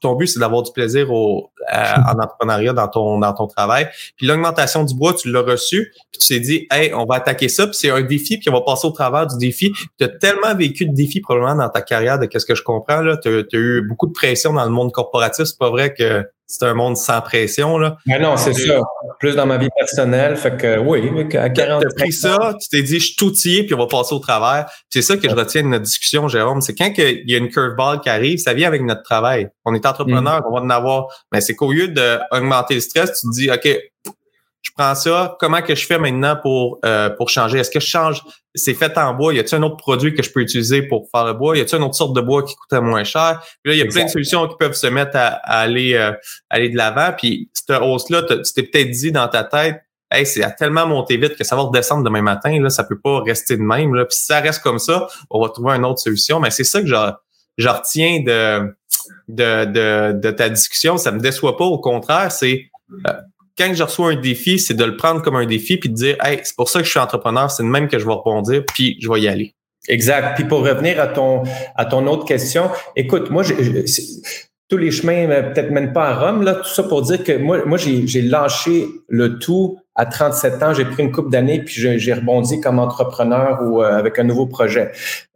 ton 0.02 0.16
but, 0.16 0.28
c'est 0.28 0.40
d'avoir 0.40 0.64
du 0.64 0.72
plaisir 0.72 1.12
au, 1.12 1.52
en 1.72 2.20
entrepreneuriat 2.20 2.74
dans 2.74 2.88
ton 2.88 3.20
dans 3.20 3.34
ton 3.34 3.48
travail. 3.48 3.90
Puis 4.16 4.26
l'augmentation 4.26 4.84
du 4.84 4.96
bois, 4.96 5.14
tu 5.14 5.32
l'as 5.32 5.42
reçu, 5.42 5.94
puis 6.12 6.20
tu 6.20 6.28
t'es 6.28 6.40
dit, 6.40 6.68
hey, 6.72 6.94
on 6.94 7.06
va 7.06 7.16
attaquer 7.16 7.50
ça, 7.50 7.68
puis 7.68 7.76
c'est 7.76 7.90
un 7.92 8.02
défi, 8.02 8.38
puis 8.38 8.50
on 8.50 8.54
va 8.54 8.62
passer 8.62 8.88
au 8.88 8.92
travers 8.92 9.28
du 9.28 9.38
défi. 9.38 9.72
Tu 9.98 10.04
as 10.04 10.10
tellement 10.10 10.56
vécu 10.56 10.86
de 10.86 10.94
défis 10.94 11.22
probablement 11.22 11.56
dans 11.56 11.70
ta 11.70 11.82
carrière, 11.82 12.18
de 12.18 12.26
qu'est-ce 12.26 12.46
que 12.46 12.56
je 12.56 12.64
comprends 12.64 13.02
là, 13.02 13.18
tu 13.18 13.30
as, 13.30 13.44
eu 13.54 13.82
beaucoup 13.88 14.08
de 14.08 14.14
pression 14.14 14.54
dans 14.54 14.66
le 14.66 14.72
monde 14.72 14.92
corporatif. 14.92 15.46
C'est 15.46 15.60
pas 15.60 15.70
vrai 15.70 15.94
que 15.94 16.26
c'est 16.50 16.66
un 16.66 16.74
monde 16.74 16.98
sans 16.98 17.22
pression. 17.22 17.78
Là. 17.78 17.98
Mais 18.08 18.18
non, 18.18 18.36
c'est 18.36 18.54
ça. 18.54 18.82
Plus 19.20 19.36
dans 19.36 19.46
ma 19.46 19.58
vie 19.58 19.70
personnelle. 19.78 20.36
Fait 20.36 20.58
que 20.58 20.80
oui, 20.80 21.08
à 21.38 21.50
40 21.50 21.82
Tu 21.82 21.88
as 21.88 21.94
pris 21.96 22.12
ça, 22.12 22.56
tu 22.60 22.70
t'es 22.70 22.82
dit, 22.82 23.00
je 23.00 23.06
suis 23.06 23.16
tout 23.16 23.32
puis 23.32 23.74
on 23.74 23.78
va 23.78 23.86
passer 23.86 24.16
au 24.16 24.20
travers. 24.20 24.68
C'est 24.90 25.04
ça 25.04 25.16
que 25.16 25.30
je 25.30 25.36
retiens 25.36 25.62
de 25.62 25.68
notre 25.68 25.86
discussion, 25.86 26.28
Jérôme. 26.28 26.62
C'est 26.62 26.74
quand 26.74 26.92
il 26.98 27.30
y 27.30 27.36
a 27.36 27.38
une 27.38 27.50
curveball 27.50 28.02
qui 28.02 28.10
arrive, 28.10 28.40
ça 28.40 28.56
vient 28.56 28.68
avec 28.68 28.82
notre 28.82 29.04
travail. 29.04 29.50
On 29.64 29.76
est 29.76 29.86
entrepreneur, 29.86 30.42
mm. 30.42 30.46
on 30.48 30.56
va 30.56 30.62
en 30.62 30.70
avoir. 30.72 31.06
Mais 31.32 31.40
c'est 31.40 31.56
qu'au 31.56 31.72
lieu 31.72 31.90
d'augmenter 31.90 32.74
le 32.74 32.82
stress, 32.82 33.22
tu 33.22 33.28
te 33.28 33.34
dis, 33.34 33.52
OK, 33.52 33.70
je 34.62 34.72
prends 34.76 34.94
ça, 34.96 35.38
comment 35.40 35.62
que 35.62 35.74
je 35.74 35.86
fais 35.86 35.98
maintenant 35.98 36.36
pour 36.36 36.80
euh, 36.84 37.10
pour 37.10 37.30
changer? 37.30 37.60
Est-ce 37.60 37.72
que 37.72 37.80
je 37.80 37.88
change? 37.88 38.22
C'est 38.56 38.74
fait 38.74 38.98
en 38.98 39.14
bois, 39.14 39.34
y 39.34 39.40
a-t-il 39.40 39.56
un 39.56 39.64
autre 39.64 39.78
produit 39.78 40.14
que 40.14 40.22
je 40.22 40.32
peux 40.32 40.42
utiliser 40.42 40.82
pour 40.82 41.08
faire 41.12 41.26
le 41.26 41.34
bois? 41.34 41.58
Y 41.58 41.62
a-t-il 41.62 41.78
une 41.80 41.86
autre 41.86 41.96
sorte 41.96 42.16
de 42.16 42.22
bois 42.22 42.44
qui 42.44 42.56
coûte 42.56 42.80
moins 42.82 43.04
cher? 43.04 43.42
Puis 43.64 43.72
là, 43.72 43.76
il 43.76 43.80
y 43.80 43.82
a 43.82 43.86
plein 43.86 44.06
de 44.06 44.10
solutions 44.10 44.48
qui 44.48 44.56
peuvent 44.58 44.74
se 44.74 44.88
mettre 44.88 45.16
à, 45.16 45.28
aller 45.44 45.94
euh, 45.94 46.12
aller 46.50 46.70
de 46.70 46.76
l'avant. 46.76 47.14
Puis 47.18 47.50
cette 47.54 47.82
hausse-là, 47.82 48.24
tu 48.24 48.54
t'es 48.54 48.64
peut-être 48.64 48.92
dit 48.92 49.12
dans 49.12 49.28
ta 49.28 49.44
tête, 49.44 49.82
Hey, 50.12 50.26
c'est 50.26 50.44
à 50.44 50.50
tellement 50.50 50.88
monter 50.88 51.18
vite 51.18 51.36
que 51.36 51.44
ça 51.44 51.56
va 51.56 51.62
redescendre 51.62 52.04
demain 52.04 52.24
matin, 52.24 52.60
là, 52.60 52.72
ça 52.72 52.84
peut 52.84 53.00
pas 53.00 53.22
rester 53.22 53.58
de 53.58 53.62
même. 53.62 53.94
Là. 53.94 54.06
Puis 54.06 54.18
si 54.18 54.26
ça 54.26 54.40
reste 54.40 54.64
comme 54.64 54.80
ça, 54.80 55.08
on 55.30 55.40
va 55.40 55.50
trouver 55.50 55.76
une 55.76 55.86
autre 55.86 56.00
solution. 56.00 56.40
Mais 56.40 56.50
c'est 56.50 56.64
ça 56.64 56.82
que 56.82 56.88
je, 56.88 56.96
je 57.60 57.70
retiens 57.70 58.24
de, 58.26 58.76
de, 59.28 59.66
de, 59.66 60.20
de, 60.20 60.32
ta 60.32 60.50
discussion. 60.50 60.98
Ça 60.98 61.12
me 61.12 61.20
déçoit 61.20 61.58
pas, 61.58 61.66
au 61.66 61.78
contraire, 61.78 62.32
c'est 62.32 62.72
euh, 63.08 63.14
quand 63.60 63.74
je 63.74 63.84
reçois 63.84 64.12
un 64.12 64.16
défi, 64.16 64.58
c'est 64.58 64.74
de 64.74 64.86
le 64.86 64.96
prendre 64.96 65.22
comme 65.22 65.36
un 65.36 65.46
défi 65.46 65.78
puis 65.78 65.90
de 65.90 65.94
dire 65.94 66.16
Hey, 66.24 66.40
c'est 66.44 66.56
pour 66.56 66.70
ça 66.70 66.80
que 66.80 66.86
je 66.86 66.90
suis 66.90 67.00
entrepreneur, 67.00 67.52
c'est 67.52 67.64
de 67.64 67.68
même 67.68 67.90
que 67.90 68.00
je 68.00 68.06
vais 68.06 68.14
rebondir, 68.14 68.64
puis 68.74 68.98
je 69.02 69.12
vais 69.12 69.22
y 69.22 69.28
aller. 69.28 69.54
Exact. 69.88 70.36
Puis 70.36 70.46
pour 70.46 70.60
revenir 70.60 71.00
à 71.00 71.08
ton 71.08 71.44
à 71.76 71.86
ton 71.86 72.08
autre 72.08 72.26
question, 72.26 72.70
écoute, 72.96 73.30
moi, 73.30 73.44
tous 74.70 74.78
les 74.78 74.92
chemins 74.92 75.28
peut-être 75.28 75.72
même 75.72 75.94
pas 75.94 76.10
à 76.10 76.20
Rome, 76.20 76.44
là, 76.44 76.56
tout 76.56 76.70
ça 76.70 76.84
pour 76.84 77.02
dire 77.02 77.24
que 77.24 77.38
moi, 77.38 77.66
moi 77.66 77.78
j'ai 77.78 78.22
lâché 78.22 78.88
le 79.08 79.40
tout 79.40 79.78
à 80.00 80.06
37 80.06 80.64
ans, 80.64 80.74
j'ai 80.74 80.86
pris 80.86 81.04
une 81.04 81.12
coupe 81.12 81.30
d'années 81.30 81.62
puis 81.62 82.00
j'ai 82.00 82.14
rebondi 82.14 82.62
comme 82.62 82.80
entrepreneur 82.80 83.60
ou 83.62 83.84
euh, 83.84 83.98
avec 83.98 84.18
un 84.18 84.24
nouveau 84.24 84.46
projet. 84.46 84.92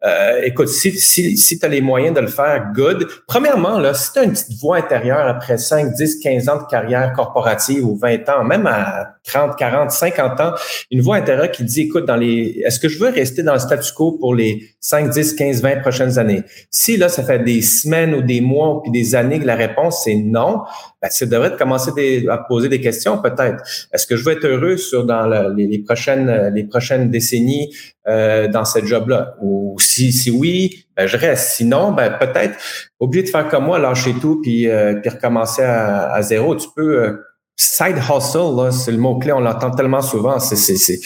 Euh, 0.06 0.39
écoute, 0.43 0.69
si, 0.69 0.91
si, 0.91 1.38
si 1.38 1.60
tu 1.60 1.65
as 1.65 1.69
les 1.69 1.82
moyens 1.82 2.15
de 2.15 2.21
le 2.21 2.28
faire, 2.28 2.71
good. 2.73 3.08
Premièrement, 3.28 3.78
là, 3.78 3.93
si 3.93 4.13
tu 4.13 4.19
as 4.19 4.23
une 4.23 4.32
petite 4.32 4.58
voix 4.62 4.78
intérieure 4.78 5.28
après 5.28 5.58
5, 5.58 5.93
10, 5.93 6.19
15 6.19 6.49
ans 6.49 6.62
de 6.62 6.67
carrière 6.69 7.12
corporative 7.12 7.86
ou 7.86 7.97
20 7.97 8.30
ans, 8.30 8.43
même 8.45 8.65
à 8.65 9.15
30, 9.26 9.58
40, 9.58 9.91
50 9.91 10.39
ans, 10.39 10.54
une 10.91 11.02
voix 11.02 11.17
intérieure 11.17 11.52
qui 11.52 11.65
dit, 11.65 11.82
écoute, 11.82 12.06
dans 12.06 12.17
les, 12.17 12.62
est-ce 12.65 12.80
que 12.80 12.88
je 12.88 12.99
veux 12.99 13.10
rester 13.10 13.43
dans 13.43 13.54
le 13.54 13.60
statu 13.60 13.93
quo 13.93 14.13
pour 14.13 14.34
les 14.34 14.69
5, 14.80 15.10
10, 15.10 15.34
15, 15.34 15.62
20 15.62 15.82
prochaines 15.82 16.17
années? 16.17 16.43
Si 16.69 16.95
là, 16.95 17.10
ça 17.10 17.23
fait 17.23 17.39
des 17.39 17.62
semaines 17.62 18.13
ou 18.15 18.21
des 18.21 18.39
mois 18.39 18.82
puis 18.82 18.91
des 18.91 19.13
années 19.13 19.39
que 19.39 19.45
la 19.45 19.56
réponse 19.56 20.04
c'est 20.04 20.15
non, 20.15 20.62
ben, 21.04 21.10
ça 21.10 21.26
devrait 21.26 21.58
commencer 21.58 22.26
à 22.30 22.38
poser 22.38 22.70
des 22.70 22.80
questions 22.80 23.18
peut-être. 23.22 23.62
Est-ce 23.92 24.08
que 24.08 24.16
je 24.16 24.24
veux 24.24 24.32
être 24.32 24.46
heureux 24.46 24.78
sur 24.78 25.06
dans 25.06 25.28
les, 25.54 25.80
prochaines 25.80 26.54
les 26.56 26.63
prochaines 26.63 27.12
décennies 27.12 27.76
euh, 28.08 28.48
dans 28.48 28.63
cette 28.63 28.86
job-là? 28.86 29.36
Ou 29.42 29.76
si, 29.82 30.13
si 30.13 30.32
oui, 30.32 30.86
ben, 30.96 31.06
je 31.06 31.18
reste. 31.18 31.56
Sinon, 31.56 31.92
ben, 31.92 32.10
peut-être 32.10 32.58
oublier 33.02 33.24
de 33.24 33.30
faire 33.30 33.50
comme 33.50 33.66
moi, 33.66 33.80
lâcher 33.80 34.13
tout 34.22 34.39
puis, 34.42 34.70
euh, 34.70 34.96
puis 34.96 35.10
recommencer 35.10 35.63
à, 35.63 36.13
à, 36.13 36.22
zéro. 36.22 36.56
Tu 36.56 36.68
peux 36.74 37.04
euh, 37.04 37.18
Side 37.56 37.98
hustle, 37.98 38.72
c'est 38.72 38.92
le 38.92 38.98
mot-clé, 38.98 39.32
on 39.32 39.39
l'entend 39.39 39.70
tellement 39.70 40.02
souvent. 40.02 40.39
C'est, 40.39 40.56
c'est, 40.56 40.76
c'est, 40.76 41.00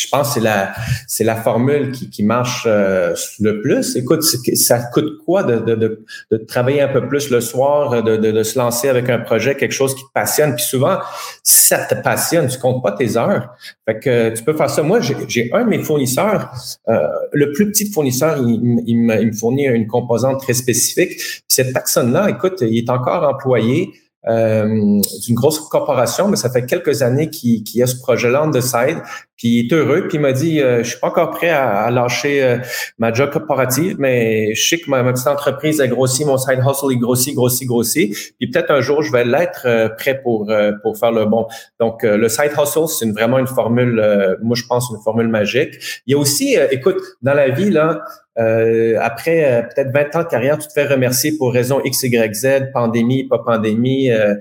je 0.00 0.08
pense 0.08 0.28
que 0.28 0.34
c'est 0.34 0.40
la, 0.40 0.72
c'est 1.08 1.24
la 1.24 1.34
formule 1.34 1.90
qui, 1.90 2.08
qui 2.08 2.22
marche 2.22 2.64
euh, 2.66 3.14
le 3.40 3.60
plus. 3.60 3.96
Écoute, 3.96 4.22
ça 4.22 4.78
coûte 4.92 5.18
quoi 5.24 5.42
de, 5.42 5.58
de, 5.58 5.74
de, 5.74 6.04
de, 6.30 6.36
travailler 6.36 6.80
un 6.80 6.88
peu 6.88 7.08
plus 7.08 7.30
le 7.30 7.40
soir, 7.40 8.02
de, 8.04 8.16
de, 8.16 8.42
se 8.44 8.56
lancer 8.56 8.88
avec 8.88 9.10
un 9.10 9.18
projet, 9.18 9.56
quelque 9.56 9.72
chose 9.72 9.96
qui 9.96 10.02
te 10.02 10.12
passionne? 10.14 10.54
Puis 10.54 10.64
souvent, 10.64 10.98
ça 11.42 11.84
te 11.84 11.96
passionne, 11.96 12.46
tu 12.46 12.58
comptes 12.58 12.84
pas 12.84 12.92
tes 12.92 13.16
heures. 13.16 13.50
Fait 13.84 13.98
que 13.98 14.30
tu 14.30 14.44
peux 14.44 14.56
faire 14.56 14.70
ça. 14.70 14.84
Moi, 14.84 15.00
j'ai, 15.00 15.16
j'ai 15.26 15.50
un 15.52 15.64
de 15.64 15.70
mes 15.70 15.82
fournisseurs, 15.82 16.52
euh, 16.88 17.00
le 17.32 17.50
plus 17.50 17.68
petit 17.70 17.90
fournisseur, 17.90 18.38
il, 18.38 18.82
il, 18.86 18.96
me, 18.96 19.20
il 19.20 19.26
me 19.28 19.32
fournit 19.32 19.66
une 19.66 19.88
composante 19.88 20.40
très 20.40 20.54
spécifique. 20.54 21.20
cette 21.48 21.72
personne-là, 21.72 22.30
écoute, 22.30 22.58
il 22.62 22.78
est 22.78 22.90
encore 22.90 23.28
employé 23.28 23.90
euh, 23.92 24.09
d'une 24.26 25.34
grosse 25.34 25.60
corporation, 25.68 26.28
mais 26.28 26.36
ça 26.36 26.50
fait 26.50 26.66
quelques 26.66 27.02
années 27.02 27.30
qu'il 27.30 27.64
y 27.74 27.82
a 27.82 27.86
ce 27.86 27.96
projet-là 27.96 28.44
on 28.44 28.50
the 28.50 28.60
side. 28.60 29.02
Puis 29.40 29.48
il 29.48 29.66
est 29.66 29.72
heureux, 29.72 30.06
puis 30.06 30.18
il 30.18 30.20
m'a 30.20 30.32
dit 30.32 30.60
euh, 30.60 30.84
Je 30.84 30.90
suis 30.90 31.00
pas 31.00 31.08
encore 31.08 31.30
prêt 31.30 31.48
à, 31.48 31.90
lâcher 31.90 32.44
euh, 32.44 32.58
ma 32.98 33.12
job 33.12 33.30
corporative, 33.30 33.96
mais 33.98 34.54
je 34.54 34.68
sais 34.68 34.78
que 34.78 34.88
ma, 34.88 35.02
petite 35.12 35.26
entreprise 35.26 35.80
a 35.80 35.88
grossi, 35.88 36.24
mon 36.24 36.38
side 36.38 36.60
hustle 36.60 36.92
est 36.92 36.96
grossi, 36.96 37.32
grossi, 37.32 37.66
grossi. 37.66 38.14
Puis 38.38 38.50
peut-être 38.50 38.70
un 38.70 38.80
jour, 38.80 39.02
je 39.02 39.10
vais 39.10 39.24
l'être 39.24 39.62
euh, 39.64 39.88
prêt 39.88 40.20
pour, 40.22 40.52
pour 40.82 40.98
faire 40.98 41.10
le 41.12 41.24
bon. 41.24 41.46
Donc, 41.80 42.02
le 42.02 42.28
side 42.28 42.52
hustle, 42.52 42.86
c'est 42.86 43.06
une, 43.06 43.12
vraiment 43.12 43.38
une 43.38 43.46
formule, 43.46 44.36
moi 44.42 44.54
je 44.54 44.64
pense, 44.68 44.90
une 44.90 45.02
formule 45.02 45.28
magique. 45.28 46.02
Il 46.06 46.12
y 46.12 46.14
a 46.14 46.18
aussi, 46.18 46.56
écoute, 46.70 46.98
dans 47.22 47.34
la 47.34 47.48
vie, 47.48 47.70
là, 47.70 48.04
euh, 48.38 48.96
après 49.00 49.44
euh, 49.44 49.62
peut-être 49.62 49.92
20 49.92 50.16
ans 50.16 50.22
de 50.22 50.28
carrière, 50.28 50.58
tu 50.58 50.68
te 50.68 50.72
fais 50.72 50.86
remercier 50.86 51.36
pour 51.36 51.52
raison 51.52 51.80
X, 51.84 52.02
Y, 52.04 52.34
Z, 52.34 52.72
pandémie, 52.72 53.24
pas 53.24 53.38
pandémie, 53.38 54.10
euh, 54.10 54.34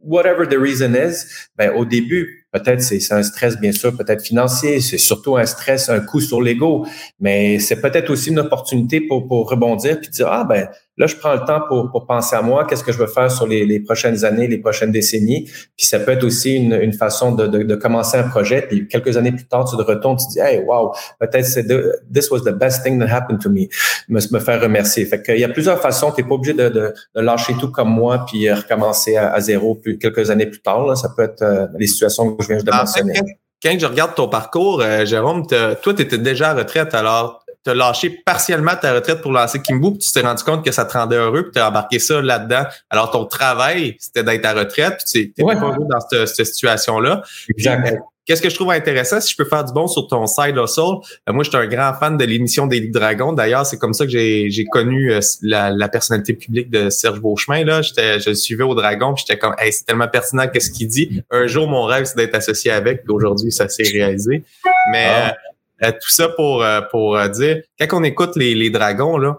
whatever 0.00 0.46
the 0.46 0.58
reason 0.58 0.94
is. 0.94 1.48
Ben, 1.56 1.72
au 1.74 1.84
début, 1.84 2.41
peut-être 2.52 2.82
c'est 2.82 3.12
un 3.12 3.22
stress, 3.22 3.58
bien 3.58 3.72
sûr, 3.72 3.96
peut-être 3.96 4.22
financier, 4.22 4.80
c'est 4.80 4.98
surtout 4.98 5.36
un 5.36 5.46
stress, 5.46 5.88
un 5.88 6.00
coup 6.00 6.20
sur 6.20 6.40
l'ego, 6.40 6.86
mais 7.18 7.58
c'est 7.58 7.80
peut-être 7.80 8.10
aussi 8.10 8.30
une 8.30 8.40
opportunité 8.40 9.00
pour, 9.00 9.26
pour 9.26 9.48
rebondir 9.48 9.98
puis 10.00 10.10
dire, 10.10 10.28
ah 10.30 10.44
ben, 10.44 10.68
Là, 10.98 11.06
je 11.06 11.16
prends 11.16 11.32
le 11.32 11.40
temps 11.46 11.62
pour, 11.66 11.90
pour 11.90 12.06
penser 12.06 12.36
à 12.36 12.42
moi, 12.42 12.66
qu'est-ce 12.66 12.84
que 12.84 12.92
je 12.92 12.98
veux 12.98 13.06
faire 13.06 13.30
sur 13.30 13.46
les, 13.46 13.64
les, 13.64 13.80
prochaines 13.80 14.26
années, 14.26 14.46
les 14.46 14.58
prochaines 14.58 14.92
décennies. 14.92 15.44
Puis 15.76 15.86
ça 15.86 15.98
peut 15.98 16.12
être 16.12 16.24
aussi 16.24 16.54
une, 16.54 16.74
une 16.74 16.92
façon 16.92 17.32
de, 17.32 17.46
de, 17.46 17.62
de, 17.62 17.74
commencer 17.76 18.18
un 18.18 18.28
projet. 18.28 18.60
Puis 18.60 18.86
quelques 18.88 19.16
années 19.16 19.32
plus 19.32 19.46
tard, 19.46 19.64
tu 19.64 19.74
te 19.74 19.82
retournes, 19.82 20.18
tu 20.18 20.26
te 20.26 20.32
dis, 20.32 20.40
hey, 20.40 20.60
wow, 20.60 20.92
peut-être 21.18 21.46
c'est 21.46 21.66
this 22.12 22.30
was 22.30 22.40
the 22.40 22.52
best 22.52 22.84
thing 22.84 22.98
that 22.98 23.06
happened 23.06 23.40
to 23.40 23.48
me. 23.48 23.68
Me, 24.08 24.20
me 24.30 24.38
faire 24.38 24.60
remercier. 24.60 25.06
Fait 25.06 25.22
qu'il 25.22 25.38
y 25.38 25.44
a 25.44 25.48
plusieurs 25.48 25.80
façons. 25.80 26.12
Tu 26.12 26.20
n'es 26.20 26.28
pas 26.28 26.34
obligé 26.34 26.52
de, 26.52 26.68
de, 26.68 26.92
de, 27.14 27.20
lâcher 27.22 27.54
tout 27.58 27.70
comme 27.70 27.88
moi 27.88 28.26
puis 28.26 28.52
recommencer 28.52 29.16
à, 29.16 29.40
zéro 29.40 29.76
plus, 29.76 29.96
quelques 29.96 30.30
années 30.30 30.46
plus 30.46 30.60
tard. 30.60 30.86
Là. 30.86 30.94
Ça 30.94 31.08
peut 31.16 31.22
être 31.22 31.42
euh, 31.42 31.66
les 31.78 31.86
situations 31.86 32.34
que 32.34 32.42
je 32.42 32.48
viens 32.48 32.62
de 32.62 32.70
mentionner. 32.70 33.14
quand 33.62 33.74
je 33.78 33.86
regarde 33.86 34.14
ton 34.14 34.28
parcours, 34.28 34.82
euh, 34.82 35.06
Jérôme, 35.06 35.46
toi, 35.46 35.94
tu 35.94 36.02
étais 36.02 36.18
déjà 36.18 36.50
à 36.50 36.54
retraite. 36.54 36.92
Alors, 36.94 37.41
tu 37.64 37.70
as 37.70 37.74
lâché 37.74 38.10
partiellement 38.24 38.72
ta 38.80 38.94
retraite 38.94 39.20
pour 39.20 39.32
lancer 39.32 39.60
Kimbo, 39.60 39.92
puis 39.92 40.00
tu 40.00 40.12
t'es 40.12 40.20
rendu 40.20 40.42
compte 40.42 40.64
que 40.64 40.72
ça 40.72 40.84
te 40.84 40.92
rendait 40.92 41.16
heureux, 41.16 41.44
puis 41.44 41.52
tu 41.52 41.58
as 41.60 41.68
embarqué 41.68 41.98
ça 41.98 42.20
là-dedans. 42.20 42.64
Alors, 42.90 43.10
ton 43.10 43.24
travail, 43.24 43.96
c'était 43.98 44.24
d'être 44.24 44.44
à 44.46 44.54
retraite, 44.54 44.98
puis 44.98 45.32
tu 45.34 45.44
n'es 45.44 45.54
pas 45.54 45.60
heureux 45.60 45.86
dans 45.88 46.00
cette, 46.00 46.28
cette 46.28 46.46
situation-là. 46.46 47.22
Exact. 47.50 47.98
Qu'est-ce 48.24 48.40
que 48.40 48.50
je 48.50 48.54
trouve 48.54 48.70
intéressant, 48.70 49.20
si 49.20 49.32
je 49.32 49.36
peux 49.36 49.44
faire 49.44 49.64
du 49.64 49.72
bon 49.72 49.88
sur 49.88 50.06
ton 50.06 50.28
side 50.28 50.56
hustle, 50.56 50.80
euh, 51.28 51.32
moi, 51.32 51.42
je 51.42 51.50
suis 51.50 51.58
un 51.58 51.66
grand 51.66 51.92
fan 51.94 52.16
de 52.16 52.24
l'émission 52.24 52.68
des 52.68 52.80
Dragons. 52.80 53.32
D'ailleurs, 53.32 53.66
c'est 53.66 53.78
comme 53.78 53.94
ça 53.94 54.04
que 54.06 54.12
j'ai 54.12 54.64
connu 54.70 55.12
euh, 55.12 55.18
la, 55.42 55.70
la, 55.70 55.88
personnalité 55.88 56.34
publique 56.34 56.70
de 56.70 56.88
Serge 56.88 57.20
Beauchemin. 57.20 57.64
Là. 57.64 57.82
Je 57.82 58.28
le 58.28 58.34
suivais 58.36 58.62
au 58.62 58.76
Dragon, 58.76 59.16
j'étais 59.16 59.38
comme, 59.38 59.56
hey, 59.58 59.72
c'est 59.72 59.86
tellement 59.86 60.06
pertinent 60.06 60.46
qu'est-ce 60.46 60.70
qu'il 60.70 60.86
dit. 60.86 61.22
Un 61.32 61.48
jour, 61.48 61.66
mon 61.66 61.82
rêve, 61.82 62.04
c'est 62.04 62.16
d'être 62.16 62.36
associé 62.36 62.70
avec, 62.70 63.02
puis 63.02 63.12
aujourd'hui, 63.12 63.50
ça 63.50 63.68
s'est 63.68 63.90
réalisé. 63.92 64.44
Mais 64.92 65.08
ah. 65.08 65.36
Euh, 65.84 65.90
tout 65.90 66.10
ça 66.10 66.28
pour, 66.28 66.62
euh, 66.62 66.80
pour 66.90 67.16
euh, 67.16 67.28
dire, 67.28 67.62
quand 67.78 68.00
on 68.00 68.04
écoute 68.04 68.36
les, 68.36 68.54
les 68.54 68.70
dragons, 68.70 69.16
là, 69.16 69.38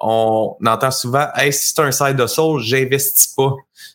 on 0.00 0.54
entend 0.66 0.90
souvent 0.90 1.26
Hey, 1.34 1.52
si 1.52 1.72
c'est 1.74 1.80
un 1.80 1.90
side 1.90 2.20
hustle, 2.20 2.58
j'investis 2.58 3.28
pas. 3.28 3.54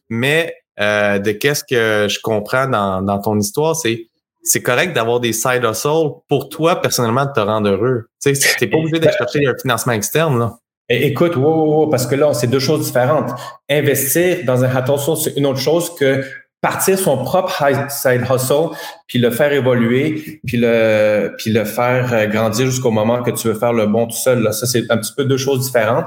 Mais 0.10 0.56
de 0.78 1.32
qu'est-ce 1.32 1.64
que 1.64 2.08
je 2.10 2.20
comprends 2.20 2.68
dans, 2.68 3.02
dans 3.02 3.20
ton 3.20 3.40
histoire, 3.40 3.76
c'est 3.76 4.08
c'est 4.46 4.62
correct 4.62 4.94
d'avoir 4.94 5.22
des 5.22 5.32
side 5.32 5.64
hustles 5.64 6.20
pour 6.28 6.50
toi, 6.50 6.82
personnellement, 6.82 7.26
de 7.26 7.32
te 7.32 7.40
rendre 7.40 7.70
heureux. 7.70 8.08
Tu 8.22 8.36
sais, 8.36 8.56
t'es 8.58 8.68
pas 8.68 8.78
obligé 8.78 9.00
d'aller 9.00 9.16
chercher 9.18 9.48
un 9.48 9.54
financement 9.62 9.94
externe, 9.94 10.38
là. 10.38 10.58
Écoute, 10.90 11.38
wow, 11.38 11.88
parce 11.88 12.06
que 12.06 12.16
là, 12.16 12.34
c'est 12.34 12.48
deux 12.48 12.60
choses 12.60 12.86
différentes. 12.86 13.32
Investir 13.70 14.44
dans 14.44 14.66
un 14.66 14.70
hustle, 14.70 15.16
c'est 15.16 15.38
une 15.38 15.46
autre 15.46 15.60
chose 15.60 15.96
que 15.96 16.26
partir 16.64 16.98
son 16.98 17.18
propre 17.18 17.62
side 17.90 18.22
hustle, 18.22 18.70
puis 19.06 19.20
le 19.20 19.30
faire 19.32 19.52
évoluer, 19.52 20.40
puis 20.46 20.58
le, 20.58 21.36
puis 21.38 21.52
le 21.52 21.66
faire 21.66 22.14
euh, 22.14 22.26
grandir 22.26 22.68
jusqu'au 22.68 22.90
moment 22.90 23.22
que 23.22 23.32
tu 23.32 23.50
veux 23.50 23.54
faire 23.54 23.74
le 23.74 23.86
bon 23.86 24.08
tout 24.08 24.16
seul. 24.16 24.42
Là. 24.42 24.54
Ça, 24.54 24.66
c'est 24.66 24.90
un 24.90 24.98
petit 24.98 25.12
peu 25.16 25.26
deux 25.26 25.36
choses 25.36 25.66
différentes. 25.66 26.06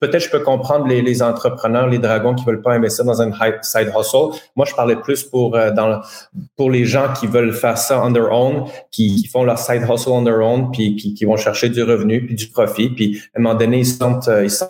Peut-être 0.00 0.22
je 0.22 0.30
peux 0.30 0.40
comprendre 0.40 0.86
les, 0.86 1.00
les, 1.00 1.22
entrepreneurs, 1.22 1.88
les 1.88 1.98
dragons 1.98 2.34
qui 2.34 2.44
veulent 2.44 2.60
pas 2.60 2.74
investir 2.74 3.06
dans 3.06 3.22
un 3.22 3.32
side 3.62 3.92
hustle. 3.98 4.38
Moi, 4.56 4.66
je 4.66 4.74
parlais 4.74 4.96
plus 4.96 5.22
pour 5.22 5.56
euh, 5.56 5.70
dans 5.70 6.02
pour 6.56 6.70
les 6.70 6.84
gens 6.84 7.10
qui 7.18 7.26
veulent 7.26 7.54
faire 7.54 7.78
ça 7.78 8.04
on 8.04 8.12
their 8.12 8.30
own, 8.30 8.64
qui, 8.90 9.26
font 9.32 9.44
leur 9.44 9.58
side 9.58 9.84
hustle 9.90 10.10
on 10.10 10.22
their 10.22 10.40
own, 10.40 10.70
puis 10.70 10.96
qui, 10.96 11.24
vont 11.24 11.38
chercher 11.38 11.70
du 11.70 11.82
revenu, 11.82 12.26
puis 12.26 12.34
du 12.34 12.48
profit, 12.48 12.90
puis 12.90 13.22
à 13.34 13.38
un 13.38 13.42
moment 13.42 13.54
donné, 13.54 13.78
ils 13.78 13.86
sont, 13.86 14.20
ils 14.42 14.50
sont 14.50 14.68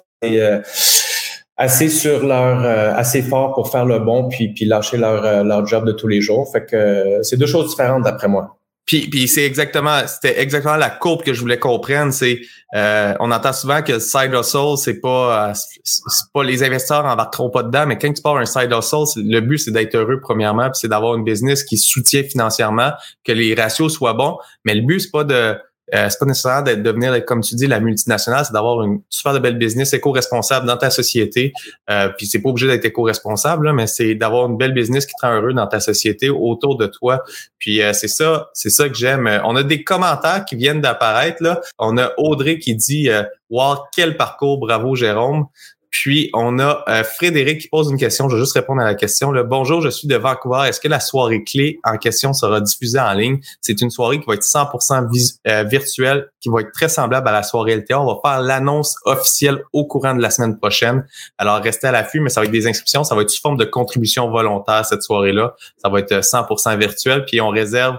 assez 1.57 1.89
sur 1.89 2.27
leur 2.27 2.65
euh, 2.65 2.93
assez 2.95 3.23
fort 3.23 3.55
pour 3.55 3.71
faire 3.71 3.85
le 3.85 4.01
bon 4.01 4.29
puis 4.29 4.53
puis 4.53 4.65
lâcher 4.65 4.97
leur 4.97 5.25
euh, 5.25 5.45
leur 5.45 5.67
job 5.67 5.87
de 5.87 5.93
tous 5.93 6.09
les 6.09 6.21
jours. 6.21 6.51
Fait 6.53 6.65
que 6.65 6.77
euh, 6.77 7.23
c'est 7.23 7.37
deux 7.37 7.47
choses 7.47 7.71
différentes 7.71 8.03
d'après 8.03 8.29
moi. 8.29 8.59
Puis, 8.87 9.09
puis 9.09 9.29
c'est 9.29 9.47
exactement 9.47 10.01
c'était 10.07 10.43
exactement 10.43 10.77
la 10.77 10.91
courbe 10.91 11.23
que 11.23 11.33
je 11.33 11.41
voulais 11.41 11.59
comprendre 11.59 12.13
c'est 12.13 12.41
on 12.75 13.31
entend 13.31 13.55
souvent 13.55 13.81
que 13.81 13.99
side 13.99 14.35
hustle 14.35 14.77
c'est 14.77 15.01
pas 15.01 15.55
c'est 15.55 16.33
pas 16.35 16.45
les 16.45 16.63
investisseurs 16.63 17.07
embarqueront 17.07 17.49
pas 17.49 17.63
dedans 17.63 17.87
mais 17.87 17.97
quand 17.97 18.13
tu 18.13 18.21
parles 18.21 18.43
un 18.43 18.45
side 18.45 18.71
hustle 18.71 19.05
le 19.17 19.41
but 19.41 19.57
c'est 19.57 19.71
d'être 19.71 19.95
heureux 19.95 20.21
premièrement 20.21 20.65
puis 20.65 20.81
c'est 20.83 20.89
d'avoir 20.89 21.15
une 21.15 21.25
business 21.25 21.65
qui 21.65 21.79
soutient 21.79 22.25
financièrement 22.25 22.91
que 23.25 23.33
les 23.33 23.55
ratios 23.55 23.91
soient 23.91 24.13
bons. 24.13 24.37
Mais 24.67 24.75
le 24.75 24.83
but 24.83 25.01
c'est 25.01 25.11
pas 25.11 25.25
de 25.25 25.57
euh, 25.95 26.09
c'est 26.09 26.19
pas 26.19 26.27
nécessaire 26.27 26.63
de 26.63 26.75
devenir, 26.75 27.25
comme 27.25 27.41
tu 27.41 27.55
dis, 27.55 27.67
la 27.67 27.81
multinationale, 27.81 28.45
c'est 28.45 28.53
d'avoir 28.53 28.83
une 28.83 29.01
super 29.09 29.33
de 29.33 29.39
belle 29.39 29.59
business 29.59 29.93
éco-responsable 29.93 30.67
dans 30.67 30.77
ta 30.77 30.91
société. 30.91 31.53
Euh, 31.91 32.09
puis 32.17 32.27
c'est 32.27 32.41
pas 32.41 32.49
obligé 32.49 32.67
d'être 32.67 32.85
éco-responsable, 32.85 33.73
mais 33.73 33.87
c'est 33.87 34.15
d'avoir 34.15 34.47
une 34.49 34.57
belle 34.57 34.75
business 34.75 35.07
qui 35.07 35.13
te 35.21 35.27
rend 35.27 35.35
heureux 35.35 35.53
dans 35.53 35.67
ta 35.67 35.81
société, 35.81 36.31
autour 36.31 36.77
de 36.77 36.87
toi. 36.87 37.23
Puis 37.59 37.83
euh, 37.83 37.93
c'est 37.93 38.09
ça, 38.09 38.51
c'est 38.55 38.71
ça 38.71 38.89
que 38.89 38.95
j'aime. 38.95 39.29
On 39.45 39.57
a 39.57 39.63
des 39.63 39.85
commentaires 39.85 40.45
qui 40.45 40.57
viennent 40.57 40.81
d'apparaître. 40.81 41.43
là. 41.43 41.61
On 41.79 41.97
a 41.97 42.13
Audrey 42.19 42.59
qui 42.59 42.75
dit 42.75 43.09
euh, 43.09 43.23
Wow, 43.51 43.77
quel 43.95 44.17
parcours, 44.17 44.59
bravo 44.59 44.97
Jérôme. 44.97 45.47
Puis, 45.95 46.29
on 46.35 46.59
a 46.59 46.83
euh, 46.89 47.05
Frédéric 47.05 47.61
qui 47.61 47.69
pose 47.69 47.89
une 47.89 47.97
question. 47.97 48.29
Je 48.29 48.35
vais 48.35 48.43
juste 48.43 48.55
répondre 48.55 48.83
à 48.83 48.85
la 48.85 48.97
question. 48.97 49.33
Bonjour, 49.45 49.81
je 49.81 49.89
suis 49.89 50.09
de 50.09 50.17
Vancouver. 50.17 50.69
Est-ce 50.69 50.81
que 50.81 50.89
la 50.89 50.99
soirée 50.99 51.45
clé 51.45 51.79
en 51.85 51.99
question 51.99 52.33
sera 52.33 52.61
diffusée 52.61 52.99
en 52.99 53.13
ligne? 53.13 53.39
C'est 53.61 53.81
une 53.81 53.91
soirée 53.91 54.19
qui 54.19 54.27
va 54.27 54.35
être 54.35 54.43
100% 54.43 55.39
euh, 55.47 55.63
virtuelle, 55.63 56.33
qui 56.41 56.49
va 56.49 56.63
être 56.63 56.73
très 56.73 56.89
semblable 56.89 57.29
à 57.29 57.33
la 57.33 57.45
soirée 57.45 57.77
LTA. 57.77 58.01
On 58.01 58.07
va 58.07 58.19
faire 58.25 58.43
l'annonce 58.43 58.97
officielle 59.05 59.63
au 59.73 59.87
courant 59.87 60.17
de 60.17 60.21
la 60.21 60.31
semaine 60.31 60.59
prochaine. 60.59 61.07
Alors, 61.39 61.63
restez 61.63 61.87
à 61.87 61.93
l'affût, 61.93 62.19
mais 62.19 62.29
ça 62.29 62.41
va 62.41 62.47
être 62.47 62.53
des 62.53 62.67
inscriptions. 62.67 63.05
Ça 63.05 63.15
va 63.15 63.23
être 63.23 63.31
sous 63.31 63.41
forme 63.41 63.57
de 63.57 63.65
contribution 63.65 64.29
volontaire 64.29 64.85
cette 64.85 65.05
soirée-là. 65.05 65.55
Ça 65.77 65.91
va 65.91 66.01
être 66.01 66.13
100% 66.13 66.73
euh, 66.73 66.77
virtuel. 66.77 67.25
Puis, 67.25 67.41
on 67.41 67.51
réserve 67.51 67.99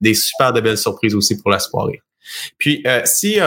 des 0.00 0.14
super 0.14 0.52
de 0.52 0.60
belles 0.60 0.78
surprises 0.78 1.16
aussi 1.16 1.36
pour 1.36 1.50
la 1.50 1.58
soirée. 1.58 2.00
Puis, 2.58 2.84
si 3.04 3.40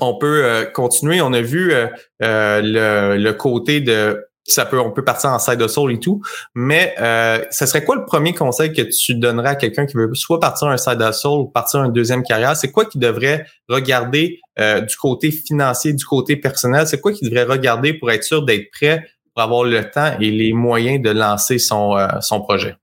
on 0.00 0.18
peut 0.18 0.44
euh, 0.44 0.64
continuer. 0.64 1.20
On 1.20 1.32
a 1.32 1.40
vu 1.40 1.72
euh, 1.72 1.86
euh, 2.22 3.16
le, 3.16 3.32
côté 3.32 3.80
de 3.80 4.24
ça 4.44 4.64
peut, 4.64 4.80
on 4.80 4.90
peut 4.90 5.04
partir 5.04 5.30
en 5.30 5.38
side 5.38 5.60
hustle 5.60 5.92
et 5.92 6.00
tout, 6.00 6.22
mais 6.54 6.94
euh, 7.00 7.44
ce 7.50 7.66
serait 7.66 7.84
quoi 7.84 7.96
le 7.96 8.06
premier 8.06 8.32
conseil 8.32 8.72
que 8.72 8.80
tu 8.80 9.14
donnerais 9.14 9.50
à 9.50 9.54
quelqu'un 9.56 9.84
qui 9.84 9.94
veut 9.94 10.10
soit 10.14 10.40
partir 10.40 10.68
un 10.68 10.78
side 10.78 11.02
hustle 11.02 11.28
ou 11.28 11.46
partir 11.46 11.84
une 11.84 11.92
deuxième 11.92 12.22
carrière? 12.22 12.56
C'est 12.56 12.70
quoi 12.70 12.86
qu'il 12.86 13.00
devrait 13.00 13.44
regarder 13.68 14.40
du 14.58 14.96
côté 14.96 15.30
financier, 15.30 15.92
du 15.92 16.04
côté 16.04 16.36
personnel? 16.36 16.86
C'est 16.86 17.00
quoi 17.00 17.12
qu'il 17.12 17.28
devrait 17.28 17.44
regarder 17.44 17.92
pour 17.92 18.10
être 18.10 18.24
sûr 18.24 18.44
d'être 18.44 18.70
prêt 18.72 19.06
pour 19.34 19.42
avoir 19.42 19.64
le 19.64 19.88
temps 19.88 20.16
et 20.18 20.30
les 20.30 20.54
moyens 20.54 21.02
de 21.02 21.10
lancer 21.10 21.58
son, 21.58 21.98
son 22.22 22.40
projet? 22.40 22.74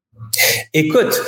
Écoute, 0.73 1.19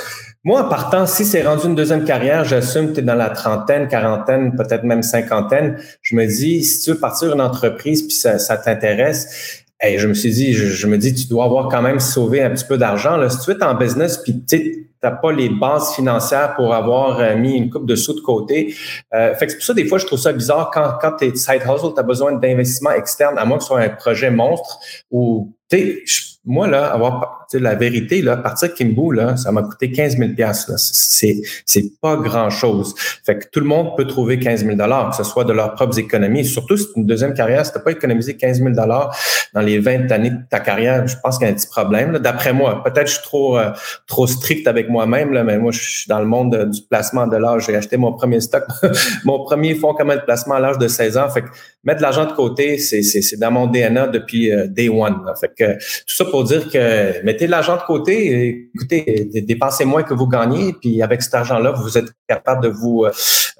moi, 0.47 0.61
en 0.61 0.69
partant, 0.69 1.05
si 1.05 1.25
c'est 1.25 1.43
rendu 1.45 1.65
une 1.65 1.75
deuxième 1.75 2.05
carrière, 2.05 2.45
j'assume 2.45 2.87
que 2.87 2.93
tu 2.93 2.99
es 3.01 3.03
dans 3.03 3.15
la 3.15 3.31
trentaine, 3.31 3.89
quarantaine, 3.89 4.55
peut-être 4.55 4.85
même 4.85 5.03
cinquantaine. 5.03 5.77
Je 6.01 6.15
me 6.15 6.25
dis, 6.25 6.63
si 6.63 6.85
tu 6.85 6.91
veux 6.91 6.99
partir 6.99 7.33
une 7.33 7.41
entreprise 7.41 8.03
puis 8.03 8.13
ça, 8.13 8.39
ça 8.39 8.55
t'intéresse, 8.55 9.65
et 9.83 9.97
je 9.97 10.07
me 10.07 10.13
suis 10.13 10.31
dit, 10.31 10.53
je, 10.53 10.87
me 10.87 10.97
dis, 10.97 11.13
tu 11.13 11.27
dois 11.27 11.43
avoir 11.43 11.67
quand 11.67 11.81
même 11.81 11.99
sauvé 11.99 12.41
un 12.41 12.51
petit 12.51 12.63
peu 12.63 12.77
d'argent. 12.77 13.19
Si 13.29 13.39
tu 13.41 13.51
es 13.51 13.61
en 13.61 13.75
business 13.75 14.19
puis 14.19 14.41
tu 14.47 14.87
n'as 15.03 15.11
pas 15.11 15.33
les 15.33 15.49
bases 15.49 15.93
financières 15.93 16.55
pour 16.55 16.73
avoir 16.73 17.19
euh, 17.19 17.35
mis 17.35 17.57
une 17.57 17.69
coupe 17.69 17.85
de 17.85 17.97
sous 17.97 18.13
de 18.13 18.21
côté. 18.21 18.73
Euh, 19.13 19.35
fait 19.35 19.47
que 19.47 19.51
c'est 19.51 19.57
pour 19.57 19.65
ça, 19.65 19.73
des 19.73 19.85
fois, 19.85 19.97
je 19.97 20.05
trouve 20.05 20.19
ça 20.19 20.31
bizarre 20.31 20.71
quand, 20.73 20.93
quand 21.01 21.17
tu 21.17 21.25
es 21.25 21.35
side 21.35 21.63
hustle, 21.63 21.93
tu 21.93 21.99
as 21.99 22.03
besoin 22.03 22.31
d'investissement 22.31 22.91
externe, 22.91 23.37
à 23.37 23.43
moins 23.43 23.57
que 23.57 23.63
ce 23.63 23.67
soit 23.67 23.81
un 23.81 23.89
projet 23.89 24.31
monstre 24.31 24.79
ou, 25.11 25.53
tu 25.69 25.77
sais, 25.77 26.03
moi, 26.45 26.67
là, 26.67 26.85
avoir 26.85 27.45
la 27.53 27.75
vérité, 27.75 28.21
là, 28.21 28.37
partir 28.37 28.69
de 28.69 29.15
là, 29.15 29.37
ça 29.37 29.51
m'a 29.51 29.63
coûté 29.63 29.91
15 29.91 30.17
000 30.17 30.31
là. 30.37 30.53
C'est, 30.53 31.41
c'est 31.65 31.99
pas 32.01 32.15
grand-chose. 32.17 32.93
Fait 33.25 33.37
que 33.37 33.45
tout 33.51 33.59
le 33.59 33.65
monde 33.65 33.95
peut 33.95 34.05
trouver 34.05 34.39
15 34.39 34.65
000 34.65 34.77
que 34.77 35.15
ce 35.15 35.23
soit 35.23 35.43
de 35.43 35.53
leurs 35.53 35.73
propres 35.75 35.99
économies. 35.99 36.45
Surtout, 36.45 36.77
si 36.77 36.87
une 36.95 37.05
deuxième 37.05 37.33
carrière, 37.33 37.65
si 37.65 37.71
t'as 37.71 37.79
pas 37.79 37.91
économisé 37.91 38.35
15 38.35 38.59
000 38.59 38.71
dans 38.73 39.61
les 39.61 39.79
20 39.79 40.11
années 40.11 40.29
de 40.29 40.39
ta 40.49 40.59
carrière, 40.59 41.07
je 41.07 41.15
pense 41.23 41.37
qu'il 41.37 41.47
y 41.47 41.49
a 41.49 41.53
un 41.53 41.55
petit 41.55 41.67
problème. 41.67 42.19
D'après 42.19 42.53
moi, 42.53 42.83
peut-être 42.83 43.07
je 43.07 43.13
suis 43.13 43.23
trop, 43.23 43.57
euh, 43.57 43.71
trop 44.07 44.27
strict 44.27 44.67
avec 44.67 44.89
moi-même, 44.89 45.41
mais 45.43 45.57
moi, 45.57 45.71
je 45.71 45.79
suis 45.79 46.07
dans 46.07 46.19
le 46.19 46.25
monde 46.25 46.69
du 46.69 46.81
placement 46.89 47.27
de 47.27 47.37
l'âge. 47.37 47.65
J'ai 47.67 47.75
acheté 47.75 47.97
mon 47.97 48.13
premier 48.13 48.41
stock, 48.41 48.63
mon 49.25 49.43
premier 49.43 49.75
fonds 49.75 49.93
commun 49.93 50.15
de 50.15 50.21
placement 50.21 50.55
à 50.55 50.59
l'âge 50.59 50.77
de 50.77 50.87
16 50.87 51.17
ans. 51.17 51.29
Fait 51.29 51.41
que 51.41 51.47
mettre 51.83 51.97
de 51.97 52.03
l'argent 52.03 52.25
de 52.25 52.33
côté, 52.33 52.77
c'est, 52.77 53.01
c'est, 53.01 53.21
c'est 53.21 53.37
dans 53.37 53.51
mon 53.51 53.67
DNA 53.67 54.07
depuis 54.07 54.51
euh, 54.51 54.67
day 54.67 54.89
one. 54.89 55.21
Fait 55.39 55.51
que 55.57 55.73
tout 55.73 56.15
ça 56.15 56.25
pour 56.25 56.43
dire 56.43 56.69
que 56.69 57.23
mettez 57.37 57.47
l'argent 57.47 57.77
de 57.77 57.83
côté, 57.83 58.69
écoutez, 58.73 59.29
dépensez 59.47 59.85
moins 59.85 60.01
que 60.01 60.13
vous 60.13 60.27
gagnez, 60.27 60.73
puis 60.73 61.03
avec 61.03 61.21
cet 61.21 61.35
argent-là, 61.35 61.71
vous 61.71 61.97
êtes 61.97 62.11
capable 62.27 62.63
de 62.63 62.69
vous, 62.69 63.05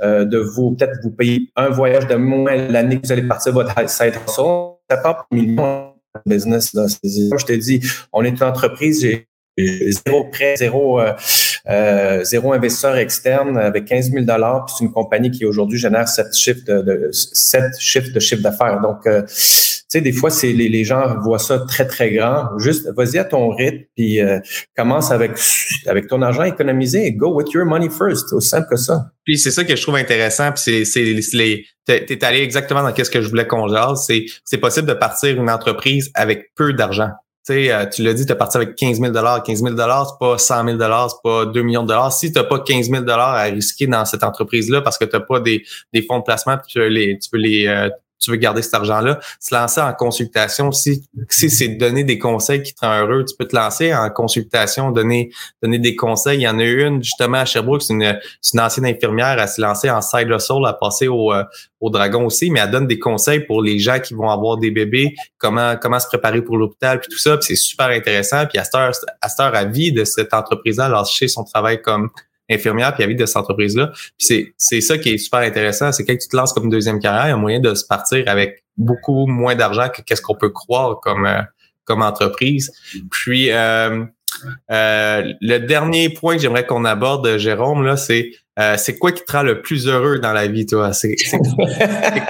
euh, 0.02 0.26
de 0.26 0.40
vous 0.40 0.72
peut-être 0.72 0.98
vous 1.04 1.12
payer 1.12 1.52
un 1.56 1.70
voyage 1.70 2.08
de 2.08 2.16
moins 2.16 2.56
l'année 2.56 3.00
que 3.00 3.06
vous 3.06 3.12
allez 3.12 3.28
partir 3.28 3.54
votre 3.54 3.90
side 3.90 4.16
hustle. 4.28 4.78
Ça 4.90 4.98
part 4.98 5.28
millions 5.32 5.94
de 6.26 6.36
business. 6.36 6.74
Là. 6.74 6.88
Je 6.88 7.46
te 7.46 7.54
dis, 7.54 7.82
on 8.12 8.24
est 8.24 8.30
une 8.30 8.44
entreprise, 8.44 9.02
j'ai 9.02 9.28
zéro 10.06 10.24
prêt, 10.26 10.56
zéro, 10.58 11.00
euh, 11.00 11.14
euh, 11.70 12.24
zéro 12.24 12.54
investisseur 12.54 12.98
externe 12.98 13.58
avec 13.60 13.86
15 13.86 14.12
000 14.12 14.26
dollars. 14.26 14.68
C'est 14.76 14.86
une 14.86 14.92
compagnie 14.92 15.30
qui 15.30 15.46
aujourd'hui 15.46 15.78
génère 15.78 16.08
sept 16.08 16.34
chiffres 16.36 16.66
de, 16.66 16.82
de 16.82 17.10
sept 17.12 17.78
chiffres 17.80 18.12
de 18.12 18.20
chiffre 18.20 18.42
d'affaires. 18.42 18.82
Donc 18.82 19.08
sais, 19.88 20.02
des 20.02 20.12
fois, 20.12 20.30
c'est 20.30 20.52
les, 20.52 20.70
les, 20.70 20.84
gens 20.84 21.18
voient 21.22 21.40
ça 21.40 21.60
très, 21.60 21.86
très 21.86 22.12
grand. 22.12 22.58
Juste, 22.58 22.90
vas-y 22.96 23.18
à 23.18 23.24
ton 23.24 23.50
rythme, 23.50 23.86
puis 23.96 24.20
euh, 24.20 24.40
commence 24.76 25.12
avec, 25.12 25.32
avec 25.86 26.08
ton 26.08 26.22
argent 26.22 26.44
économisé. 26.44 27.12
Go 27.14 27.34
with 27.34 27.52
your 27.54 27.66
money 27.66 27.90
first. 27.90 28.34
Aussi 28.34 28.50
simple 28.50 28.68
que 28.70 28.76
ça. 28.76 29.12
Puis 29.24 29.38
c'est 29.38 29.52
ça 29.52 29.64
que 29.64 29.76
je 29.76 29.82
trouve 29.82 29.96
intéressant. 29.96 30.52
Puis 30.52 30.86
c'est 30.86 31.04
les... 31.34 31.66
T'es 31.86 32.24
allé 32.26 32.40
exactement 32.40 32.84
dans 32.84 32.94
ce 32.94 33.10
que 33.10 33.22
je 33.22 33.30
voulais 33.30 33.48
qu'on 33.48 33.68
jase. 33.68 34.10
C'est 34.44 34.58
possible 34.58 34.88
de 34.88 34.94
partir 34.94 35.42
une 35.42 35.50
entreprise 35.50 36.12
avec 36.14 36.54
peu 36.56 36.74
d'argent. 36.74 37.12
Euh, 37.50 37.86
tu 37.86 38.04
l'as 38.04 38.14
dit, 38.14 38.26
tu 38.26 38.32
es 38.34 38.36
parti 38.36 38.58
avec 38.58 38.76
15 38.76 39.00
000 39.00 39.14
15 39.14 39.64
000 39.64 39.76
c'est 39.78 40.20
pas 40.20 40.38
100 40.38 40.66
000 40.66 40.78
c'est 40.80 41.16
pas 41.24 41.46
2 41.46 41.62
millions 41.62 41.84
de 41.84 41.88
dollars. 41.88 42.12
Si 42.12 42.32
tu 42.32 42.38
n'as 42.38 42.44
pas 42.44 42.60
15 42.60 42.90
000 42.90 43.10
à 43.10 43.44
risquer 43.44 43.88
dans 43.88 44.04
cette 44.04 44.24
entreprise-là 44.24 44.82
parce 44.82 44.98
que 44.98 45.06
tu 45.06 45.16
n'as 45.16 45.22
pas 45.22 45.40
des, 45.40 45.64
des 45.94 46.02
fonds 46.02 46.20
de 46.20 46.24
placement, 46.24 46.58
tu 46.68 46.80
veux 46.80 46.88
les, 46.88 47.18
tu 47.20 47.30
veux 47.32 47.40
les, 47.40 47.68
euh, 47.68 47.90
tu 48.20 48.32
veux 48.32 48.38
garder 48.38 48.62
cet 48.62 48.74
argent-là, 48.74 49.20
se 49.40 49.54
lancer 49.54 49.82
en 49.82 49.94
consultation. 49.94 50.72
Si, 50.72 51.04
si 51.30 51.50
c'est 51.50 51.70
donner 51.70 52.04
des 52.04 52.18
conseils 52.18 52.64
qui 52.64 52.74
te 52.74 52.86
rendent 52.86 53.10
heureux, 53.10 53.26
tu 53.26 53.36
peux 53.38 53.46
te 53.46 53.56
lancer 53.56 53.94
en 53.94 54.10
consultation, 54.10 54.92
donner, 54.92 55.32
donner 55.62 55.80
des 55.80 55.96
conseils. 55.96 56.40
Il 56.40 56.44
y 56.44 56.48
en 56.48 56.60
a 56.60 56.64
une 56.64 57.04
justement 57.04 57.38
à 57.38 57.46
Sherbrooke, 57.46 57.82
c'est 57.82 57.94
une, 57.94 58.20
ancienne 58.60 58.86
infirmière, 58.86 59.38
elle 59.40 59.48
s'est 59.48 59.62
lancée 59.62 59.90
en 59.90 60.02
side 60.02 60.30
hustle, 60.30 60.66
à 60.66 60.74
passer 60.74 61.08
au, 61.08 61.34
euh, 61.34 61.44
au 61.80 61.90
dragon 61.90 62.26
aussi, 62.26 62.50
mais 62.50 62.60
elle 62.60 62.72
donne 62.72 62.88
des 62.88 63.00
conseils 63.00 63.42
pour 63.42 63.62
les 63.62 63.80
gens 63.80 64.00
qui 64.00 64.14
vont 64.14 64.30
avoir 64.30 64.58
des 64.58 64.72
bébés, 64.72 65.14
comment 65.38 65.76
comment 65.80 66.00
se 66.00 66.08
préparer 66.08 66.42
pour 66.42 66.58
l'hôpital, 66.58 67.00
puis 67.00 67.10
tout 67.12 67.20
ça. 67.20 67.38
C'est 67.42 67.56
super 67.56 67.88
intéressant. 67.88 68.46
Puis 68.48 68.58
à 68.58 68.64
cette 68.64 68.76
heure, 68.76 68.92
à 69.22 69.58
à 69.58 69.66
vie 69.66 69.92
de 69.92 70.04
cette 70.04 70.34
entreprise-là, 70.34 70.90
lâcher 70.90 71.28
son 71.28 71.44
travail 71.44 71.82
comme 71.82 72.10
infirmière 72.50 72.94
puis 72.94 73.04
à 73.04 73.08
vie 73.08 73.16
de 73.16 73.26
cette 73.26 73.38
entreprise-là. 73.38 73.92
Puis 74.18 74.54
c'est, 74.58 74.82
ça 74.82 74.98
qui 74.98 75.10
est 75.10 75.18
super 75.18 75.40
intéressant, 75.40 75.92
c'est 75.92 76.06
quand 76.06 76.16
tu 76.16 76.28
te 76.28 76.36
lances 76.36 76.54
comme 76.54 76.70
deuxième 76.70 77.00
carrière, 77.00 77.28
il 77.28 77.30
y 77.30 77.34
a 77.34 77.38
moyen 77.38 77.60
de 77.60 77.74
se 77.74 77.86
partir 77.86 78.24
avec 78.28 78.64
beaucoup 78.78 79.26
moins 79.28 79.56
d'argent 79.56 79.90
que 79.90 80.02
qu'est-ce 80.02 80.22
qu'on 80.22 80.36
peut 80.36 80.50
croire 80.50 81.00
comme 81.02 81.26
euh, 81.26 81.42
comme 81.86 82.02
entreprise. 82.02 82.72
Puis 83.12 83.52
euh, 83.52 84.06
euh, 84.72 85.34
le 85.42 85.58
dernier 85.60 86.10
point 86.10 86.36
que 86.36 86.42
j'aimerais 86.42 86.66
qu'on 86.66 86.86
aborde, 86.86 87.38
Jérôme, 87.38 87.84
là, 87.84 87.98
c'est 87.98 88.32
c'est 88.78 88.98
quoi 88.98 89.12
qui 89.12 89.24
te 89.24 89.32
rend 89.32 89.44
le 89.44 89.62
plus 89.62 89.88
heureux 89.88 90.18
dans 90.18 90.34
la 90.34 90.48
vie, 90.48 90.66
toi? 90.66 90.92
C'est, 90.92 91.16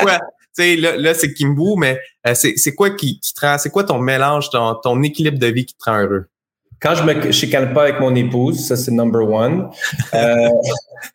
quoi? 0.02 0.20
Tu 0.20 0.64
sais, 0.64 0.76
là, 0.76 0.98
là 0.98 1.14
c'est 1.14 1.34
Kimbu, 1.34 1.78
mais 1.78 2.02
c'est, 2.34 2.58
c'est 2.58 2.76
quoi 2.76 2.90
qui, 2.90 3.22
qui 3.22 3.34
te 3.34 3.46
rend, 3.46 3.58
c'est 3.58 3.70
quoi 3.70 3.86
ton 3.86 3.98
mélange, 4.00 4.50
ton, 4.50 4.76
ton 4.76 5.02
équilibre 5.04 5.40
de 5.40 5.48
vie 5.48 5.66
qui 5.66 5.74
te 5.74 5.86
rend 5.86 6.02
heureux? 6.02 6.28
Quand 6.82 6.96
je 6.96 7.04
me 7.04 7.32
chicane 7.32 7.74
pas 7.74 7.84
avec 7.84 8.00
mon 8.00 8.14
épouse, 8.16 8.68
ça 8.68 8.76
c'est 8.76 8.92
number 8.92 9.28
one. 9.30 9.70
Euh, 10.14 10.50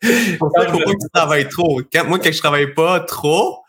Pourquoi 0.39 0.67
je... 0.67 0.73
tu 0.73 1.09
travailles 1.13 1.47
trop? 1.47 1.81
moi, 2.07 2.19
quand 2.19 2.31
je 2.31 2.39
travaille 2.39 2.73
pas 2.73 2.99
trop, 3.01 3.59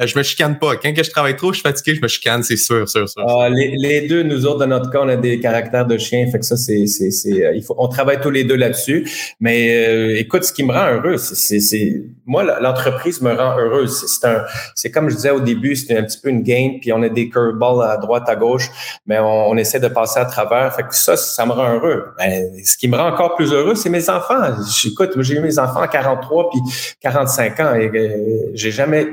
euh, 0.00 0.06
je 0.06 0.18
me 0.18 0.22
chicane 0.22 0.58
pas. 0.58 0.76
Quand 0.76 0.92
que 0.92 1.02
je 1.02 1.10
travaille 1.10 1.36
trop, 1.36 1.52
je 1.52 1.58
suis 1.58 1.62
fatigué, 1.62 1.94
je 1.94 2.02
me 2.02 2.08
chicane, 2.08 2.42
c'est 2.42 2.56
sûr, 2.56 2.88
sûr, 2.88 3.08
sûr. 3.08 3.24
Ah, 3.26 3.48
les, 3.48 3.74
les, 3.76 4.06
deux, 4.06 4.22
nous 4.22 4.44
autres, 4.46 4.58
dans 4.58 4.66
notre 4.66 4.90
cas, 4.90 5.00
on 5.02 5.08
a 5.08 5.16
des 5.16 5.40
caractères 5.40 5.86
de 5.86 5.96
chien, 5.98 6.26
fait 6.30 6.38
que 6.38 6.44
ça, 6.44 6.56
c'est, 6.56 6.86
c'est, 6.86 7.10
c'est, 7.10 7.44
euh, 7.44 7.54
il 7.54 7.62
faut, 7.62 7.74
on 7.78 7.88
travaille 7.88 8.20
tous 8.20 8.30
les 8.30 8.44
deux 8.44 8.56
là-dessus. 8.56 9.08
Mais 9.40 9.86
euh, 9.86 10.18
écoute, 10.18 10.44
ce 10.44 10.52
qui 10.52 10.64
me 10.64 10.72
rend 10.72 10.94
heureux, 10.94 11.16
c'est, 11.16 11.60
c'est, 11.60 12.02
moi, 12.26 12.42
l'entreprise 12.60 13.20
me 13.20 13.32
rend 13.32 13.58
heureuse. 13.58 14.04
C'est 14.06 14.26
un, 14.26 14.44
c'est 14.74 14.90
comme 14.90 15.10
je 15.10 15.16
disais 15.16 15.30
au 15.30 15.40
début, 15.40 15.76
c'est 15.76 15.96
un 15.96 16.04
petit 16.04 16.18
peu 16.18 16.30
une 16.30 16.42
game, 16.42 16.80
puis 16.80 16.92
on 16.92 17.02
a 17.02 17.08
des 17.08 17.28
curveballs 17.28 17.82
à 17.82 17.96
droite, 17.96 18.28
à 18.28 18.36
gauche, 18.36 18.70
mais 19.06 19.18
on, 19.18 19.56
essaie 19.56 19.80
de 19.80 19.88
passer 19.88 20.20
à 20.20 20.24
travers. 20.24 20.74
Fait 20.74 20.82
que 20.84 20.94
ça, 20.94 21.16
ça 21.16 21.46
me 21.46 21.52
rend 21.52 21.74
heureux. 21.74 22.06
Ben, 22.18 22.50
ce 22.64 22.76
qui 22.76 22.88
me 22.88 22.96
rend 22.96 23.08
encore 23.08 23.36
plus 23.36 23.52
heureux, 23.52 23.74
c'est 23.74 23.90
mes 23.90 24.08
enfants. 24.10 24.40
Écoute, 24.84 25.12
j'ai 25.20 25.34
eu 25.34 25.40
mes 25.40 25.58
enfants 25.58 25.80
à 25.80 25.88
43 25.88 26.50
puis 26.50 26.60
45 27.00 27.60
ans 27.60 27.74
et 27.74 28.50
j'ai 28.54 28.70
jamais 28.70 29.06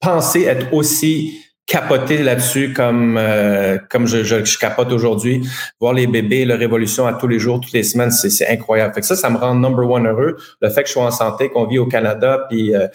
penser 0.00 0.42
être 0.42 0.72
aussi 0.72 1.40
capoté 1.72 2.18
là-dessus 2.18 2.74
comme 2.74 3.16
euh, 3.16 3.78
comme 3.88 4.06
je, 4.06 4.22
je, 4.24 4.58
capote 4.58 4.92
aujourd'hui. 4.92 5.40
Voir 5.80 5.94
les 5.94 6.06
bébés, 6.06 6.44
leur 6.44 6.60
évolution 6.60 7.06
à 7.06 7.14
tous 7.14 7.28
les 7.28 7.38
jours, 7.38 7.60
toutes 7.60 7.72
les 7.72 7.82
semaines, 7.82 8.10
c'est 8.10 8.46
incroyable. 8.46 8.92
Fait 8.94 9.00
que 9.00 9.06
ça, 9.06 9.16
ça 9.16 9.30
me 9.30 9.38
rend 9.38 9.54
number 9.54 9.88
one 9.88 10.06
heureux. 10.06 10.36
Le 10.60 10.68
fait 10.68 10.82
que 10.82 10.88
je 10.88 10.92
sois 10.92 11.04
en 11.04 11.10
santé, 11.10 11.48
qu'on 11.48 11.66
vit 11.66 11.78
au 11.78 11.86
Canada, 11.86 12.46
puis 12.50 12.74
euh, 12.76 12.88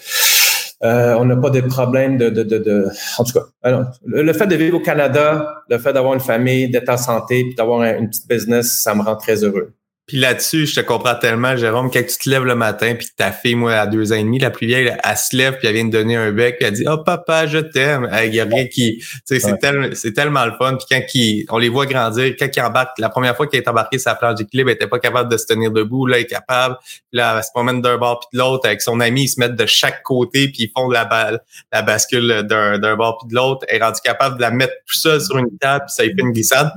euh, 0.84 1.16
on 1.18 1.24
n'a 1.24 1.36
pas 1.36 1.50
de 1.50 1.60
problème 1.60 2.18
de, 2.18 2.30
de, 2.30 2.44
de, 2.44 2.58
de, 2.58 2.88
En 3.18 3.24
tout 3.24 3.32
cas, 3.32 3.46
alors, 3.64 3.86
le, 4.06 4.32
fait 4.32 4.46
de 4.46 4.54
vivre 4.54 4.76
au 4.76 4.80
Canada, 4.80 5.64
le 5.68 5.78
fait 5.78 5.92
d'avoir 5.92 6.14
une 6.14 6.20
famille, 6.20 6.70
d'être 6.70 6.88
en 6.88 6.96
santé, 6.96 7.42
puis 7.46 7.54
d'avoir 7.56 7.82
une 7.82 8.08
petite 8.08 8.28
business, 8.28 8.80
ça 8.80 8.94
me 8.94 9.02
rend 9.02 9.16
très 9.16 9.42
heureux. 9.42 9.72
Puis 10.08 10.16
là-dessus, 10.16 10.66
je 10.66 10.74
te 10.74 10.80
comprends 10.80 11.16
tellement, 11.16 11.54
Jérôme, 11.54 11.90
quand 11.90 12.00
tu 12.00 12.16
te 12.16 12.30
lèves 12.30 12.44
le 12.44 12.54
matin, 12.54 12.94
puis 12.94 13.08
ta 13.14 13.30
fille, 13.30 13.54
moi, 13.54 13.74
à 13.74 13.86
deux 13.86 14.10
ans 14.10 14.16
et 14.16 14.22
demi, 14.24 14.38
la 14.38 14.48
plus 14.48 14.66
vieille, 14.66 14.90
elle, 15.04 15.16
se 15.18 15.36
lève, 15.36 15.58
puis 15.58 15.68
elle 15.68 15.74
vient 15.74 15.84
de 15.84 15.90
donner 15.90 16.16
un 16.16 16.32
bec, 16.32 16.56
puis 16.56 16.66
elle 16.66 16.72
dit 16.72 16.84
«Oh, 16.88 16.96
papa, 16.96 17.46
je 17.46 17.58
t'aime!» 17.58 18.08
Il 18.24 18.34
y 18.34 18.40
a 18.40 18.44
rien 18.44 18.66
qui... 18.66 18.96
Tu 19.00 19.20
sais, 19.26 19.38
c'est 19.38 19.58
tellement, 19.58 19.88
c'est 19.92 20.14
tellement 20.14 20.46
le 20.46 20.52
fun. 20.52 20.76
Puis 20.76 20.86
quand 20.90 21.04
qui, 21.06 21.46
on 21.50 21.58
les 21.58 21.68
voit 21.68 21.84
grandir, 21.84 22.34
quand 22.38 22.48
ils 22.56 22.62
embarquent, 22.62 22.98
la 22.98 23.10
première 23.10 23.36
fois 23.36 23.46
qu'elle 23.46 23.60
est 23.60 23.68
embarquée 23.68 23.98
sa 23.98 24.14
planche 24.14 24.36
d'équilibre, 24.36 24.70
elle 24.70 24.76
était 24.76 24.86
pas 24.86 24.98
capable 24.98 25.30
de 25.30 25.36
se 25.36 25.44
tenir 25.44 25.70
debout. 25.70 26.06
Là, 26.06 26.16
elle 26.16 26.22
est 26.22 26.26
capable. 26.26 26.78
Puis 26.86 27.02
là, 27.12 27.34
elle 27.36 27.44
se 27.44 27.50
promène 27.50 27.82
d'un 27.82 27.98
bord 27.98 28.20
puis 28.20 28.28
de 28.32 28.38
l'autre 28.38 28.66
avec 28.66 28.80
son 28.80 29.00
ami. 29.00 29.24
Ils 29.24 29.28
se 29.28 29.38
mettent 29.38 29.56
de 29.56 29.66
chaque 29.66 30.02
côté, 30.04 30.48
puis 30.48 30.64
ils 30.64 30.72
font 30.74 30.88
la, 30.88 31.04
balle, 31.04 31.40
la 31.70 31.82
bascule 31.82 32.44
d'un, 32.44 32.78
d'un 32.78 32.96
bord 32.96 33.18
puis 33.18 33.28
de 33.28 33.34
l'autre. 33.34 33.66
Elle 33.68 33.82
est 33.82 33.84
rendue 33.84 34.00
capable 34.02 34.36
de 34.36 34.40
la 34.40 34.52
mettre 34.52 34.72
tout 34.86 34.96
seul 34.96 35.20
sur 35.20 35.36
une 35.36 35.58
table, 35.58 35.84
puis 35.86 35.94
ça 35.94 36.04
y 36.06 36.08
fait 36.08 36.22
une 36.22 36.32
glissade 36.32 36.72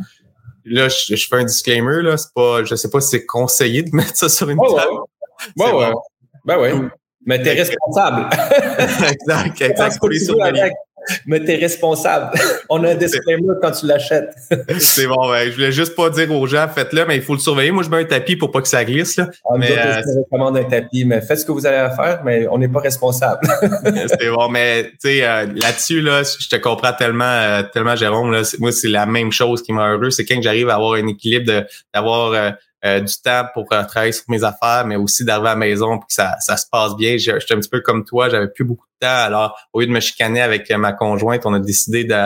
là, 0.66 0.88
je, 0.90 1.16
fais 1.16 1.36
un 1.36 1.44
disclaimer, 1.44 2.02
là. 2.02 2.18
C'est 2.18 2.34
pas, 2.34 2.64
je 2.64 2.76
sais 2.76 2.90
pas 2.90 3.02
si 3.02 3.10
c'est 3.10 3.26
conseillé 3.26 3.84
de 3.84 3.96
mettre 3.96 4.16
ça 4.16 4.30
sur 4.30 4.50
une 4.50 4.58
table. 4.58 5.00
Ouais, 5.58 5.72
ouais. 5.72 5.92
Ben 6.46 6.60
ouais. 6.60 6.74
Mais 7.26 7.42
t'es 7.42 7.54
responsable. 7.54 8.30
exact, 9.12 9.62
exact 9.62 10.00
mais 11.26 11.40
tu 11.40 11.52
es 11.52 11.56
responsable. 11.56 12.32
On 12.70 12.84
a 12.84 12.92
un 12.92 12.96
disclaimer 12.96 13.54
quand 13.62 13.72
tu 13.72 13.86
l'achètes. 13.86 14.34
c'est 14.80 15.08
bon, 15.08 15.30
ouais. 15.30 15.48
Je 15.48 15.56
voulais 15.56 15.72
juste 15.72 15.96
pas 15.96 16.10
dire 16.10 16.32
aux 16.32 16.48
gens, 16.48 16.68
faites-le, 16.74 17.06
mais 17.06 17.18
il 17.18 17.22
faut 17.22 17.34
le 17.34 17.40
surveiller. 17.40 17.72
Moi, 17.72 17.84
je 17.84 17.90
mets 17.90 17.98
un 17.98 18.06
tapis 18.06 18.36
pour 18.36 18.52
pas 18.52 18.62
que 18.62 18.68
ça 18.68 18.84
glisse. 18.84 19.18
Là. 19.18 19.28
Ah, 19.46 19.58
mais, 19.58 19.72
euh, 19.72 20.02
je 20.02 20.20
recommande 20.20 20.58
un 20.58 20.64
tapis, 20.64 21.06
mais 21.06 21.22
faites 21.22 21.40
ce 21.40 21.46
que 21.46 21.52
vous 21.52 21.66
allez 21.66 21.94
faire, 21.96 22.22
mais 22.24 22.48
on 22.50 22.58
n'est 22.58 22.68
pas 22.68 22.80
responsable. 22.80 23.48
c'est 24.20 24.30
bon, 24.30 24.50
mais 24.50 24.84
tu 24.84 24.98
sais, 25.00 25.24
euh, 25.24 25.46
là-dessus, 25.56 26.02
là, 26.02 26.24
je 26.24 26.48
te 26.48 26.56
comprends 26.56 26.94
tellement, 26.94 27.24
euh, 27.26 27.64
tellement, 27.64 27.96
Jérôme. 27.96 28.32
Là, 28.32 28.42
moi, 28.60 28.72
c'est 28.72 28.88
la 28.88 29.06
même 29.06 29.32
chose 29.32 29.62
qui 29.62 29.74
m'a 29.74 29.92
heureux. 29.92 30.10
C'est 30.10 30.26
quand 30.26 30.42
j'arrive 30.42 30.70
à 30.70 30.76
avoir 30.76 30.94
un 30.94 31.08
équilibre 31.08 31.66
d'avoir 31.94 32.34
euh, 32.34 32.52
du 32.84 33.14
temps 33.24 33.46
pour 33.54 33.68
euh, 33.72 33.84
travailler 33.84 34.12
sur 34.12 34.26
mes 34.28 34.44
affaires, 34.44 34.86
mais 34.86 34.96
aussi 34.96 35.24
d'arriver 35.24 35.50
à 35.50 35.52
la 35.52 35.56
maison 35.58 36.00
puis 36.00 36.08
que 36.08 36.14
ça, 36.14 36.36
ça 36.40 36.58
se 36.58 36.66
passe 36.72 36.96
bien. 36.96 37.18
J'étais 37.18 37.54
un 37.54 37.58
petit 37.58 37.70
peu 37.70 37.82
comme 37.82 38.04
toi, 38.06 38.30
j'avais 38.30 38.48
plus 38.48 38.64
beaucoup 38.64 38.86
de 38.88 39.08
temps. 39.08 39.14
Alors, 39.14 39.58
au 39.74 39.82
lieu 39.82 39.88
de 39.88 39.92
me 39.92 40.00
chicaner 40.00 40.42
avec 40.42 40.70
euh, 40.72 40.78
ma 40.78 40.94
conjointe, 40.94 41.46
on 41.46 41.54
a 41.54 41.60
décidé 41.60 42.04
de 42.04 42.26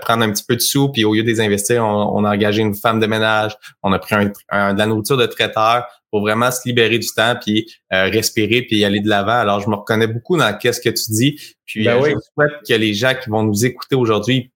prendre 0.00 0.24
un 0.24 0.30
petit 0.30 0.44
peu 0.46 0.56
de 0.56 0.60
sous, 0.60 0.90
puis 0.90 1.04
au 1.04 1.14
lieu 1.14 1.22
de 1.22 1.28
les 1.28 1.40
investir, 1.40 1.84
on, 1.84 2.24
a 2.24 2.30
engagé 2.30 2.62
une 2.62 2.74
femme 2.74 3.00
de 3.00 3.06
ménage, 3.06 3.56
on 3.82 3.92
a 3.92 3.98
pris 3.98 4.14
un, 4.14 4.74
de 4.74 4.78
la 4.78 4.86
nourriture 4.86 5.16
de 5.16 5.26
traiteur 5.26 5.86
pour 6.10 6.20
vraiment 6.20 6.50
se 6.50 6.60
libérer 6.66 6.98
du 6.98 7.08
temps, 7.08 7.34
puis 7.40 7.66
respirer, 7.90 8.62
puis 8.62 8.84
aller 8.84 9.00
de 9.00 9.08
l'avant. 9.08 9.32
Alors, 9.32 9.60
je 9.60 9.68
me 9.68 9.74
reconnais 9.74 10.06
beaucoup 10.06 10.36
dans 10.36 10.56
qu'est-ce 10.56 10.80
que 10.80 10.90
tu 10.90 11.10
dis. 11.10 11.40
Puis, 11.66 11.84
ben 11.84 12.00
oui. 12.00 12.10
je 12.10 12.20
souhaite 12.34 12.52
que 12.68 12.74
les 12.74 12.94
gens 12.94 13.14
qui 13.20 13.30
vont 13.30 13.42
nous 13.42 13.64
écouter 13.64 13.96
aujourd'hui 13.96 14.53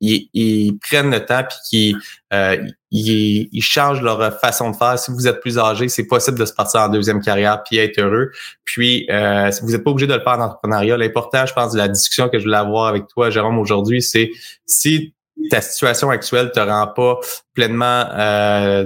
ils, 0.00 0.78
prennent 0.78 1.10
le 1.10 1.24
temps 1.24 1.42
puis 1.42 1.58
qu'ils 1.68 1.96
euh, 2.32 2.56
ils, 2.90 3.62
changent 3.62 4.02
leur 4.02 4.38
façon 4.40 4.70
de 4.70 4.76
faire. 4.76 4.98
Si 4.98 5.10
vous 5.10 5.28
êtes 5.28 5.40
plus 5.40 5.58
âgé, 5.58 5.88
c'est 5.88 6.06
possible 6.06 6.38
de 6.38 6.44
se 6.44 6.52
partir 6.52 6.80
en 6.80 6.88
deuxième 6.88 7.20
carrière 7.20 7.62
puis 7.62 7.78
être 7.78 7.98
heureux. 7.98 8.30
Puis 8.64 9.06
euh, 9.10 9.50
vous 9.62 9.70
n'êtes 9.70 9.84
pas 9.84 9.90
obligé 9.90 10.06
de 10.06 10.14
le 10.14 10.20
faire 10.20 10.38
en 10.38 10.42
entrepreneuriat. 10.42 10.96
L'important, 10.96 11.46
je 11.46 11.52
pense, 11.52 11.72
de 11.72 11.78
la 11.78 11.88
discussion 11.88 12.28
que 12.28 12.38
je 12.38 12.44
voulais 12.44 12.56
avoir 12.56 12.86
avec 12.86 13.06
toi, 13.08 13.30
Jérôme, 13.30 13.58
aujourd'hui, 13.58 14.02
c'est 14.02 14.30
si 14.66 15.14
ta 15.48 15.60
situation 15.60 16.10
actuelle 16.10 16.50
te 16.52 16.60
rend 16.60 16.86
pas 16.88 17.18
pleinement 17.54 18.04
euh, 18.12 18.84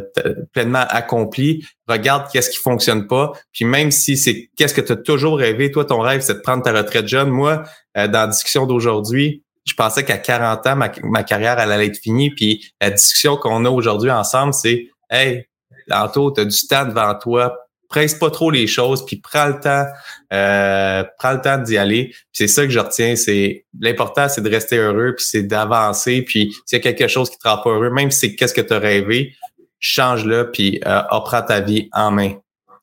pleinement 0.53 0.85
accompli, 0.89 1.67
regarde 1.89 2.31
qu'est-ce 2.33 2.51
qui 2.51 2.59
fonctionne 2.59 3.07
pas. 3.09 3.33
Puis 3.53 3.65
même 3.65 3.91
si 3.91 4.17
c'est 4.17 4.51
qu'est-ce 4.57 4.75
que 4.75 4.81
tu 4.81 4.93
as 4.93 4.97
toujours 4.97 5.39
rêvé, 5.39 5.71
toi 5.71 5.85
ton 5.85 6.01
rêve 6.01 6.21
c'est 6.21 6.35
de 6.35 6.41
prendre 6.41 6.62
ta 6.62 6.73
retraite 6.73 7.09
jeune. 7.09 7.31
Moi, 7.31 7.65
euh, 7.97 8.07
dans 8.07 8.21
la 8.21 8.27
discussion 8.29 8.67
d'aujourd'hui, 8.67 9.43
je 9.65 9.75
pensais 9.75 10.05
qu'à 10.05 10.19
40 10.19 10.67
ans, 10.67 10.77
ma, 10.77 11.23
carrière 11.23 11.59
elle 11.59 11.73
allait 11.73 11.87
être 11.87 11.99
finie. 11.99 12.31
Puis 12.31 12.71
la 12.81 12.91
discussion 12.91 13.37
qu'on 13.37 13.65
a 13.65 13.71
aujourd'hui 13.71 14.11
ensemble, 14.11 14.55
c'est 14.55 14.89
Hey, 15.11 15.47
Lanto, 15.87 16.33
tu 16.33 16.41
as 16.41 16.45
du 16.45 16.67
temps 16.67 16.85
devant 16.87 17.15
toi. 17.15 17.57
Presse 17.89 18.15
pas 18.15 18.31
trop 18.31 18.51
les 18.51 18.67
choses, 18.67 19.05
puis 19.05 19.17
prends 19.17 19.47
le 19.47 19.61
temps, 19.61 19.87
euh, 20.33 21.05
prends 21.19 21.33
le 21.33 21.41
temps 21.41 21.59
d'y 21.59 21.77
aller. 21.77 22.12
c'est 22.33 22.49
ça 22.49 22.65
que 22.65 22.71
je 22.71 22.79
retiens. 22.79 23.15
C'est 23.15 23.67
l'important, 23.79 24.29
c'est 24.29 24.41
de 24.41 24.51
rester 24.51 24.77
heureux, 24.77 25.15
puis 25.17 25.25
c'est 25.25 25.43
d'avancer. 25.43 26.23
Puis 26.23 26.53
s'il 26.67 26.79
y 26.79 26.81
a 26.81 26.93
quelque 26.93 27.09
chose 27.09 27.31
qui 27.31 27.39
te 27.39 27.47
rend 27.47 27.59
pas 27.59 27.71
heureux, 27.71 27.91
même 27.91 28.11
si 28.11 28.21
c'est 28.21 28.35
qu'est-ce 28.35 28.55
que 28.55 28.62
tu 28.62 28.73
as 28.73 28.79
rêvé, 28.79 29.35
change-le, 29.79 30.51
puis 30.51 30.81
euh, 30.87 31.03
ta 31.47 31.61
vie 31.61 31.89
en 31.93 32.11
main. 32.11 32.33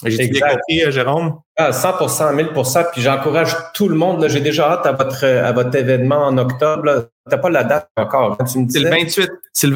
J'ai 0.05 0.27
bien 0.27 0.41
compris, 0.41 0.83
euh, 0.83 0.91
Jérôme? 0.91 1.39
Ah, 1.57 1.71
100 1.73 1.91
1000% 2.33 2.85
Puis 2.93 3.01
j'encourage 3.01 3.55
tout 3.73 3.87
le 3.87 3.95
monde. 3.95 4.25
J'ai 4.29 4.39
déjà 4.39 4.71
hâte 4.71 4.85
à 4.85 4.93
votre, 4.93 5.25
à 5.25 5.51
votre 5.51 5.75
événement 5.75 6.25
en 6.25 6.37
octobre. 6.37 7.09
T'as 7.29 7.37
pas 7.37 7.49
la 7.49 7.63
date 7.63 7.87
encore. 7.97 8.37
C'est 8.47 8.79
le 8.79 8.89
28. 8.89 9.29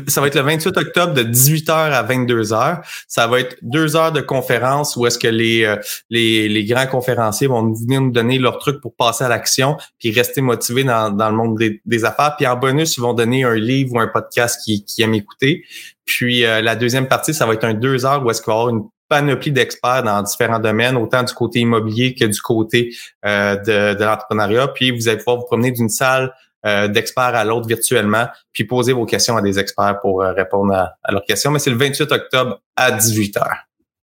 ça 0.08 0.22
va 0.22 0.28
être 0.28 0.36
le 0.36 0.42
28 0.42 0.78
octobre 0.78 1.14
de 1.14 1.22
18h 1.22 1.72
à 1.72 2.04
22h. 2.04 2.80
Ça 3.08 3.28
va 3.28 3.40
être 3.40 3.58
deux 3.62 3.96
heures 3.96 4.12
de 4.12 4.22
conférence 4.22 4.96
où 4.96 5.06
est-ce 5.06 5.20
que 5.20 5.28
les, 5.28 5.64
euh, 5.64 5.76
les, 6.10 6.50
les, 6.50 6.66
grands 6.66 6.88
conférenciers 6.88 7.48
vont 7.48 7.72
venir 7.72 8.02
nous 8.02 8.12
donner 8.12 8.40
leurs 8.40 8.58
trucs 8.58 8.82
pour 8.82 8.96
passer 8.96 9.24
à 9.24 9.30
l'action 9.30 9.78
puis 10.00 10.12
rester 10.12 10.42
motivés 10.42 10.86
dans, 10.86 11.12
dans 11.12 11.30
le 11.30 11.36
monde 11.36 11.62
des, 11.86 12.06
affaires. 12.06 12.36
Puis 12.36 12.48
en 12.48 12.56
bonus, 12.56 12.98
ils 12.98 13.02
vont 13.02 13.14
donner 13.14 13.44
un 13.44 13.56
livre 13.56 13.94
ou 13.94 14.00
un 14.00 14.08
podcast 14.08 14.60
qui, 14.66 14.84
qui 14.84 15.04
aiment 15.04 15.14
écouter. 15.14 15.64
Puis 16.06 16.46
euh, 16.46 16.62
la 16.62 16.76
deuxième 16.76 17.08
partie, 17.08 17.34
ça 17.34 17.46
va 17.46 17.54
être 17.54 17.64
un 17.64 17.74
deux 17.74 18.06
heures 18.06 18.26
où 18.26 18.32
est-ce 18.32 18.42
qu'il 18.42 18.52
va 18.52 18.58
y 18.58 18.62
avoir 18.62 18.76
une 18.76 18.88
panoplie 19.08 19.52
d'experts 19.52 20.04
dans 20.04 20.22
différents 20.22 20.60
domaines, 20.60 20.96
autant 20.96 21.24
du 21.24 21.34
côté 21.34 21.60
immobilier 21.60 22.16
que 22.16 22.26
du 22.26 22.42
côté 22.42 22.96
euh, 23.26 23.56
de, 23.56 23.98
de 23.98 24.04
l'entrepreneuriat. 24.04 24.70
Puis 24.70 24.92
vous 24.92 25.08
allez 25.08 25.18
pouvoir 25.18 25.38
vous 25.38 25.46
promener 25.46 25.72
d'une 25.72 25.90
salle 25.90 26.34
euh, 26.66 26.88
d'experts 26.88 27.36
à 27.36 27.44
l'autre 27.44 27.68
virtuellement, 27.68 28.26
puis 28.52 28.64
poser 28.64 28.92
vos 28.92 29.06
questions 29.06 29.38
à 29.38 29.42
des 29.44 29.60
experts 29.60 30.00
pour 30.02 30.24
euh, 30.24 30.32
répondre 30.32 30.74
à, 30.74 31.12
leurs 31.12 31.24
questions. 31.24 31.52
Mais 31.52 31.60
c'est 31.60 31.70
le 31.70 31.78
28 31.78 32.12
octobre 32.12 32.60
à 32.76 32.92
18 32.92 33.38
h. 33.38 33.42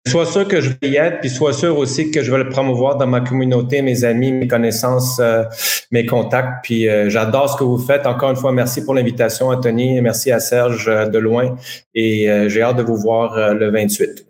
Sois 0.07 0.27
sûr 0.27 0.47
que 0.47 0.61
je 0.61 0.69
vais 0.69 0.89
y 0.89 0.97
être, 0.97 1.21
puis 1.21 1.31
sois 1.31 1.55
sûr 1.55 1.79
aussi 1.79 2.11
que 2.11 2.23
je 2.23 2.31
vais 2.31 2.37
le 2.37 2.51
promouvoir 2.51 2.97
dans 2.97 3.07
ma 3.07 3.23
communauté, 3.23 3.81
mes 3.81 4.05
amis, 4.05 4.33
mes 4.33 4.47
connaissances, 4.47 5.19
euh, 5.21 5.45
mes 5.91 6.05
contacts. 6.05 6.63
Puis 6.65 6.87
j'adore 7.07 7.51
ce 7.51 7.57
que 7.57 7.65
vous 7.65 7.79
faites. 7.79 8.07
Encore 8.07 8.31
une 8.31 8.37
fois, 8.37 8.53
merci 8.53 8.85
pour 8.85 8.95
l'invitation, 8.95 9.49
Anthony. 9.49 10.01
Merci 10.03 10.31
à 10.31 10.41
Serge 10.41 10.87
de 10.87 11.19
loin. 11.19 11.57
Et 11.95 12.29
j'ai 12.49 12.63
hâte 12.63 12.77
de 12.77 12.83
vous 12.83 12.97
voir 12.97 13.55
le 13.55 13.71
28. 13.71 14.30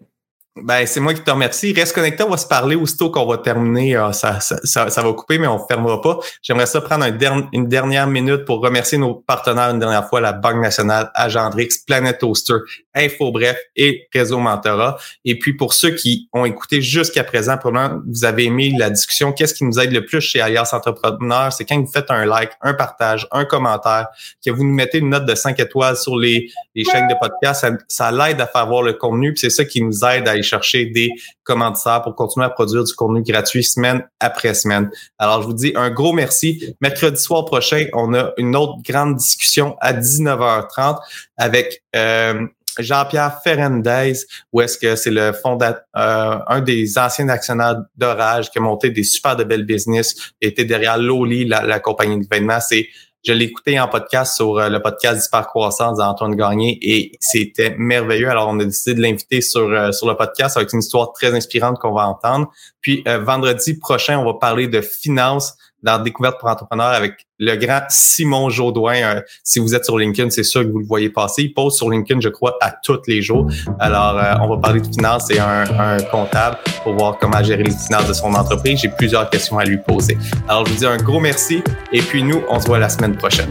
Ben, 0.56 0.84
c'est 0.84 0.98
moi 0.98 1.14
qui 1.14 1.22
te 1.22 1.30
remercie. 1.30 1.72
Reste 1.72 1.94
connecté, 1.94 2.24
on 2.24 2.28
va 2.28 2.36
se 2.36 2.46
parler 2.46 2.74
aussitôt 2.74 3.08
qu'on 3.08 3.24
va 3.24 3.38
terminer. 3.38 3.94
Ah, 3.94 4.12
ça, 4.12 4.40
ça, 4.40 4.90
ça, 4.90 5.02
va 5.02 5.12
couper, 5.12 5.38
mais 5.38 5.46
on 5.46 5.58
ne 5.58 5.64
fermera 5.68 6.00
pas. 6.00 6.18
J'aimerais 6.42 6.66
ça 6.66 6.80
prendre 6.80 7.06
une 7.52 7.68
dernière 7.68 8.08
minute 8.08 8.44
pour 8.44 8.60
remercier 8.60 8.98
nos 8.98 9.14
partenaires 9.14 9.70
une 9.70 9.78
dernière 9.78 10.08
fois, 10.08 10.20
la 10.20 10.32
Banque 10.32 10.60
nationale, 10.60 11.08
Agendrix, 11.14 11.68
Planet 11.86 12.18
Toaster, 12.18 12.56
Info 12.96 13.30
Bref 13.30 13.58
et 13.76 14.08
Réseau 14.12 14.40
Mentorat. 14.40 14.98
Et 15.24 15.38
puis, 15.38 15.54
pour 15.54 15.72
ceux 15.72 15.90
qui 15.90 16.28
ont 16.32 16.44
écouté 16.44 16.82
jusqu'à 16.82 17.22
présent, 17.22 17.56
probablement 17.56 18.02
vous 18.08 18.24
avez 18.24 18.46
aimé 18.46 18.74
la 18.76 18.90
discussion. 18.90 19.32
Qu'est-ce 19.32 19.54
qui 19.54 19.64
nous 19.64 19.78
aide 19.78 19.92
le 19.92 20.04
plus 20.04 20.20
chez 20.20 20.40
Alias 20.40 20.70
Entrepreneur? 20.72 21.52
C'est 21.52 21.64
quand 21.64 21.80
vous 21.80 21.90
faites 21.90 22.10
un 22.10 22.26
like, 22.26 22.50
un 22.60 22.74
partage, 22.74 23.28
un 23.30 23.44
commentaire, 23.44 24.08
que 24.44 24.50
vous 24.50 24.64
nous 24.64 24.74
mettez 24.74 24.98
une 24.98 25.10
note 25.10 25.26
de 25.26 25.34
5 25.36 25.60
étoiles 25.60 25.96
sur 25.96 26.18
les, 26.18 26.50
les 26.74 26.84
chaînes 26.84 27.06
de 27.06 27.14
podcast. 27.20 27.60
Ça, 27.60 27.70
ça 27.86 28.10
l'aide 28.10 28.40
à 28.40 28.48
faire 28.48 28.66
voir 28.66 28.82
le 28.82 28.94
contenu, 28.94 29.32
puis 29.32 29.40
c'est 29.40 29.50
ça 29.50 29.64
qui 29.64 29.80
nous 29.80 30.04
aide 30.04 30.26
à 30.26 30.39
chercher 30.42 30.86
des 30.86 31.10
commanditaires 31.42 32.02
pour 32.02 32.14
continuer 32.14 32.46
à 32.46 32.50
produire 32.50 32.84
du 32.84 32.94
contenu 32.94 33.22
gratuit 33.22 33.64
semaine 33.64 34.06
après 34.20 34.54
semaine. 34.54 34.90
Alors, 35.18 35.42
je 35.42 35.46
vous 35.46 35.54
dis 35.54 35.72
un 35.76 35.90
gros 35.90 36.12
merci. 36.12 36.74
Mercredi 36.80 37.20
soir 37.20 37.44
prochain, 37.44 37.86
on 37.92 38.14
a 38.14 38.32
une 38.36 38.56
autre 38.56 38.78
grande 38.84 39.16
discussion 39.16 39.76
à 39.80 39.92
19h30 39.92 40.98
avec 41.36 41.82
euh, 41.96 42.46
Jean-Pierre 42.78 43.40
Ferrandez, 43.42 44.12
où 44.52 44.60
est-ce 44.60 44.78
que 44.78 44.96
c'est 44.96 45.10
le 45.10 45.32
fondateur, 45.32 45.82
euh, 45.96 46.38
un 46.46 46.60
des 46.60 46.98
anciens 46.98 47.28
actionnaires 47.28 47.82
d'Orage 47.96 48.50
qui 48.50 48.58
a 48.58 48.60
monté 48.60 48.90
des 48.90 49.02
super 49.02 49.36
de 49.36 49.44
belles 49.44 49.64
business, 49.64 50.32
était 50.40 50.64
derrière 50.64 50.98
Loli, 50.98 51.44
la, 51.44 51.62
la 51.62 51.80
compagnie 51.80 52.18
d'événements. 52.18 52.60
C'est 52.60 52.88
je 53.22 53.32
l'ai 53.32 53.44
écouté 53.46 53.78
en 53.78 53.86
podcast 53.86 54.34
sur 54.34 54.58
euh, 54.58 54.68
le 54.68 54.80
podcast 54.80 55.30
Croissance 55.30 55.98
d'Antoine 55.98 56.34
Gagné 56.36 56.78
et 56.80 57.12
c'était 57.20 57.74
merveilleux. 57.76 58.30
Alors, 58.30 58.48
on 58.48 58.58
a 58.60 58.64
décidé 58.64 58.94
de 58.94 59.02
l'inviter 59.02 59.42
sur, 59.42 59.68
euh, 59.68 59.92
sur 59.92 60.08
le 60.08 60.16
podcast 60.16 60.56
avec 60.56 60.72
une 60.72 60.78
histoire 60.78 61.12
très 61.12 61.34
inspirante 61.34 61.78
qu'on 61.78 61.92
va 61.92 62.06
entendre. 62.06 62.50
Puis, 62.80 63.02
euh, 63.06 63.18
vendredi 63.18 63.74
prochain, 63.74 64.18
on 64.18 64.24
va 64.24 64.34
parler 64.34 64.68
de 64.68 64.80
finances 64.80 65.54
dans 65.82 66.02
Découverte 66.02 66.38
pour 66.38 66.48
entrepreneurs 66.48 66.88
avec 66.88 67.26
le 67.38 67.56
grand 67.56 67.80
Simon 67.88 68.50
Jaudoin. 68.50 68.94
Euh, 68.94 69.20
si 69.42 69.58
vous 69.58 69.74
êtes 69.74 69.84
sur 69.84 69.98
LinkedIn, 69.98 70.30
c'est 70.30 70.42
sûr 70.42 70.62
que 70.62 70.68
vous 70.68 70.78
le 70.78 70.86
voyez 70.86 71.10
passer. 71.10 71.42
Il 71.42 71.54
pose 71.54 71.76
sur 71.76 71.90
LinkedIn, 71.90 72.20
je 72.20 72.28
crois, 72.28 72.56
à 72.60 72.72
tous 72.72 73.00
les 73.06 73.22
jours. 73.22 73.46
Alors, 73.78 74.18
euh, 74.18 74.34
on 74.42 74.48
va 74.48 74.56
parler 74.58 74.80
de 74.80 74.86
finances 74.86 75.30
et 75.30 75.38
un, 75.38 75.64
un, 75.78 76.02
comptable 76.02 76.58
pour 76.82 76.94
voir 76.94 77.18
comment 77.18 77.42
gérer 77.42 77.62
les 77.62 77.70
finances 77.70 78.08
de 78.08 78.12
son 78.12 78.34
entreprise. 78.34 78.80
J'ai 78.80 78.88
plusieurs 78.88 79.28
questions 79.30 79.58
à 79.58 79.64
lui 79.64 79.78
poser. 79.78 80.18
Alors, 80.48 80.66
je 80.66 80.72
vous 80.72 80.78
dis 80.78 80.86
un 80.86 80.98
gros 80.98 81.20
merci 81.20 81.62
et 81.92 82.02
puis 82.02 82.22
nous, 82.22 82.42
on 82.48 82.60
se 82.60 82.66
voit 82.66 82.78
la 82.78 82.88
semaine 82.88 83.16
prochaine. 83.16 83.50